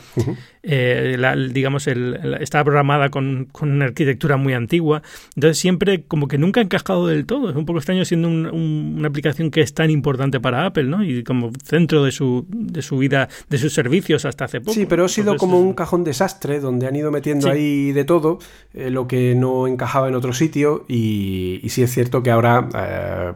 Eh, 0.61 1.17
digamos, 1.51 1.87
el, 1.87 2.37
estaba 2.39 2.65
programada 2.65 3.09
con, 3.09 3.45
con 3.51 3.71
una 3.71 3.85
arquitectura 3.85 4.37
muy 4.37 4.53
antigua. 4.53 5.01
Entonces 5.35 5.57
siempre 5.57 6.03
como 6.03 6.27
que 6.27 6.37
nunca 6.37 6.59
ha 6.59 6.63
encajado 6.63 7.07
del 7.07 7.25
todo. 7.25 7.49
Es 7.49 7.55
un 7.55 7.65
poco 7.65 7.79
extraño 7.79 8.05
siendo 8.05 8.27
una 8.27 9.07
aplicación 9.07 9.51
que 9.51 9.61
es 9.61 9.73
tan 9.73 9.89
importante 9.89 10.39
para 10.39 10.65
Apple, 10.65 10.85
¿no? 10.85 11.03
Y 11.03 11.23
como 11.23 11.51
centro 11.63 12.03
de 12.03 12.11
su, 12.11 12.45
de 12.49 12.81
su 12.81 12.97
vida, 12.97 13.29
de 13.49 13.57
sus 13.57 13.73
servicios 13.73 14.25
hasta 14.25 14.45
hace 14.45 14.61
poco. 14.61 14.73
Sí, 14.73 14.85
pero 14.85 15.05
ha 15.05 15.09
sido 15.09 15.35
como 15.37 15.59
un 15.59 15.73
cajón 15.73 16.03
desastre 16.03 16.59
donde 16.59 16.87
han 16.87 16.95
ido 16.95 17.11
metiendo 17.11 17.49
ahí 17.49 17.91
de 17.91 18.05
todo 18.05 18.39
eh, 18.73 18.89
lo 18.89 19.07
que 19.07 19.35
no 19.35 19.67
encajaba 19.67 20.07
en 20.07 20.15
otro 20.15 20.33
sitio 20.33 20.85
y, 20.87 21.59
y 21.63 21.69
sí 21.69 21.83
es 21.83 21.91
cierto 21.91 22.23
que 22.23 22.31
ahora, 22.31 22.69
eh, 22.75 23.33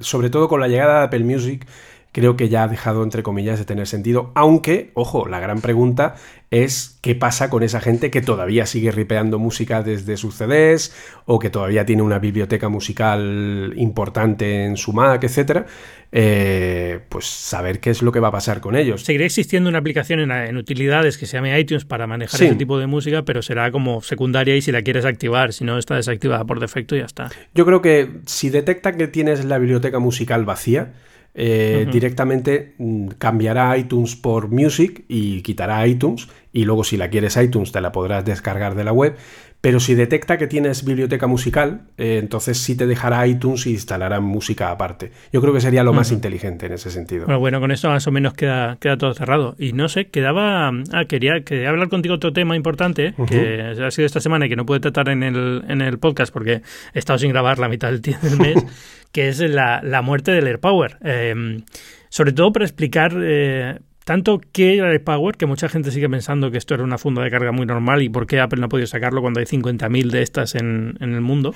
sobre 0.00 0.30
todo 0.30 0.48
con 0.48 0.60
la 0.60 0.68
llegada 0.68 1.00
de 1.00 1.04
Apple 1.06 1.24
Music, 1.24 1.66
creo 2.12 2.36
que 2.36 2.48
ya 2.48 2.64
ha 2.64 2.68
dejado, 2.68 3.02
entre 3.02 3.22
comillas, 3.22 3.58
de 3.58 3.64
tener 3.64 3.86
sentido. 3.86 4.32
Aunque, 4.34 4.90
ojo, 4.94 5.28
la 5.28 5.40
gran 5.40 5.60
pregunta 5.60 6.16
es 6.50 6.98
qué 7.00 7.14
pasa 7.14 7.48
con 7.48 7.62
esa 7.62 7.80
gente 7.80 8.10
que 8.10 8.20
todavía 8.20 8.66
sigue 8.66 8.90
ripeando 8.90 9.38
música 9.38 9.82
desde 9.82 10.16
sus 10.16 10.34
CDs 10.34 10.92
o 11.24 11.38
que 11.38 11.48
todavía 11.48 11.86
tiene 11.86 12.02
una 12.02 12.18
biblioteca 12.18 12.68
musical 12.68 13.72
importante 13.76 14.64
en 14.64 14.76
su 14.76 14.92
Mac, 14.92 15.22
etcétera. 15.22 15.66
Eh, 16.12 16.98
pues 17.08 17.26
saber 17.26 17.78
qué 17.78 17.90
es 17.90 18.02
lo 18.02 18.10
que 18.10 18.18
va 18.18 18.28
a 18.28 18.32
pasar 18.32 18.60
con 18.60 18.74
ellos. 18.74 19.02
Seguirá 19.02 19.26
existiendo 19.26 19.68
una 19.68 19.78
aplicación 19.78 20.18
en, 20.18 20.56
utilidades 20.56 21.16
que 21.16 21.26
se 21.26 21.36
llame 21.36 21.56
iTunes 21.56 21.84
para 21.84 22.08
manejar 22.08 22.42
ese 22.42 22.56
tipo 22.56 22.80
de 22.80 22.88
música, 22.88 23.24
pero 23.24 23.42
será 23.42 23.70
como 23.70 24.02
secundaria 24.02 24.56
y 24.56 24.60
si 24.60 24.72
la 24.72 24.82
quieres 24.82 25.04
activar, 25.04 25.52
si 25.52 25.62
no 25.64 25.78
está 25.78 25.94
desactivada 25.94 26.44
por 26.44 26.58
defecto 26.58 26.96
ya 26.96 27.04
está. 27.04 27.30
Yo 27.54 27.64
creo 27.64 27.80
que 27.80 28.08
si 28.26 28.50
detecta 28.50 28.96
que 28.96 29.06
tienes 29.06 29.44
la 29.44 29.58
biblioteca 29.58 30.00
musical 30.00 30.44
vacía, 30.44 30.94
eh, 31.34 31.86
directamente 31.90 32.74
mm, 32.78 33.08
cambiará 33.18 33.76
iTunes 33.76 34.16
por 34.16 34.48
Music 34.48 35.04
y 35.08 35.42
quitará 35.42 35.86
iTunes 35.86 36.28
y 36.52 36.64
luego 36.64 36.82
si 36.82 36.96
la 36.96 37.08
quieres 37.08 37.36
iTunes 37.36 37.70
te 37.70 37.80
la 37.80 37.92
podrás 37.92 38.24
descargar 38.24 38.74
de 38.74 38.84
la 38.84 38.92
web, 38.92 39.14
pero 39.60 39.78
si 39.78 39.94
detecta 39.94 40.38
que 40.38 40.46
tienes 40.46 40.84
biblioteca 40.84 41.26
musical, 41.26 41.82
eh, 41.98 42.18
entonces 42.18 42.58
sí 42.58 42.76
te 42.76 42.86
dejará 42.86 43.26
iTunes 43.26 43.66
y 43.66 43.72
instalará 43.72 44.18
música 44.20 44.70
aparte. 44.70 45.12
Yo 45.32 45.42
creo 45.42 45.52
que 45.52 45.60
sería 45.60 45.84
lo 45.84 45.92
más 45.92 46.12
inteligente 46.12 46.66
en 46.66 46.72
ese 46.72 46.90
sentido. 46.90 47.26
Bueno, 47.26 47.40
bueno, 47.40 47.60
con 47.60 47.70
esto 47.70 47.88
más 47.88 48.06
o 48.06 48.10
menos 48.10 48.32
queda, 48.32 48.78
queda 48.80 48.96
todo 48.96 49.12
cerrado. 49.12 49.56
Y 49.58 49.74
no 49.74 49.88
sé, 49.88 50.06
quedaba... 50.06 50.70
Ah, 50.92 51.04
quería, 51.06 51.42
quería 51.44 51.68
hablar 51.68 51.90
contigo 51.90 52.14
otro 52.14 52.32
tema 52.32 52.56
importante 52.56 53.14
que 53.28 53.74
ha 53.84 53.90
sido 53.90 54.06
esta 54.06 54.20
semana 54.20 54.46
y 54.46 54.48
que 54.48 54.56
no 54.56 54.64
pude 54.64 54.80
tratar 54.80 55.10
en 55.10 55.22
el, 55.22 55.62
en 55.68 55.82
el 55.82 55.98
podcast 55.98 56.32
porque 56.32 56.62
he 56.94 56.98
estado 56.98 57.18
sin 57.18 57.30
grabar 57.30 57.58
la 57.58 57.68
mitad 57.68 57.90
del, 57.90 58.00
del 58.00 58.38
mes, 58.38 58.64
que 59.12 59.28
es 59.28 59.40
la, 59.40 59.82
la, 59.82 60.00
muerte 60.00 60.32
del 60.32 60.46
AirPower. 60.46 60.96
Eh, 61.04 61.62
sobre 62.08 62.32
todo 62.32 62.50
para 62.52 62.64
explicar... 62.64 63.12
Eh, 63.20 63.78
tanto 64.10 64.40
que 64.40 64.76
era 64.76 64.90
el 64.90 65.00
Power, 65.00 65.36
que 65.36 65.46
mucha 65.46 65.68
gente 65.68 65.92
sigue 65.92 66.10
pensando 66.10 66.50
que 66.50 66.58
esto 66.58 66.74
era 66.74 66.82
una 66.82 66.98
funda 66.98 67.22
de 67.22 67.30
carga 67.30 67.52
muy 67.52 67.64
normal 67.64 68.02
y 68.02 68.08
por 68.08 68.26
qué 68.26 68.40
Apple 68.40 68.58
no 68.58 68.66
ha 68.66 68.68
podido 68.68 68.88
sacarlo 68.88 69.20
cuando 69.20 69.38
hay 69.38 69.46
50.000 69.46 70.10
de 70.10 70.22
estas 70.22 70.56
en, 70.56 70.98
el 71.00 71.20
mundo. 71.20 71.54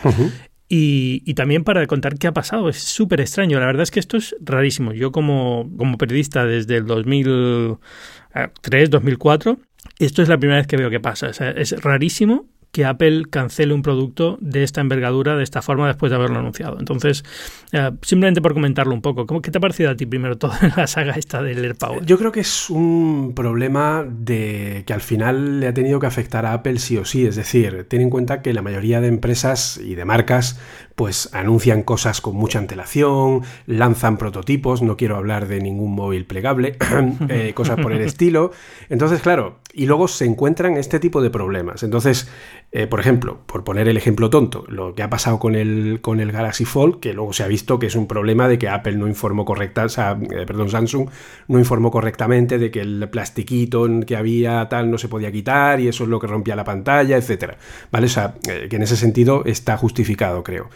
y, 0.69 1.35
también 1.35 1.65
para 1.65 1.85
contar 1.89 2.17
qué 2.17 2.29
ha 2.29 2.33
pasado. 2.33 2.69
Es 2.69 2.79
súper 2.79 3.21
extraño. 3.21 3.59
La 3.59 3.67
verdad 3.67 3.83
es 3.83 3.91
que 3.91 3.99
esto 3.99 4.17
es 4.17 4.37
rarísimo. 4.41 4.93
Yo 4.93 5.11
como, 5.11 5.69
como 5.77 5.99
periodista 5.99 6.47
desde 6.47 6.77
el 6.77 6.87
2003, 6.87 8.89
2004, 8.89 9.59
esto 9.99 10.23
es 10.23 10.29
la 10.29 10.39
primera 10.39 10.61
vez 10.61 10.69
que 10.69 10.77
veo 10.77 10.91
que 10.91 11.01
pasa. 11.01 11.31
es 11.31 11.73
rarísimo 11.83 12.47
que 12.75 12.85
Apple 12.85 13.27
cancele 13.31 13.73
un 13.73 13.83
producto 13.83 14.37
de 14.41 14.65
esta 14.65 14.81
envergadura, 14.81 15.37
de 15.37 15.45
esta 15.45 15.63
forma, 15.63 15.87
después 15.87 16.11
de 16.11 16.17
haberlo 16.17 16.41
anunciado. 16.41 16.77
Entonces, 16.81 17.25
eh, 17.71 17.93
simplemente 18.03 18.43
por 18.43 18.53
comentarlo 18.53 18.93
un 18.93 19.01
poco, 19.01 19.29
¿cómo, 19.29 19.41
¿qué 19.41 19.53
te 19.53 19.59
ha 19.59 19.61
parecido 19.61 19.91
a 19.91 19.95
ti 19.95 20.07
primero 20.07 20.37
toda 20.37 20.59
la 20.77 20.89
saga 20.89 21.13
esta 21.13 21.41
del 21.41 21.65
AirPower? 21.65 22.05
Yo 22.05 22.19
creo 22.19 22.33
que 22.33 22.41
es 22.41 22.69
un 22.71 23.33
problema 23.37 24.05
de 24.05 24.83
que 24.89 24.93
al 24.93 25.03
final 25.03 25.61
le 25.61 25.69
ha 25.69 25.73
tenido 25.73 26.01
que 26.01 26.09
afectar 26.09 26.47
a 26.47 26.53
Apple 26.53 26.81
sí 26.81 26.97
o 26.97 27.05
sí. 27.05 27.25
Es 27.25 27.37
decir, 27.37 27.87
ten 27.89 28.01
en 28.01 28.11
cuenta 28.11 28.43
que 28.43 28.53
la 28.53 28.61
mayoría 28.61 29.01
de 29.01 29.07
empresas 29.07 29.79
y 29.79 29.95
de 29.95 30.05
marcas 30.05 30.59
pues 30.95 31.31
anuncian 31.33 31.83
cosas 31.83 32.21
con 32.21 32.37
mucha 32.37 32.59
antelación, 32.59 33.43
lanzan 33.67 34.17
prototipos, 34.17 34.83
no 34.83 34.97
quiero 34.97 35.17
hablar 35.17 35.49
de 35.49 35.61
ningún 35.61 35.95
móvil 35.95 36.25
plegable, 36.25 36.77
eh, 37.29 37.53
cosas 37.55 37.81
por 37.81 37.93
el 37.93 38.01
estilo. 38.03 38.53
Entonces, 38.89 39.21
claro, 39.21 39.59
y 39.73 39.87
luego 39.87 40.07
se 40.07 40.25
encuentran 40.25 40.77
este 40.77 41.01
tipo 41.01 41.21
de 41.21 41.31
problemas. 41.31 41.83
Entonces, 41.83 42.29
eh, 42.71 42.87
por 42.87 43.01
ejemplo, 43.01 43.41
por 43.47 43.65
poner 43.65 43.89
el 43.89 43.97
ejemplo 43.97 44.31
tonto, 44.31 44.65
lo 44.69 44.95
que 44.95 45.03
ha 45.03 45.11
pasado 45.11 45.41
con 45.41 45.57
el, 45.57 45.99
con 46.01 46.21
el 46.21 46.31
Galaxy 46.31 46.65
Fold, 46.65 47.01
que 47.01 47.13
luego 47.13 47.33
se 47.33 47.43
ha 47.43 47.49
visto 47.49 47.79
que 47.81 47.87
es 47.87 47.97
un 47.97 48.07
problema 48.07 48.47
de 48.47 48.59
que 48.59 48.69
Apple 48.69 48.97
no 48.97 49.09
informó 49.09 49.45
correcta, 49.45 49.85
o 49.85 49.89
sea, 49.89 50.17
eh, 50.31 50.45
perdón, 50.47 50.71
Samsung 50.71 51.09
no 51.49 51.59
informó 51.59 51.91
correctamente 51.91 52.59
de 52.59 52.71
que 52.71 52.81
el 52.81 53.09
plastiquito 53.09 53.89
que 54.07 54.17
había 54.17 54.69
tal 54.69 54.91
no 54.91 54.99
se 54.99 55.09
podía 55.09 55.33
quitar 55.33 55.81
y 55.81 55.89
eso 55.89 56.05
es 56.05 56.11
lo 56.11 56.21
que 56.21 56.29
rompía 56.29 56.55
la 56.55 56.65
pantalla, 56.65 57.17
etcétera. 57.17 57.59
¿Vale? 57.91 58.07
O 58.07 58.11
sea, 58.11 58.35
que 58.43 58.77
en 58.77 58.83
ese 58.83 58.97
sentido 58.97 59.43
está 59.45 59.77
justificado, 59.77 60.45
creo. 60.45 60.71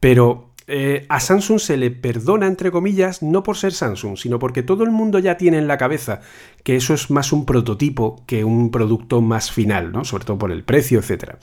Pero 0.00 0.54
eh, 0.66 1.04
a 1.10 1.20
Samsung 1.20 1.58
se 1.58 1.76
le 1.76 1.90
perdona, 1.90 2.46
entre 2.46 2.70
comillas, 2.70 3.22
no 3.22 3.42
por 3.42 3.58
ser 3.58 3.74
Samsung, 3.74 4.16
sino 4.16 4.38
porque 4.38 4.62
todo 4.62 4.82
el 4.84 4.90
mundo 4.90 5.18
ya 5.18 5.36
tiene 5.36 5.58
en 5.58 5.68
la 5.68 5.76
cabeza 5.76 6.20
que 6.62 6.76
eso 6.76 6.94
es 6.94 7.10
más 7.10 7.32
un 7.32 7.44
prototipo 7.44 8.24
que 8.26 8.44
un 8.44 8.70
producto 8.70 9.20
más 9.20 9.52
final, 9.52 9.92
¿no? 9.92 10.06
sobre 10.06 10.24
todo 10.24 10.38
por 10.38 10.50
el 10.50 10.64
precio, 10.64 11.00
etc. 11.00 11.34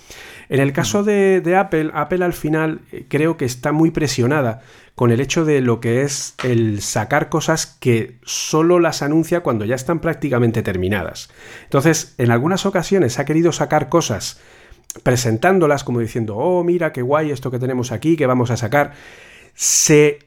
En 0.50 0.60
el 0.60 0.74
caso 0.74 1.04
de, 1.04 1.56
Apple, 1.56 1.92
Apple 1.94 2.26
al 2.26 2.34
final 2.34 2.82
eh, 2.92 3.06
creo 3.08 3.38
que 3.38 3.46
está 3.46 3.72
muy 3.72 3.92
presionada 3.92 4.62
con 4.96 5.12
el 5.12 5.22
hecho 5.22 5.46
de 5.46 5.62
lo 5.62 5.80
que 5.80 6.02
es 6.02 6.34
el 6.44 6.82
sacar 6.82 7.30
cosas 7.30 7.68
que 7.68 8.18
solo 8.24 8.80
las 8.80 9.04
anuncia 9.04 9.42
cuando 9.42 9.66
ya 9.66 9.76
están 9.76 10.00
prácticamente 10.00 10.64
terminadas. 10.64 11.30
Entonces, 11.64 12.16
en 12.18 12.32
algunas 12.32 12.66
ocasiones 12.66 13.20
ha 13.20 13.26
querido 13.26 13.52
sacar 13.52 13.88
cosas 13.88 14.40
presentándolas 15.04 15.84
como 15.84 16.00
diciendo, 16.00 16.36
oh, 16.38 16.64
mira 16.64 16.92
qué 16.92 17.02
guay 17.02 17.32
esto 17.32 17.52
que 17.52 17.60
tenemos 17.60 17.92
aquí, 17.92 18.16
que 18.16 18.26
vamos 18.26 18.52
a 18.52 18.58
sacar, 18.58 18.94
se 19.54 20.20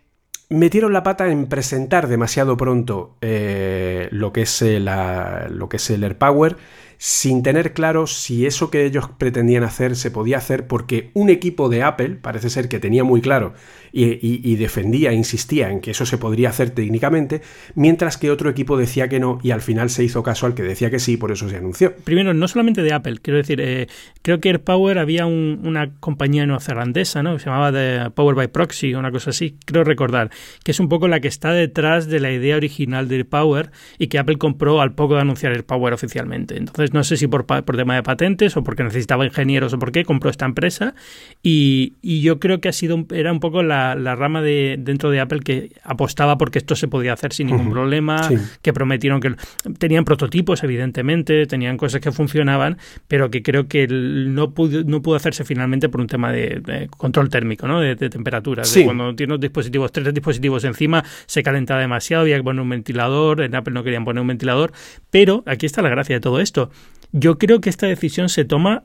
metieron 0.49 0.93
la 0.93 1.03
pata 1.03 1.29
en 1.29 1.47
presentar 1.47 2.09
demasiado 2.09 2.57
pronto 2.57 3.17
eh, 3.21 4.09
lo, 4.11 4.33
que 4.33 4.43
es, 4.43 4.63
lo 4.63 5.69
que 5.69 5.77
es 5.77 5.91
el 5.91 6.05
AirPower 6.05 6.57
sin 6.99 7.43
tener 7.43 7.73
claro 7.73 8.07
si 8.07 8.47
eso 8.47 8.71
que 8.71 8.85
ellos 8.85 9.11
pretendían 9.19 9.65
hacer 9.65 9.97
se 9.97 10.11
podía 10.11 10.39
hacer 10.39 10.67
porque 10.67 11.11
un 11.15 11.29
equipo 11.29 11.69
de 11.69 11.83
Apple 11.83 12.17
parece 12.21 12.51
ser 12.51 12.69
que 12.69 12.79
tenía 12.79 13.05
muy 13.05 13.21
claro 13.21 13.55
y, 13.97 14.57
defendía, 14.57 15.13
insistía 15.13 15.71
en 15.71 15.81
que 15.81 15.93
eso 15.93 16.05
se 16.05 16.19
podría 16.19 16.49
hacer 16.49 16.71
técnicamente, 16.71 17.43
mientras 17.77 18.19
que 18.19 18.31
otro 18.31 18.51
equipo 18.51 18.77
decía 18.77 19.09
que 19.09 19.21
no 19.21 19.39
y 19.43 19.53
al 19.53 19.61
final 19.61 19.89
se 19.89 20.03
hizo 20.03 20.23
caso 20.23 20.47
al 20.47 20.55
que 20.55 20.65
decía 20.65 20.91
que 20.91 20.99
sí, 20.99 21.17
por 21.17 21.31
eso 21.31 21.49
se 21.49 21.57
anunció. 21.57 21.95
Primero, 22.03 22.35
no 22.35 22.49
solamente 22.49 22.83
de 22.83 22.93
Apple, 22.93 23.19
quiero 23.23 23.39
decir, 23.39 23.61
eh, 23.61 23.87
creo 24.23 24.41
que 24.41 24.49
AirPower 24.49 24.99
había 24.99 25.27
una 25.27 25.93
compañía 26.01 26.45
neozelandesa, 26.45 27.23
¿no? 27.23 27.39
Se 27.39 27.47
llamaba 27.47 27.71
de 27.71 28.11
Power 28.11 28.35
by 28.35 28.49
Proxy, 28.49 28.95
una 28.95 29.13
cosa 29.13 29.31
así, 29.31 29.57
creo 29.65 29.85
recordar, 29.85 30.31
que 30.65 30.73
es 30.73 30.81
un 30.81 30.89
poco 30.89 31.07
la 31.07 31.21
que 31.21 31.29
está 31.29 31.53
detrás 31.53 32.09
de 32.09 32.19
la 32.19 32.33
idea 32.33 32.57
original 32.57 33.07
de 33.09 33.17
AirPower 33.17 33.71
y 33.99 34.09
que 34.09 34.19
Apple 34.19 34.39
compró 34.39 34.81
al 34.81 34.95
poco 34.95 35.15
de 35.15 35.21
anunciar 35.21 35.53
AirPower 35.53 35.93
oficialmente. 35.93 36.57
Entonces, 36.57 36.93
no 36.93 37.05
sé 37.05 37.17
si 37.17 37.29
por, 37.29 37.47
por 37.47 37.77
tema 37.77 37.95
de 37.95 38.03
patentes 38.03 38.57
o 38.57 38.65
porque 38.65 38.83
necesitaba 38.83 39.25
ingenieros 39.25 39.73
o 39.73 39.79
por 39.79 39.93
qué, 39.93 40.05
compró 40.05 40.31
esta 40.31 40.47
empresa 40.47 40.95
y, 41.43 41.95
y 42.03 42.23
yo 42.23 42.41
creo 42.41 42.61
que 42.61 42.69
ha 42.69 42.73
sido 42.73 43.05
era 43.13 43.33
un 43.33 43.41
poco 43.41 43.63
la 43.63 43.84
la, 43.95 44.15
rama 44.15 44.41
de 44.41 44.77
dentro 44.79 45.11
de 45.11 45.21
Apple 45.21 45.41
que 45.41 45.73
apostaba 45.83 46.39
porque 46.39 46.59
esto 46.59 46.77
se 46.77 46.89
podía 46.89 47.13
hacer 47.13 47.33
sin 47.33 47.49
ningún 47.49 47.71
problema, 47.71 48.29
que 48.63 48.73
prometieron 48.73 49.21
que 49.21 49.35
tenían 49.79 50.05
prototipos, 50.05 50.63
evidentemente, 50.65 51.47
tenían 51.47 51.77
cosas 51.77 52.01
que 52.01 52.13
funcionaban, 52.13 52.79
pero 53.09 53.31
que 53.31 53.43
creo 53.43 53.69
que 53.69 53.87
no 53.89 54.55
pudo, 54.55 54.85
no 54.85 55.03
pudo 55.03 55.17
hacerse 55.17 55.45
finalmente 55.45 55.89
por 55.89 56.01
un 56.01 56.07
tema 56.07 56.33
de, 56.33 56.89
control 56.97 57.29
térmico, 57.29 57.67
¿no? 57.67 57.81
de, 57.81 57.97
temperatura. 57.97 58.63
cuando 58.85 59.15
tienes 59.15 59.41
dispositivos, 59.41 59.93
tres 59.93 60.13
dispositivos 60.15 60.65
encima, 60.65 61.05
se 61.27 61.43
calenta 61.43 61.79
demasiado, 61.79 62.23
había 62.23 62.37
que 62.37 62.45
poner 62.45 62.63
un 62.63 62.69
ventilador, 62.69 63.43
en 63.43 63.55
Apple 63.55 63.75
no 63.75 63.85
querían 63.85 64.05
poner 64.05 64.21
un 64.21 64.29
ventilador, 64.29 64.73
pero 65.11 65.43
aquí 65.47 65.67
está 65.67 65.83
la 65.83 65.89
gracia 65.89 66.17
de 66.17 66.21
todo 66.21 66.41
esto. 66.41 66.71
Yo 67.13 67.39
creo 67.39 67.61
que 67.61 67.71
esta 67.71 67.87
decisión 67.87 68.29
se 68.29 68.45
toma 68.45 68.85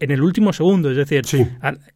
en 0.00 0.10
el 0.10 0.22
último 0.22 0.52
segundo, 0.52 0.90
es 0.90 0.96
decir, 0.96 1.24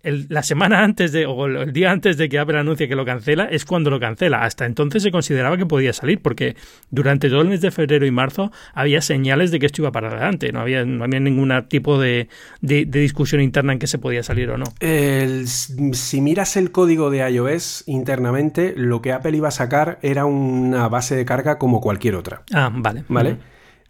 la 0.02 0.42
semana 0.42 0.82
antes 0.82 1.12
de, 1.12 1.26
o 1.26 1.46
el 1.46 1.72
día 1.72 1.90
antes 1.90 2.16
de 2.16 2.28
que 2.28 2.38
Apple 2.38 2.58
anuncie 2.58 2.88
que 2.88 2.96
lo 2.96 3.04
cancela, 3.04 3.44
es 3.44 3.64
cuando 3.64 3.90
lo 3.90 4.00
cancela. 4.00 4.42
Hasta 4.42 4.66
entonces 4.66 5.02
se 5.02 5.10
consideraba 5.10 5.56
que 5.56 5.66
podía 5.66 5.92
salir, 5.92 6.20
porque 6.20 6.56
durante 6.90 7.28
todo 7.28 7.42
el 7.42 7.48
mes 7.48 7.60
de 7.60 7.70
febrero 7.70 8.06
y 8.06 8.10
marzo 8.10 8.50
había 8.74 9.00
señales 9.00 9.50
de 9.50 9.58
que 9.58 9.66
esto 9.66 9.82
iba 9.82 9.92
para 9.92 10.08
adelante, 10.08 10.52
no 10.52 10.60
había, 10.60 10.84
no 10.84 11.04
había 11.04 11.20
ningún 11.20 11.52
tipo 11.68 12.00
de, 12.00 12.28
discusión 12.60 13.40
interna 13.40 13.72
en 13.72 13.78
que 13.78 13.86
se 13.86 13.98
podía 13.98 14.22
salir 14.22 14.50
o 14.50 14.58
no. 14.58 14.66
si 14.80 16.20
miras 16.20 16.56
el 16.56 16.70
código 16.70 17.10
de 17.10 17.28
iOS 17.30 17.84
internamente, 17.86 18.74
lo 18.76 19.02
que 19.02 19.12
Apple 19.12 19.36
iba 19.36 19.48
a 19.48 19.52
sacar 19.52 19.98
era 20.02 20.24
una 20.24 20.88
base 20.88 21.16
de 21.16 21.24
carga 21.24 21.58
como 21.58 21.80
cualquier 21.80 22.14
otra. 22.14 22.42
Ah, 22.52 22.70
vale. 22.72 23.04
¿Vale? 23.08 23.36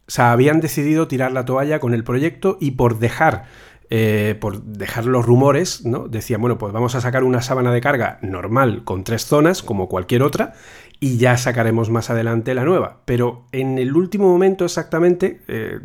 O 0.09 0.11
sea, 0.11 0.30
habían 0.30 0.61
decidido 0.61 1.09
tirar 1.09 1.32
la 1.32 1.45
toalla 1.45 1.80
con 1.80 1.93
el 1.93 2.05
proyecto 2.05 2.59
y 2.61 2.72
por 2.72 3.01
dejar 3.01 3.47
eh, 3.91 4.37
por 4.41 4.62
dejar 4.62 5.07
los 5.07 5.24
rumores, 5.24 5.84
¿no? 5.84 6.09
Decían, 6.09 6.41
bueno, 6.41 6.59
pues 6.59 6.72
vamos 6.72 6.95
a 6.95 7.01
sacar 7.01 7.24
una 7.24 7.43
sábana 7.43 7.72
de 7.72 7.80
carga 7.80 8.18
normal 8.22 8.82
con 8.84 9.05
tres 9.05 9.26
zonas, 9.26 9.62
como 9.62 9.89
cualquier 9.89 10.22
otra, 10.22 10.55
y 10.99 11.18
ya 11.18 11.37
sacaremos 11.37 11.91
más 11.91 12.11
adelante 12.11 12.55
la 12.55 12.64
nueva. 12.64 13.03
Pero 13.05 13.47
en 13.53 13.78
el 13.78 13.95
último 13.95 14.28
momento 14.28 14.64
exactamente 14.64 15.41
eh, 15.47 15.78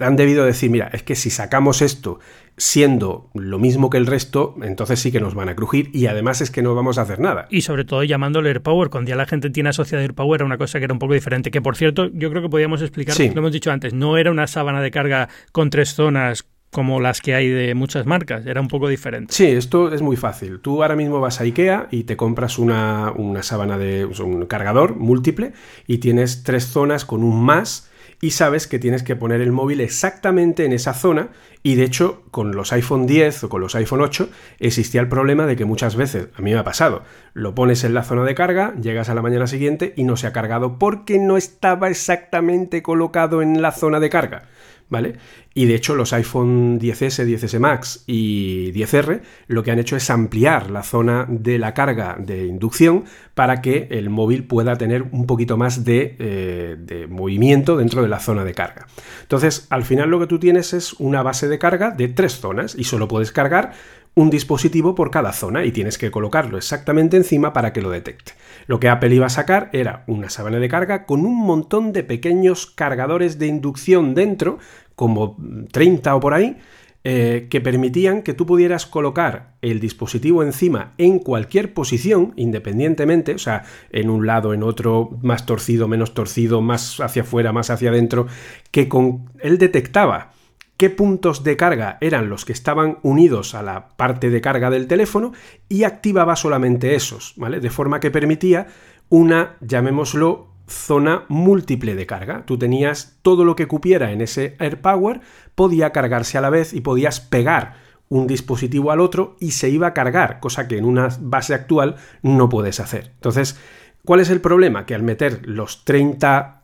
han 0.00 0.16
debido 0.16 0.44
decir, 0.44 0.70
mira, 0.70 0.90
es 0.92 1.02
que 1.02 1.14
si 1.14 1.30
sacamos 1.30 1.82
esto 1.82 2.18
siendo 2.56 3.30
lo 3.34 3.58
mismo 3.58 3.88
que 3.88 3.96
el 3.98 4.06
resto, 4.06 4.54
entonces 4.62 5.00
sí 5.00 5.10
que 5.10 5.20
nos 5.20 5.34
van 5.34 5.48
a 5.48 5.56
crujir 5.56 5.90
y 5.94 6.06
además 6.06 6.40
es 6.42 6.50
que 6.50 6.62
no 6.62 6.74
vamos 6.74 6.98
a 6.98 7.02
hacer 7.02 7.18
nada. 7.18 7.46
Y 7.50 7.62
sobre 7.62 7.84
todo 7.84 8.02
llamándole 8.04 8.50
AirPower, 8.50 8.90
cuando 8.90 9.08
ya 9.08 9.16
la 9.16 9.26
gente 9.26 9.50
tiene 9.50 9.70
asociado 9.70 10.02
AirPower 10.02 10.42
a 10.42 10.44
una 10.44 10.58
cosa 10.58 10.78
que 10.78 10.84
era 10.84 10.92
un 10.92 10.98
poco 10.98 11.14
diferente, 11.14 11.50
que 11.50 11.62
por 11.62 11.76
cierto 11.76 12.10
yo 12.12 12.30
creo 12.30 12.42
que 12.42 12.48
podíamos 12.48 12.82
explicar, 12.82 13.16
lo 13.18 13.24
hemos 13.24 13.52
dicho 13.52 13.70
antes, 13.70 13.94
no 13.94 14.18
era 14.18 14.30
una 14.30 14.46
sábana 14.46 14.82
de 14.82 14.90
carga 14.90 15.28
con 15.52 15.70
tres 15.70 15.94
zonas 15.94 16.46
como 16.72 17.00
las 17.00 17.20
que 17.20 17.34
hay 17.34 17.50
de 17.50 17.74
muchas 17.74 18.06
marcas, 18.06 18.46
era 18.46 18.60
un 18.60 18.68
poco 18.68 18.88
diferente. 18.88 19.32
Sí, 19.34 19.44
esto 19.44 19.92
es 19.92 20.00
muy 20.00 20.16
fácil. 20.16 20.60
Tú 20.60 20.82
ahora 20.82 20.96
mismo 20.96 21.20
vas 21.20 21.38
a 21.38 21.44
IKEA 21.44 21.88
y 21.90 22.04
te 22.04 22.16
compras 22.16 22.58
una, 22.58 23.12
una 23.14 23.42
sábana 23.42 23.76
de 23.76 24.06
un 24.06 24.46
cargador 24.46 24.96
múltiple 24.96 25.52
y 25.86 25.98
tienes 25.98 26.44
tres 26.44 26.64
zonas 26.64 27.04
con 27.04 27.22
un 27.22 27.44
más 27.44 27.90
y 28.22 28.30
sabes 28.30 28.66
que 28.66 28.78
tienes 28.78 29.02
que 29.02 29.16
poner 29.16 29.42
el 29.42 29.52
móvil 29.52 29.82
exactamente 29.82 30.64
en 30.64 30.72
esa 30.72 30.94
zona 30.94 31.28
y 31.62 31.74
de 31.74 31.84
hecho 31.84 32.22
con 32.30 32.52
los 32.52 32.72
iPhone 32.72 33.06
10 33.06 33.44
o 33.44 33.48
con 33.50 33.60
los 33.60 33.74
iPhone 33.74 34.00
8 34.00 34.30
existía 34.58 35.02
el 35.02 35.08
problema 35.08 35.44
de 35.44 35.56
que 35.56 35.66
muchas 35.66 35.96
veces, 35.96 36.28
a 36.34 36.40
mí 36.40 36.52
me 36.52 36.58
ha 36.58 36.64
pasado, 36.64 37.02
lo 37.34 37.54
pones 37.54 37.84
en 37.84 37.92
la 37.92 38.04
zona 38.04 38.24
de 38.24 38.34
carga, 38.34 38.74
llegas 38.80 39.10
a 39.10 39.14
la 39.14 39.22
mañana 39.22 39.46
siguiente 39.46 39.92
y 39.96 40.04
no 40.04 40.16
se 40.16 40.26
ha 40.26 40.32
cargado 40.32 40.78
porque 40.78 41.18
no 41.18 41.36
estaba 41.36 41.90
exactamente 41.90 42.80
colocado 42.80 43.42
en 43.42 43.60
la 43.60 43.72
zona 43.72 44.00
de 44.00 44.08
carga. 44.08 44.44
¿vale? 44.92 45.14
Y 45.54 45.66
de 45.66 45.74
hecho 45.74 45.94
los 45.94 46.12
iPhone 46.12 46.80
10S, 46.80 47.26
10S 47.26 47.58
Max 47.58 48.04
y 48.06 48.72
10R 48.72 49.20
lo 49.48 49.62
que 49.62 49.70
han 49.70 49.78
hecho 49.78 49.96
es 49.96 50.08
ampliar 50.10 50.70
la 50.70 50.82
zona 50.82 51.26
de 51.28 51.58
la 51.58 51.74
carga 51.74 52.16
de 52.18 52.46
inducción 52.46 53.04
para 53.34 53.60
que 53.60 53.88
el 53.90 54.10
móvil 54.10 54.44
pueda 54.44 54.76
tener 54.76 55.02
un 55.02 55.26
poquito 55.26 55.56
más 55.56 55.84
de, 55.84 56.16
eh, 56.18 56.76
de 56.78 57.06
movimiento 57.06 57.76
dentro 57.76 58.02
de 58.02 58.08
la 58.08 58.20
zona 58.20 58.44
de 58.44 58.54
carga. 58.54 58.86
Entonces, 59.22 59.66
al 59.70 59.84
final 59.84 60.10
lo 60.10 60.20
que 60.20 60.26
tú 60.26 60.38
tienes 60.38 60.72
es 60.72 60.94
una 60.94 61.22
base 61.22 61.48
de 61.48 61.58
carga 61.58 61.90
de 61.90 62.08
tres 62.08 62.40
zonas 62.40 62.74
y 62.76 62.84
solo 62.84 63.08
puedes 63.08 63.32
cargar 63.32 63.72
un 64.14 64.30
dispositivo 64.30 64.94
por 64.94 65.10
cada 65.10 65.32
zona 65.32 65.64
y 65.64 65.72
tienes 65.72 65.96
que 65.96 66.10
colocarlo 66.10 66.58
exactamente 66.58 67.16
encima 67.16 67.52
para 67.52 67.72
que 67.72 67.80
lo 67.80 67.90
detecte. 67.90 68.32
Lo 68.66 68.78
que 68.78 68.88
Apple 68.88 69.14
iba 69.14 69.26
a 69.26 69.30
sacar 69.30 69.70
era 69.72 70.04
una 70.06 70.28
sábana 70.28 70.58
de 70.58 70.68
carga 70.68 71.06
con 71.06 71.24
un 71.24 71.38
montón 71.38 71.92
de 71.92 72.04
pequeños 72.04 72.66
cargadores 72.66 73.38
de 73.38 73.46
inducción 73.46 74.14
dentro, 74.14 74.58
como 75.02 75.36
30 75.72 76.14
o 76.14 76.20
por 76.20 76.32
ahí, 76.32 76.58
eh, 77.02 77.48
que 77.50 77.60
permitían 77.60 78.22
que 78.22 78.34
tú 78.34 78.46
pudieras 78.46 78.86
colocar 78.86 79.56
el 79.60 79.80
dispositivo 79.80 80.44
encima 80.44 80.92
en 80.96 81.18
cualquier 81.18 81.74
posición, 81.74 82.34
independientemente, 82.36 83.34
o 83.34 83.38
sea, 83.38 83.64
en 83.90 84.10
un 84.10 84.28
lado, 84.28 84.54
en 84.54 84.62
otro, 84.62 85.18
más 85.20 85.44
torcido, 85.44 85.88
menos 85.88 86.14
torcido, 86.14 86.60
más 86.60 87.00
hacia 87.00 87.22
afuera, 87.22 87.52
más 87.52 87.70
hacia 87.70 87.90
adentro, 87.90 88.28
que 88.70 88.88
con 88.88 89.28
él 89.40 89.58
detectaba 89.58 90.30
qué 90.76 90.88
puntos 90.88 91.42
de 91.42 91.56
carga 91.56 91.98
eran 92.00 92.28
los 92.28 92.44
que 92.44 92.52
estaban 92.52 92.98
unidos 93.02 93.56
a 93.56 93.64
la 93.64 93.88
parte 93.96 94.30
de 94.30 94.40
carga 94.40 94.70
del 94.70 94.86
teléfono 94.86 95.32
y 95.68 95.82
activaba 95.82 96.36
solamente 96.36 96.94
esos, 96.94 97.34
¿vale? 97.36 97.58
De 97.58 97.70
forma 97.70 97.98
que 97.98 98.12
permitía 98.12 98.68
una, 99.08 99.56
llamémoslo, 99.60 100.51
zona 100.66 101.24
múltiple 101.28 101.94
de 101.94 102.06
carga. 102.06 102.44
Tú 102.46 102.58
tenías 102.58 103.18
todo 103.22 103.44
lo 103.44 103.56
que 103.56 103.68
cupiera 103.68 104.12
en 104.12 104.20
ese 104.20 104.56
AirPower, 104.58 105.20
podía 105.54 105.90
cargarse 105.90 106.38
a 106.38 106.40
la 106.40 106.50
vez 106.50 106.72
y 106.72 106.80
podías 106.80 107.20
pegar 107.20 107.74
un 108.08 108.26
dispositivo 108.26 108.90
al 108.90 109.00
otro 109.00 109.36
y 109.40 109.52
se 109.52 109.70
iba 109.70 109.86
a 109.86 109.94
cargar, 109.94 110.38
cosa 110.38 110.68
que 110.68 110.76
en 110.76 110.84
una 110.84 111.08
base 111.20 111.54
actual 111.54 111.96
no 112.22 112.48
puedes 112.48 112.78
hacer. 112.78 113.12
Entonces, 113.14 113.58
¿cuál 114.04 114.20
es 114.20 114.28
el 114.28 114.40
problema? 114.40 114.84
Que 114.84 114.94
al 114.94 115.02
meter 115.02 115.40
los 115.46 115.84
30 115.84 116.62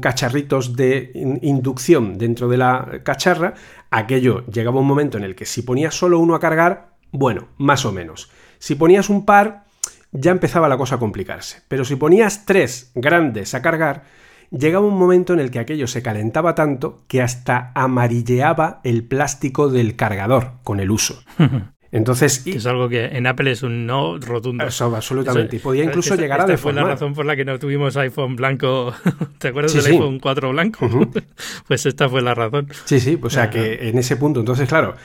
cacharritos 0.00 0.76
de 0.76 1.12
inducción 1.42 2.18
dentro 2.18 2.48
de 2.48 2.56
la 2.56 3.00
cacharra, 3.04 3.54
aquello 3.90 4.44
llegaba 4.46 4.80
un 4.80 4.86
momento 4.86 5.18
en 5.18 5.24
el 5.24 5.34
que 5.34 5.46
si 5.46 5.62
ponías 5.62 5.94
solo 5.94 6.18
uno 6.18 6.34
a 6.34 6.40
cargar, 6.40 6.96
bueno, 7.12 7.48
más 7.58 7.84
o 7.84 7.92
menos. 7.92 8.30
Si 8.58 8.74
ponías 8.74 9.08
un 9.08 9.24
par, 9.24 9.66
ya 10.12 10.30
empezaba 10.30 10.68
la 10.68 10.76
cosa 10.76 10.96
a 10.96 10.98
complicarse. 10.98 11.62
Pero 11.68 11.84
si 11.84 11.96
ponías 11.96 12.46
tres 12.46 12.92
grandes 12.94 13.54
a 13.54 13.62
cargar, 13.62 14.04
llegaba 14.50 14.86
un 14.86 14.98
momento 14.98 15.32
en 15.32 15.40
el 15.40 15.50
que 15.50 15.58
aquello 15.58 15.86
se 15.86 16.02
calentaba 16.02 16.54
tanto 16.54 17.04
que 17.08 17.22
hasta 17.22 17.72
amarilleaba 17.74 18.80
el 18.84 19.04
plástico 19.04 19.68
del 19.68 19.96
cargador 19.96 20.52
con 20.64 20.80
el 20.80 20.90
uso. 20.90 21.22
Entonces, 21.90 22.46
es 22.46 22.66
algo 22.66 22.88
que 22.88 23.06
en 23.06 23.26
Apple 23.26 23.50
es 23.50 23.62
un 23.62 23.86
no 23.86 24.18
rotundo. 24.18 24.66
Eso, 24.66 24.94
absolutamente. 24.94 25.56
y 25.56 25.58
podía 25.58 25.84
incluso 25.84 26.16
llegar 26.16 26.40
a 26.40 26.44
esta 26.44 26.58
fue 26.58 26.74
la 26.74 26.84
razón 26.84 27.14
por 27.14 27.24
la 27.24 27.34
que 27.34 27.46
no 27.46 27.58
tuvimos 27.58 27.96
iPhone 27.96 28.36
blanco. 28.36 28.92
¿Te 29.38 29.48
acuerdas 29.48 29.72
del 29.72 29.94
iPhone 29.94 30.18
4 30.18 30.50
blanco? 30.50 30.86
pues 31.66 31.86
esta 31.86 32.08
fue 32.08 32.20
la 32.20 32.34
razón. 32.34 32.68
Sí, 32.84 33.00
sí, 33.00 33.18
o 33.20 33.30
sea 33.30 33.48
que 33.48 33.88
en 33.88 33.96
ese 33.96 34.16
punto, 34.16 34.40
entonces, 34.40 34.68
claro, 34.68 34.96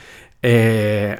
eh, 0.41 1.17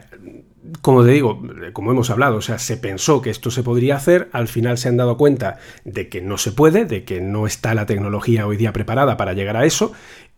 como 0.82 1.04
te 1.04 1.12
digo, 1.12 1.42
como 1.74 1.92
hemos 1.92 2.10
hablado, 2.10 2.38
o 2.38 2.42
sea, 2.42 2.60
se 2.60 2.78
pensó 2.78 3.22
que 3.22 3.30
esto 3.30 3.52
se 3.52 3.64
podría 3.64 3.96
hacer, 3.96 4.30
al 4.32 4.48
final 4.48 4.78
se 4.78 4.90
han 4.90 4.98
dado 4.98 5.18
cuenta 5.18 5.58
de 5.84 6.10
que 6.10 6.22
no 6.22 6.38
se 6.38 6.52
puede, 6.52 6.86
de 6.86 7.04
que 7.04 7.22
no 7.22 7.48
está 7.48 7.74
la 7.74 7.86
tecnología 7.86 8.48
hoy 8.48 8.58
día 8.58 8.74
preparada 8.74 9.18
para 9.18 9.34
llegar 9.34 9.58
a 9.58 9.66
eso, 9.66 9.94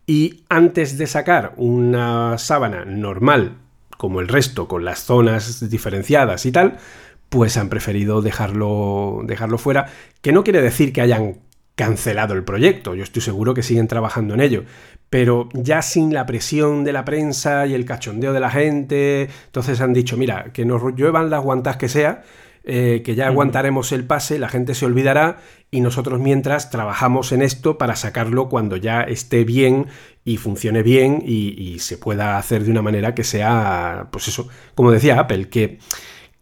y 0.08 0.44
antes 0.50 0.98
de 0.98 1.08
sacar 1.08 1.54
una 1.58 2.38
sábana 2.38 2.86
normal 2.86 3.58
como 3.98 4.20
el 4.20 4.28
resto, 4.28 4.68
con 4.68 4.86
las 4.86 5.00
zonas 5.00 5.70
diferenciadas 5.70 6.46
y 6.46 6.52
tal, 6.52 6.78
pues 7.30 7.58
han 7.58 7.70
preferido 7.70 8.22
dejarlo, 8.22 9.22
dejarlo 9.24 9.58
fuera, 9.58 9.88
que 10.22 10.32
no 10.32 10.44
quiere 10.44 10.62
decir 10.62 10.94
que 10.94 11.02
hayan 11.02 11.40
cancelado 11.76 12.34
el 12.34 12.44
proyecto, 12.44 12.96
yo 12.96 13.04
estoy 13.04 13.22
seguro 13.22 13.54
que 13.54 13.62
siguen 13.64 13.88
trabajando 13.88 14.34
en 14.34 14.42
ello, 14.42 14.64
pero 15.10 15.50
ya 15.54 15.82
sin 15.82 16.14
la 16.14 16.26
presión 16.26 16.84
de 16.84 16.94
la 16.94 17.06
prensa 17.06 17.68
y 17.68 17.74
el 17.74 17.86
cachondeo 17.86 18.34
de 18.34 18.40
la 18.40 18.50
gente, 18.50 19.30
entonces 19.46 19.82
han 19.82 19.94
dicho, 19.94 20.18
mira, 20.18 20.52
que 20.54 20.66
nos 20.66 20.82
lluevan 20.96 21.30
las 21.30 21.44
guantas 21.44 21.78
que 21.78 21.90
sea, 21.90 22.24
eh, 22.68 23.04
que 23.06 23.14
ya 23.14 23.28
aguantaremos 23.28 23.92
el 23.92 24.06
pase, 24.06 24.40
la 24.40 24.50
gente 24.50 24.74
se 24.74 24.88
olvidará 24.88 25.38
y 25.70 25.82
nosotros 25.82 26.20
mientras 26.20 26.72
trabajamos 26.72 27.32
en 27.32 27.44
esto 27.44 27.78
para 27.78 27.96
sacarlo 27.96 28.50
cuando 28.50 28.76
ya 28.76 29.02
esté 29.02 29.44
bien 29.44 29.86
y 30.24 30.38
funcione 30.38 30.82
bien 30.82 31.22
y, 31.24 31.78
se 31.78 32.00
pueda 32.00 32.40
hacer 32.40 32.64
de 32.64 32.72
una 32.72 32.82
manera 32.82 33.14
que 33.14 33.24
sea, 33.24 34.08
pues 34.12 34.30
eso, 34.30 34.48
como 34.74 34.92
decía 34.92 35.20
Apple, 35.20 35.50
que, 35.50 35.78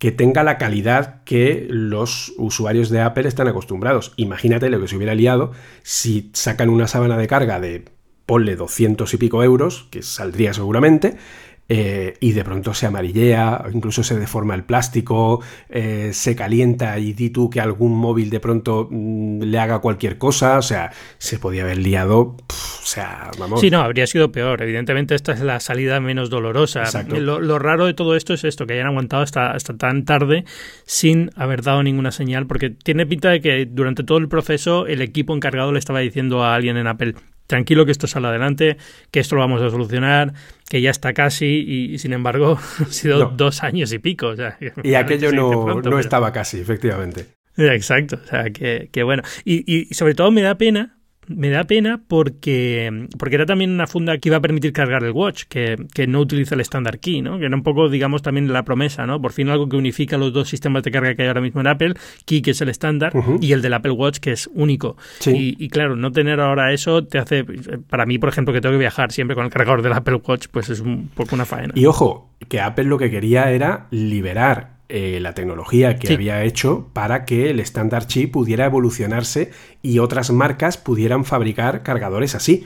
que 0.03 0.11
tenga 0.11 0.43
la 0.43 0.57
calidad 0.57 1.23
que 1.23 1.65
los 1.69 2.33
usuarios 2.37 2.89
de 2.89 2.99
Apple 2.99 3.25
están 3.25 3.47
acostumbrados. 3.47 4.11
Imagínate 4.17 4.69
lo 4.69 4.81
que 4.81 4.89
se 4.89 4.97
hubiera 4.97 5.15
liado 5.15 5.53
si 5.81 6.29
sacan 6.33 6.67
una 6.67 6.89
sábana 6.89 7.17
de 7.17 7.25
carga 7.25 7.61
de, 7.61 7.85
ponle 8.25 8.57
200 8.57 9.13
y 9.13 9.15
pico 9.15 9.45
euros, 9.45 9.87
que 9.91 10.01
saldría 10.01 10.53
seguramente, 10.53 11.15
eh, 11.75 12.13
y 12.19 12.33
de 12.33 12.43
pronto 12.43 12.75
se 12.75 12.85
amarillea, 12.85 13.65
incluso 13.73 14.03
se 14.03 14.19
deforma 14.19 14.53
el 14.53 14.63
plástico, 14.63 15.41
eh, 15.69 16.11
se 16.13 16.35
calienta 16.35 16.99
y 16.99 17.13
di 17.13 17.31
tú 17.31 17.49
que 17.49 17.59
algún 17.59 17.97
móvil 17.97 18.29
de 18.29 18.39
pronto 18.39 18.87
mm, 18.91 19.41
le 19.41 19.57
haga 19.57 19.79
cualquier 19.79 20.19
cosa, 20.19 20.59
o 20.59 20.61
sea, 20.61 20.91
se 21.17 21.39
podía 21.39 21.63
haber 21.63 21.79
liado, 21.79 22.37
o 22.47 22.85
sea, 22.85 23.31
vamos. 23.39 23.59
Sí, 23.59 23.71
no, 23.71 23.81
habría 23.81 24.05
sido 24.05 24.31
peor. 24.31 24.61
Evidentemente 24.61 25.15
esta 25.15 25.31
es 25.31 25.39
la 25.39 25.59
salida 25.59 25.99
menos 25.99 26.29
dolorosa. 26.29 26.83
Lo, 27.07 27.57
raro 27.57 27.87
de 27.87 27.95
todo 27.95 28.15
esto 28.15 28.35
es 28.35 28.43
esto, 28.43 28.67
que 28.67 28.73
hayan 28.73 28.85
aguantado 28.85 29.23
hasta, 29.23 29.49
hasta 29.49 29.75
tan 29.75 30.05
tarde 30.05 30.45
sin 30.85 31.31
haber 31.35 31.63
dado 31.63 31.81
ninguna 31.81 32.11
señal, 32.11 32.45
porque 32.45 32.69
tiene 32.69 33.07
pinta 33.07 33.31
de 33.31 33.41
que 33.41 33.65
durante 33.65 34.03
todo 34.03 34.19
el 34.19 34.27
proceso 34.27 34.85
el 34.85 35.01
equipo 35.01 35.35
encargado 35.35 35.71
le 35.71 35.79
estaba 35.79 36.01
diciendo 36.01 36.43
a 36.43 36.53
alguien 36.53 36.77
en 36.77 36.85
Apple, 36.85 37.15
tranquilo 37.47 37.85
que 37.85 37.91
esto 37.91 38.07
sale 38.07 38.27
adelante, 38.27 38.77
que 39.11 39.19
esto 39.19 39.35
lo 39.35 39.41
vamos 39.41 39.61
a 39.61 39.69
solucionar, 39.69 40.33
que 40.69 40.81
ya 40.81 40.89
está 40.89 41.13
casi 41.13 41.45
y, 41.45 41.97
sin 41.99 42.13
embargo 42.13 42.59
han 42.79 42.91
sido 42.91 43.25
dos 43.25 43.63
años 43.63 43.91
y 43.93 43.99
pico. 43.99 44.33
y 44.83 44.95
aquello 44.95 45.31
no, 45.31 45.81
no 45.81 45.99
estaba 45.99 46.31
casi, 46.31 46.59
efectivamente. 46.59 47.27
Exacto, 47.55 48.19
o 48.23 48.27
sea, 48.27 48.45
que, 48.49 48.89
que 48.91 49.03
bueno. 49.03 49.21
Y, 49.45 49.63
y 49.71 49.93
sobre 49.93 50.15
todo 50.15 50.31
me 50.31 50.41
da 50.41 50.55
pena 50.55 50.97
me 51.27 51.49
da 51.49 51.63
pena 51.63 52.01
porque, 52.07 53.07
porque 53.17 53.35
era 53.35 53.45
también 53.45 53.71
una 53.71 53.87
funda 53.87 54.17
que 54.17 54.29
iba 54.29 54.37
a 54.37 54.41
permitir 54.41 54.73
cargar 54.73 55.03
el 55.03 55.11
watch, 55.11 55.43
que, 55.43 55.77
no 56.07 56.19
utiliza 56.19 56.55
el 56.55 56.61
standard 56.61 56.99
key, 56.99 57.21
¿no? 57.21 57.39
Que 57.39 57.45
era 57.45 57.55
un 57.55 57.63
poco, 57.63 57.89
digamos, 57.89 58.21
también 58.21 58.51
la 58.51 58.63
promesa, 58.63 59.05
¿no? 59.05 59.21
Por 59.21 59.31
fin 59.31 59.49
algo 59.49 59.69
que 59.69 59.77
unifica 59.77 60.17
los 60.17 60.33
dos 60.33 60.49
sistemas 60.49 60.83
de 60.83 60.91
carga 60.91 61.15
que 61.15 61.23
hay 61.23 61.27
ahora 61.27 61.41
mismo 61.41 61.61
en 61.61 61.67
Apple, 61.67 61.93
Key, 62.25 62.41
que 62.41 62.51
es 62.51 62.61
el 62.61 62.69
estándar, 62.69 63.13
y 63.41 63.53
el 63.53 63.61
del 63.61 63.73
Apple 63.73 63.91
Watch, 63.91 64.19
que 64.19 64.31
es 64.31 64.49
único. 64.53 64.97
Y, 65.25 65.69
claro, 65.69 65.95
no 65.95 66.11
tener 66.11 66.39
ahora 66.39 66.73
eso 66.73 67.03
te 67.05 67.17
hace, 67.17 67.45
para 67.89 68.05
mí, 68.05 68.17
por 68.17 68.29
ejemplo, 68.29 68.53
que 68.53 68.61
tengo 68.61 68.73
que 68.73 68.79
viajar 68.79 69.11
siempre 69.11 69.35
con 69.35 69.45
el 69.45 69.51
cargador 69.51 69.81
del 69.81 69.93
Apple 69.93 70.21
Watch, 70.25 70.47
pues 70.51 70.69
es 70.69 70.79
un 70.79 71.09
poco 71.13 71.35
una 71.35 71.45
faena. 71.45 71.73
Y 71.75 71.85
ojo, 71.85 72.31
que 72.47 72.59
Apple 72.59 72.85
lo 72.85 72.97
que 72.97 73.09
quería 73.09 73.51
era 73.51 73.87
liberar 73.91 74.73
eh, 74.89 75.19
la 75.21 75.33
tecnología 75.33 75.97
que 75.97 76.13
había 76.13 76.43
hecho 76.43 76.89
para 76.93 77.25
que 77.25 77.49
el 77.49 77.59
estándar 77.59 78.05
chip 78.07 78.33
pudiera 78.33 78.65
evolucionarse 78.65 79.51
y 79.81 79.99
otras 79.99 80.31
marcas 80.31 80.77
pudieran 80.77 81.25
fabricar 81.25 81.83
cargadores 81.83 82.35
así. 82.35 82.65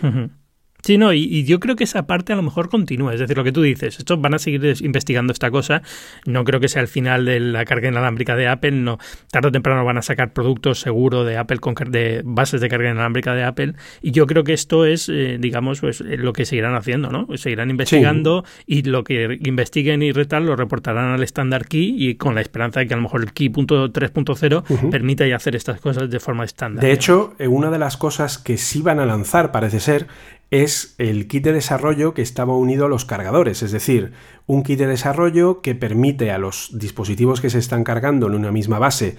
Sí, 0.87 0.97
no, 0.97 1.11
y, 1.11 1.43
yo 1.43 1.59
creo 1.59 1.75
que 1.75 1.83
esa 1.83 2.07
parte 2.07 2.31
a 2.31 2.37
lo 2.37 2.43
mejor 2.43 2.69
continúa. 2.69 3.13
Es 3.13 3.19
decir, 3.19 3.35
lo 3.35 3.43
que 3.43 3.51
tú 3.51 3.61
dices, 3.61 3.99
estos 3.99 4.21
van 4.21 4.35
a 4.35 4.39
seguir 4.39 4.73
investigando 4.79 5.33
esta 5.33 5.51
cosa. 5.51 5.81
No 6.25 6.45
creo 6.45 6.61
que 6.61 6.69
sea 6.69 6.81
el 6.81 6.87
final 6.87 7.25
de 7.25 7.41
la 7.41 7.65
carga 7.65 7.89
inalámbrica 7.89 8.37
de 8.37 8.47
Apple. 8.47 8.71
No, 8.71 8.97
tarde 9.29 9.49
o 9.49 9.51
temprano 9.51 9.83
van 9.83 9.97
a 9.97 10.01
sacar 10.01 10.31
productos 10.31 10.79
seguro 10.79 11.25
de 11.25 11.35
Apple 11.35 11.57
con 11.57 11.75
de 11.89 12.21
bases 12.23 12.61
de 12.61 12.69
carga 12.69 12.89
inalámbrica 12.89 13.33
de 13.33 13.43
Apple. 13.43 13.73
Y 14.01 14.11
yo 14.11 14.27
creo 14.27 14.45
que 14.45 14.53
esto 14.53 14.85
es, 14.85 15.09
eh, 15.09 15.35
digamos, 15.37 15.81
pues 15.81 15.99
eh, 15.99 16.15
lo 16.15 16.31
que 16.31 16.45
seguirán 16.45 16.73
haciendo, 16.73 17.09
¿no? 17.09 17.27
Seguirán 17.35 17.69
investigando 17.69 18.45
y 18.65 18.83
lo 18.83 19.03
que 19.03 19.39
investiguen 19.43 20.01
y 20.01 20.13
retal 20.13 20.45
lo 20.45 20.55
reportarán 20.55 21.11
al 21.11 21.23
Standard 21.23 21.67
Key 21.67 21.95
y 21.97 22.15
con 22.15 22.33
la 22.33 22.39
esperanza 22.39 22.79
de 22.79 22.87
que 22.87 22.93
a 22.93 22.97
lo 22.97 23.03
mejor 23.03 23.23
el 23.23 23.33
Key 23.33 23.49
3.0 23.49 24.89
permita 24.89 25.27
ya 25.27 25.35
hacer 25.35 25.57
estas 25.57 25.81
cosas 25.81 26.09
de 26.09 26.19
forma 26.21 26.45
estándar. 26.45 26.81
De 26.81 26.93
hecho, 26.93 27.35
eh, 27.39 27.49
una 27.49 27.71
de 27.71 27.77
las 27.77 27.97
cosas 27.97 28.37
que 28.37 28.55
sí 28.55 28.81
van 28.81 29.01
a 29.01 29.05
lanzar, 29.05 29.51
parece 29.51 29.81
ser, 29.81 30.07
es 30.49 30.95
el 30.97 31.27
kit 31.27 31.43
de 31.43 31.53
desarrollo 31.53 32.13
que 32.13 32.21
estaba 32.21 32.55
unido 32.55 32.85
a 32.85 32.89
los 32.89 33.05
cargadores, 33.05 33.63
es 33.63 33.71
decir, 33.71 34.13
un 34.45 34.63
kit 34.63 34.79
de 34.79 34.87
desarrollo 34.87 35.61
que 35.61 35.75
permite 35.75 36.31
a 36.31 36.37
los 36.37 36.69
dispositivos 36.73 37.41
que 37.41 37.49
se 37.49 37.59
están 37.59 37.83
cargando 37.83 38.27
en 38.27 38.35
una 38.35 38.51
misma 38.51 38.79
base 38.79 39.17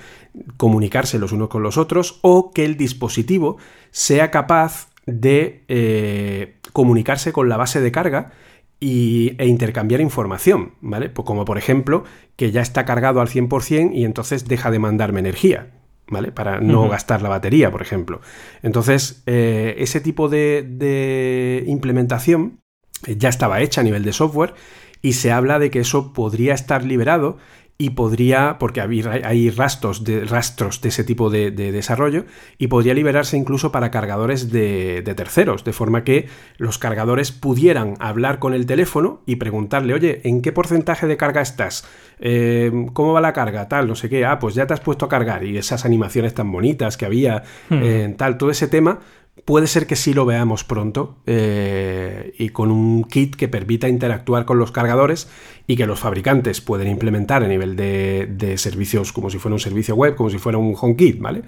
comunicarse 0.57 1.19
los 1.19 1.33
unos 1.33 1.49
con 1.49 1.63
los 1.63 1.77
otros 1.77 2.19
o 2.23 2.51
que 2.53 2.65
el 2.65 2.77
dispositivo 2.77 3.59
sea 3.91 4.31
capaz 4.31 4.89
de 5.07 5.65
eh, 5.69 6.57
comunicarse 6.73 7.33
con 7.33 7.49
la 7.49 7.57
base 7.57 7.81
de 7.81 7.93
carga 7.93 8.33
y, 8.81 9.35
e 9.39 9.47
intercambiar 9.47 10.01
información, 10.01 10.75
¿vale? 10.81 11.11
Pues 11.11 11.27
como 11.27 11.45
por 11.45 11.59
ejemplo 11.59 12.05
que 12.37 12.53
ya 12.53 12.63
está 12.63 12.85
cargado 12.85 13.21
al 13.21 13.29
100% 13.29 13.91
y 13.95 14.05
entonces 14.05 14.47
deja 14.47 14.71
de 14.71 14.79
mandarme 14.79 15.21
energía. 15.21 15.78
¿Vale? 16.11 16.33
Para 16.33 16.61
no 16.61 16.89
gastar 16.89 17.23
la 17.23 17.29
batería, 17.29 17.71
por 17.71 17.83
ejemplo. 17.83 18.21
Entonces, 18.63 19.23
eh, 19.27 19.77
ese 19.79 20.01
tipo 20.01 20.29
de, 20.29 21.65
implementación 21.67 22.61
eh, 23.07 23.17
ya 23.17 23.29
estaba 23.29 23.61
hecha 23.61 23.81
a 23.81 23.85
nivel 23.85 24.05
de 24.05 24.13
software 24.13 24.55
y 25.03 25.13
se 25.13 25.31
habla 25.33 25.59
de 25.59 25.71
que 25.71 25.81
eso 25.81 26.13
podría 26.13 26.55
estar 26.55 26.85
liberado 26.85 27.39
y 27.81 27.91
podría, 27.91 28.57
porque 28.59 28.81
hay 28.81 29.51
rastros 29.51 30.03
de, 30.03 30.25
rastros 30.25 30.81
de 30.81 30.89
ese 30.89 31.05
tipo 31.05 31.31
de, 31.31 31.53
desarrollo, 31.53 32.25
y 32.59 32.67
podría 32.67 32.93
liberarse 32.93 33.37
incluso 33.37 33.71
para 33.71 33.93
cargadores 33.93 34.51
de, 34.51 35.03
terceros, 35.17 35.63
de 35.63 35.73
forma 35.73 36.03
que 36.03 36.29
los 36.57 36.79
cargadores 36.79 37.31
pudieran 37.31 37.95
hablar 38.01 38.41
con 38.41 38.53
el 38.53 38.67
teléfono 38.67 39.23
y 39.27 39.37
preguntarle, 39.37 39.95
oye, 39.95 40.21
¿en 40.25 40.43
qué 40.43 40.51
porcentaje 40.51 41.07
de 41.07 41.17
carga 41.17 41.41
estás? 41.41 41.87
Eh, 42.19 42.89
¿Cómo 42.95 43.13
va 43.13 43.21
la 43.21 43.33
carga? 43.33 43.69
Tal, 43.69 43.87
no 43.87 43.95
sé 43.95 44.09
qué, 44.09 44.25
ah, 44.25 44.41
pues 44.41 44.57
ya 44.57 44.67
te 44.67 44.75
has 44.75 44.81
puesto 44.81 45.05
a 45.05 45.09
cargar, 45.09 45.45
y 45.45 45.57
esas 45.57 45.85
animaciones 45.85 46.35
tan 46.35 46.51
bonitas 46.51 46.97
que 46.97 47.07
había, 47.07 47.45
hmm. 47.69 47.81
eh, 47.81 48.15
tal, 48.19 48.39
todo 48.39 48.51
ese 48.51 48.67
tema, 48.67 48.99
puede 49.45 49.67
ser 49.67 49.87
que 49.87 49.97
sí 49.97 50.15
lo 50.15 50.27
veamos 50.27 50.65
pronto 50.65 51.17
eh, 51.27 52.35
y 52.39 52.51
con 52.51 52.71
un 52.71 53.05
kit 53.05 53.35
que 53.35 53.49
permita 53.49 53.89
interactuar 53.89 54.45
con 54.45 54.59
los 54.59 54.73
cargadores 54.73 55.29
y 55.67 55.77
que 55.77 55.87
los 55.87 55.99
fabricantes 55.99 56.61
pueden 56.61 56.89
implementar 56.89 57.43
a 57.43 57.49
nivel 57.49 57.77
de, 57.77 58.55
servicios 58.57 59.13
como 59.13 59.31
si 59.31 59.39
fuera 59.39 59.55
un 59.55 59.61
servicio 59.61 59.95
web, 59.95 60.17
como 60.17 60.31
si 60.31 60.39
fuera 60.39 60.59
un 60.59 60.75
HomeKit, 60.79 61.21
¿vale? 61.21 61.43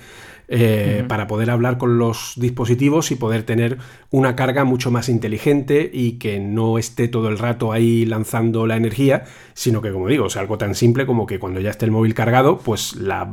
Eh, 0.52 1.04
para 1.06 1.28
poder 1.28 1.48
hablar 1.48 1.78
con 1.78 1.96
los 1.96 2.32
dispositivos 2.36 3.12
y 3.12 3.14
poder 3.14 3.44
tener 3.44 3.78
una 4.10 4.34
carga 4.34 4.64
mucho 4.64 4.90
más 4.90 5.08
inteligente 5.08 5.88
y 5.92 6.18
que 6.18 6.40
no 6.40 6.76
esté 6.76 7.06
todo 7.06 7.28
el 7.28 7.38
rato 7.38 7.72
ahí 7.72 8.04
lanzando 8.04 8.66
la 8.66 8.76
energía, 8.76 9.24
sino 9.54 9.80
que, 9.80 9.92
como 9.92 10.08
digo, 10.08 10.28
sea 10.28 10.42
algo 10.42 10.58
tan 10.58 10.74
simple 10.74 11.06
como 11.06 11.24
que 11.24 11.38
cuando 11.38 11.60
ya 11.60 11.70
esté 11.70 11.84
el 11.84 11.92
móvil 11.92 12.14
cargado, 12.14 12.58
pues 12.58 12.96
la, 12.96 13.24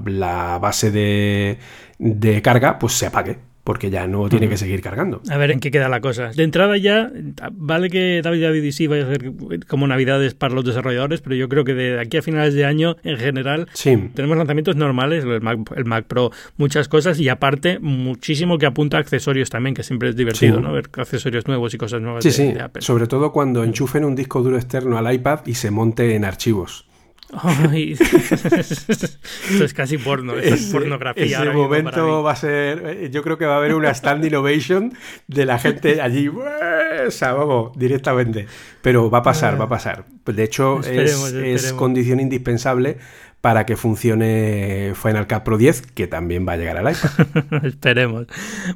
base 0.61 0.91
de, 0.91 1.57
de 1.97 2.41
carga 2.41 2.77
pues 2.77 2.93
se 2.93 3.07
apague 3.07 3.37
porque 3.67 3.89
ya 3.89 4.07
no 4.07 4.29
tiene 4.29 4.47
que 4.47 4.55
seguir 4.55 4.79
cargando. 4.79 5.21
A 5.29 5.35
ver 5.35 5.51
en 5.51 5.59
qué 5.59 5.71
queda 5.71 5.89
la 5.89 5.99
cosa. 5.99 6.29
De 6.29 6.43
entrada 6.43 6.77
ya, 6.77 7.11
vale 7.51 7.89
que 7.89 8.21
David 8.23 8.43
David 8.43 8.71
sí 8.71 8.87
vaya 8.87 9.03
a 9.03 9.09
ser 9.09 9.33
como 9.67 9.85
navidades 9.87 10.35
para 10.35 10.55
los 10.55 10.63
desarrolladores, 10.63 11.19
pero 11.19 11.35
yo 11.35 11.49
creo 11.49 11.65
que 11.65 11.73
de 11.73 11.99
aquí 11.99 12.15
a 12.15 12.21
finales 12.21 12.53
de 12.53 12.63
año, 12.63 12.95
en 13.03 13.17
general, 13.17 13.67
tenemos 13.83 14.37
lanzamientos 14.37 14.77
normales, 14.77 15.25
el 15.25 15.85
Mac, 15.85 16.05
Pro, 16.07 16.31
muchas 16.55 16.87
cosas, 16.87 17.19
y 17.19 17.27
aparte, 17.27 17.79
muchísimo 17.79 18.57
que 18.57 18.67
apunta 18.67 18.95
a 18.95 18.99
accesorios 19.01 19.49
también, 19.49 19.75
que 19.75 19.83
siempre 19.83 20.07
es 20.07 20.15
divertido, 20.15 20.61
¿no? 20.61 20.71
Ver 20.71 20.85
accesorios 20.93 21.45
nuevos 21.45 21.73
y 21.73 21.77
cosas 21.77 21.99
nuevas 21.99 22.23
de, 22.23 22.53
de 22.53 22.61
Apple. 22.61 22.81
Sobre 22.81 23.07
todo 23.07 23.33
cuando 23.33 23.65
enchufen 23.65 24.05
un 24.05 24.15
disco 24.15 24.41
duro 24.43 24.55
externo 24.55 24.97
al 24.97 25.13
iPad 25.13 25.41
y 25.45 25.55
se 25.55 25.71
monte 25.71 26.15
en 26.15 26.23
archivos. 26.23 26.86
esto 27.73 29.63
es 29.63 29.73
casi 29.73 29.97
porno, 29.97 30.35
es 30.35 30.67
pornografía. 30.67 31.41
Ese 31.41 31.49
momento 31.49 32.23
va 32.23 32.31
a 32.31 32.35
ser, 32.35 32.83
eh, 32.85 33.09
yo 33.11 33.21
creo 33.21 33.37
que 33.37 33.45
va 33.45 33.55
a 33.55 33.57
haber 33.57 33.75
una 33.75 33.91
stand 33.91 34.23
innovation 34.23 34.93
de 35.27 35.45
la 35.45 35.59
gente 35.59 36.01
allí, 36.01 36.27
o 37.07 37.11
sea, 37.11 37.33
vamos, 37.33 37.77
directamente. 37.77 38.47
Pero 38.81 39.09
va 39.09 39.17
a 39.19 39.23
pasar, 39.23 39.59
va 39.59 39.65
a 39.65 39.69
pasar. 39.69 40.05
De 40.25 40.43
hecho, 40.43 40.79
es 40.81 41.73
condición 41.73 42.19
indispensable 42.19 42.97
para 43.41 43.65
que 43.65 43.77
funcione 43.77 44.93
Final 44.95 45.27
Cut 45.27 45.43
Pro 45.43 45.57
10, 45.57 45.83
que 45.93 46.07
también 46.07 46.47
va 46.47 46.53
a 46.53 46.57
llegar 46.57 46.77
al 46.77 46.91
iPad. 46.91 47.63
Esperemos. 47.63 48.27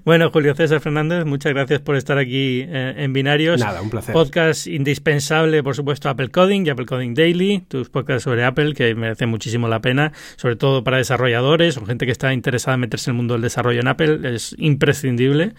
Bueno, 0.06 0.30
Julio 0.32 0.56
César 0.56 0.80
Fernández, 0.80 1.26
muchas 1.26 1.54
gracias 1.54 1.82
por 1.82 1.96
estar 1.96 2.18
aquí 2.18 2.64
eh, 2.68 2.94
en 2.98 3.12
Binarios. 3.12 3.60
Nada, 3.60 3.82
un 3.82 3.90
placer. 3.90 4.14
Podcast 4.14 4.68
indispensable, 4.68 5.64
por 5.64 5.76
supuesto, 5.76 6.10
Apple 6.10 6.30
Coding 6.30 6.66
y 6.66 6.70
Apple 6.70 6.86
Coding 6.86 7.14
Daily, 7.14 7.64
tus 7.68 7.90
podcasts 7.90 8.24
sobre 8.24 8.46
Apple, 8.46 8.74
que 8.74 8.94
merecen 8.96 9.30
muchísimo 9.30 9.68
la 9.68 9.82
pena, 9.82 10.14
sobre 10.36 10.56
todo 10.56 10.84
para 10.84 10.98
desarrolladores 10.98 11.78
o 11.78 11.86
gente 11.86 12.06
que 12.06 12.12
está 12.12 12.34
interesada 12.34 12.76
en 12.76 12.82
meterse 12.82 13.10
en 13.10 13.16
el 13.16 13.18
mundo 13.18 13.34
del 13.34 13.42
desarrollo 13.42 13.80
en 13.80 13.88
Apple, 13.88 14.20
es 14.36 14.56
imprescindible 14.58 15.54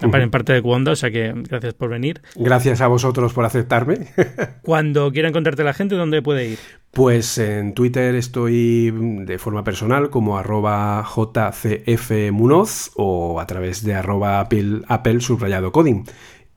en 0.00 0.30
parte 0.30 0.52
de 0.52 0.62
Cuonda, 0.62 0.92
o 0.92 0.96
sea 0.96 1.10
que 1.10 1.32
gracias 1.34 1.74
por 1.74 1.90
venir. 1.90 2.20
Gracias 2.34 2.80
a 2.80 2.88
vosotros 2.88 3.32
por 3.32 3.44
aceptarme. 3.44 4.08
Cuando 4.62 5.10
quiera 5.12 5.28
encontrarte 5.28 5.64
la 5.64 5.74
gente, 5.74 5.94
¿dónde 5.94 6.22
puede 6.22 6.48
ir? 6.48 6.58
Pues 6.94 7.38
en 7.38 7.74
Twitter 7.74 8.14
estoy 8.14 8.92
de 8.92 9.38
forma 9.38 9.64
personal 9.64 10.10
como 10.10 10.38
arroba 10.38 11.04
jcfmunoz 11.04 12.92
o 12.94 13.40
a 13.40 13.46
través 13.46 13.82
de 13.82 13.94
arroba 13.94 14.38
apple, 14.38 14.82
apple 14.86 15.20
subrayado 15.20 15.72
coding. 15.72 16.04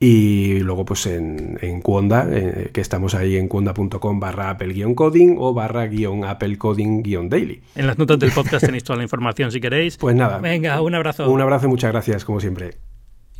Y 0.00 0.60
luego 0.60 0.84
pues 0.84 1.06
en, 1.06 1.58
en 1.60 1.82
eh, 2.30 2.70
que 2.72 2.80
estamos 2.80 3.16
ahí 3.16 3.36
en 3.36 3.48
cuonda.com 3.48 4.20
barra 4.20 4.50
Apple-coding 4.50 5.34
o 5.38 5.52
barra 5.54 5.86
guion 5.86 6.24
Apple 6.24 6.56
Coding-daily. 6.56 7.60
En 7.74 7.88
las 7.88 7.98
notas 7.98 8.20
del 8.20 8.30
podcast 8.30 8.64
tenéis 8.64 8.84
toda 8.84 8.96
la 8.98 9.02
información 9.02 9.50
si 9.50 9.60
queréis. 9.60 9.96
Pues 9.96 10.14
nada. 10.14 10.38
Venga, 10.38 10.80
un 10.82 10.94
abrazo. 10.94 11.28
Un 11.28 11.40
abrazo 11.40 11.66
y 11.66 11.70
muchas 11.70 11.90
gracias, 11.90 12.24
como 12.24 12.38
siempre. 12.38 12.76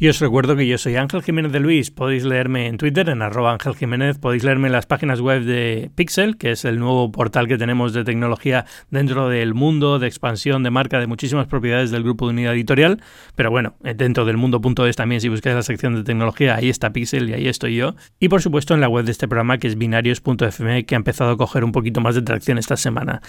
Y 0.01 0.07
os 0.07 0.21
recuerdo 0.21 0.55
que 0.55 0.65
yo 0.65 0.79
soy 0.79 0.95
Ángel 0.95 1.25
Jiménez 1.25 1.51
de 1.51 1.59
Luis. 1.59 1.91
Podéis 1.91 2.23
leerme 2.23 2.69
en 2.69 2.79
Twitter, 2.79 3.09
en 3.09 3.21
arroba 3.21 3.53
Ángel 3.53 3.75
Jiménez. 3.75 4.17
Podéis 4.19 4.45
leerme 4.45 4.69
en 4.69 4.73
las 4.73 4.87
páginas 4.87 5.21
web 5.21 5.43
de 5.43 5.91
Pixel, 5.97 6.37
que 6.37 6.53
es 6.53 6.65
el 6.65 6.79
nuevo 6.79 7.11
portal 7.11 7.49
que 7.49 7.59
tenemos 7.59 7.93
de 7.93 8.05
tecnología 8.05 8.65
dentro 8.91 9.29
del 9.29 9.55
mundo 9.55 9.99
de 9.99 10.07
expansión 10.07 10.63
de 10.63 10.71
marca 10.71 11.01
de 11.01 11.09
muchísimas 11.09 11.49
propiedades 11.49 11.91
del 11.91 12.05
grupo 12.05 12.27
de 12.27 12.35
unidad 12.35 12.55
editorial. 12.55 13.03
Pero 13.35 13.51
bueno, 13.51 13.75
eh, 13.83 13.95
dentro 13.95 14.25
del 14.25 14.37
mundo.es 14.37 14.95
también, 14.95 15.21
si 15.21 15.29
buscáis 15.29 15.57
la 15.57 15.63
sección 15.63 15.97
de 15.97 16.05
tecnología, 16.05 16.55
ahí 16.55 16.69
está 16.69 16.93
Pixel 16.93 17.29
y 17.31 17.33
ahí 17.33 17.49
estoy 17.49 17.75
yo. 17.75 17.97
Y 18.21 18.29
por 18.29 18.41
supuesto 18.41 18.75
en 18.75 18.81
la 18.81 18.89
web 18.89 19.05
de 19.05 19.11
este 19.11 19.27
programa, 19.27 19.59
que 19.59 19.67
es 19.67 19.77
binarios.fm, 19.77 20.85
que 20.85 20.95
ha 20.95 20.97
empezado 20.97 21.33
a 21.33 21.37
coger 21.37 21.65
un 21.65 21.73
poquito 21.73 22.01
más 22.01 22.15
de 22.15 22.23
tracción 22.23 22.59
esta 22.59 22.77
semana. 22.77 23.21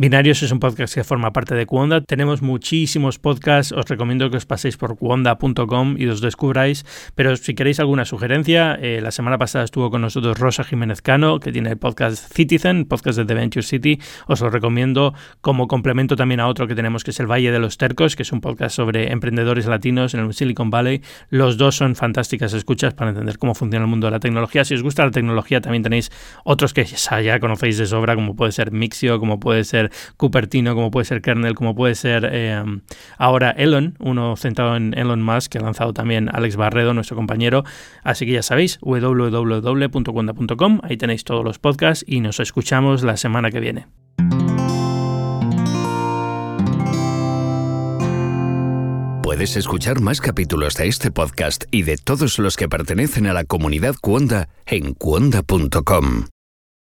Binarios 0.00 0.44
es 0.44 0.52
un 0.52 0.60
podcast 0.60 0.94
que 0.94 1.02
forma 1.02 1.32
parte 1.32 1.56
de 1.56 1.66
Cuonda. 1.66 2.00
Tenemos 2.00 2.40
muchísimos 2.40 3.18
podcasts. 3.18 3.72
Os 3.72 3.84
recomiendo 3.86 4.30
que 4.30 4.36
os 4.36 4.46
paséis 4.46 4.76
por 4.76 4.96
cuonda.com 4.96 5.96
y 5.98 6.06
os 6.06 6.20
descubráis. 6.20 6.86
Pero 7.16 7.36
si 7.36 7.56
queréis 7.56 7.80
alguna 7.80 8.04
sugerencia, 8.04 8.78
eh, 8.80 9.00
la 9.02 9.10
semana 9.10 9.38
pasada 9.38 9.64
estuvo 9.64 9.90
con 9.90 10.02
nosotros 10.02 10.38
Rosa 10.38 10.62
Jiménez 10.62 11.02
Cano, 11.02 11.40
que 11.40 11.50
tiene 11.50 11.70
el 11.70 11.78
podcast 11.78 12.32
Citizen, 12.32 12.84
podcast 12.84 13.18
de 13.18 13.24
The 13.24 13.34
Venture 13.34 13.64
City. 13.64 13.98
Os 14.28 14.40
lo 14.40 14.50
recomiendo 14.50 15.14
como 15.40 15.66
complemento 15.66 16.14
también 16.14 16.38
a 16.38 16.46
otro 16.46 16.68
que 16.68 16.76
tenemos, 16.76 17.02
que 17.02 17.10
es 17.10 17.18
El 17.18 17.26
Valle 17.26 17.50
de 17.50 17.58
los 17.58 17.76
Tercos, 17.76 18.14
que 18.14 18.22
es 18.22 18.30
un 18.30 18.40
podcast 18.40 18.76
sobre 18.76 19.10
emprendedores 19.10 19.66
latinos 19.66 20.14
en 20.14 20.20
el 20.20 20.32
Silicon 20.32 20.70
Valley. 20.70 21.02
Los 21.28 21.56
dos 21.56 21.74
son 21.74 21.96
fantásticas 21.96 22.52
escuchas 22.52 22.94
para 22.94 23.10
entender 23.10 23.36
cómo 23.36 23.56
funciona 23.56 23.84
el 23.84 23.90
mundo 23.90 24.06
de 24.06 24.12
la 24.12 24.20
tecnología. 24.20 24.64
Si 24.64 24.74
os 24.74 24.82
gusta 24.84 25.04
la 25.04 25.10
tecnología, 25.10 25.60
también 25.60 25.82
tenéis 25.82 26.12
otros 26.44 26.72
que 26.72 26.84
ya 26.84 27.40
conocéis 27.40 27.78
de 27.78 27.86
sobra, 27.86 28.14
como 28.14 28.36
puede 28.36 28.52
ser 28.52 28.70
Mixio, 28.70 29.18
como 29.18 29.40
puede 29.40 29.64
ser 29.64 29.87
Cupertino, 30.16 30.74
como 30.74 30.90
puede 30.90 31.04
ser 31.04 31.22
Kernel, 31.22 31.54
como 31.54 31.74
puede 31.74 31.94
ser 31.94 32.28
eh, 32.30 32.62
ahora 33.16 33.50
Elon, 33.50 33.96
uno 33.98 34.36
centrado 34.36 34.76
en 34.76 34.96
Elon 34.96 35.22
Musk, 35.22 35.52
que 35.52 35.58
ha 35.58 35.62
lanzado 35.62 35.92
también 35.92 36.28
Alex 36.32 36.56
Barredo, 36.56 36.94
nuestro 36.94 37.16
compañero. 37.16 37.64
Así 38.02 38.26
que 38.26 38.32
ya 38.32 38.42
sabéis, 38.42 38.78
www.cuenda.com, 38.80 40.80
ahí 40.82 40.96
tenéis 40.96 41.24
todos 41.24 41.44
los 41.44 41.58
podcasts 41.58 42.04
y 42.06 42.20
nos 42.20 42.40
escuchamos 42.40 43.02
la 43.02 43.16
semana 43.16 43.50
que 43.50 43.60
viene. 43.60 43.86
Puedes 49.22 49.56
escuchar 49.56 50.00
más 50.00 50.20
capítulos 50.20 50.74
de 50.74 50.88
este 50.88 51.10
podcast 51.10 51.64
y 51.70 51.82
de 51.82 51.96
todos 51.96 52.38
los 52.38 52.56
que 52.56 52.68
pertenecen 52.68 53.26
a 53.26 53.34
la 53.34 53.44
comunidad 53.44 53.94
Cuonda 54.00 54.48
en 54.66 54.94
cuonda.com. 54.94 56.24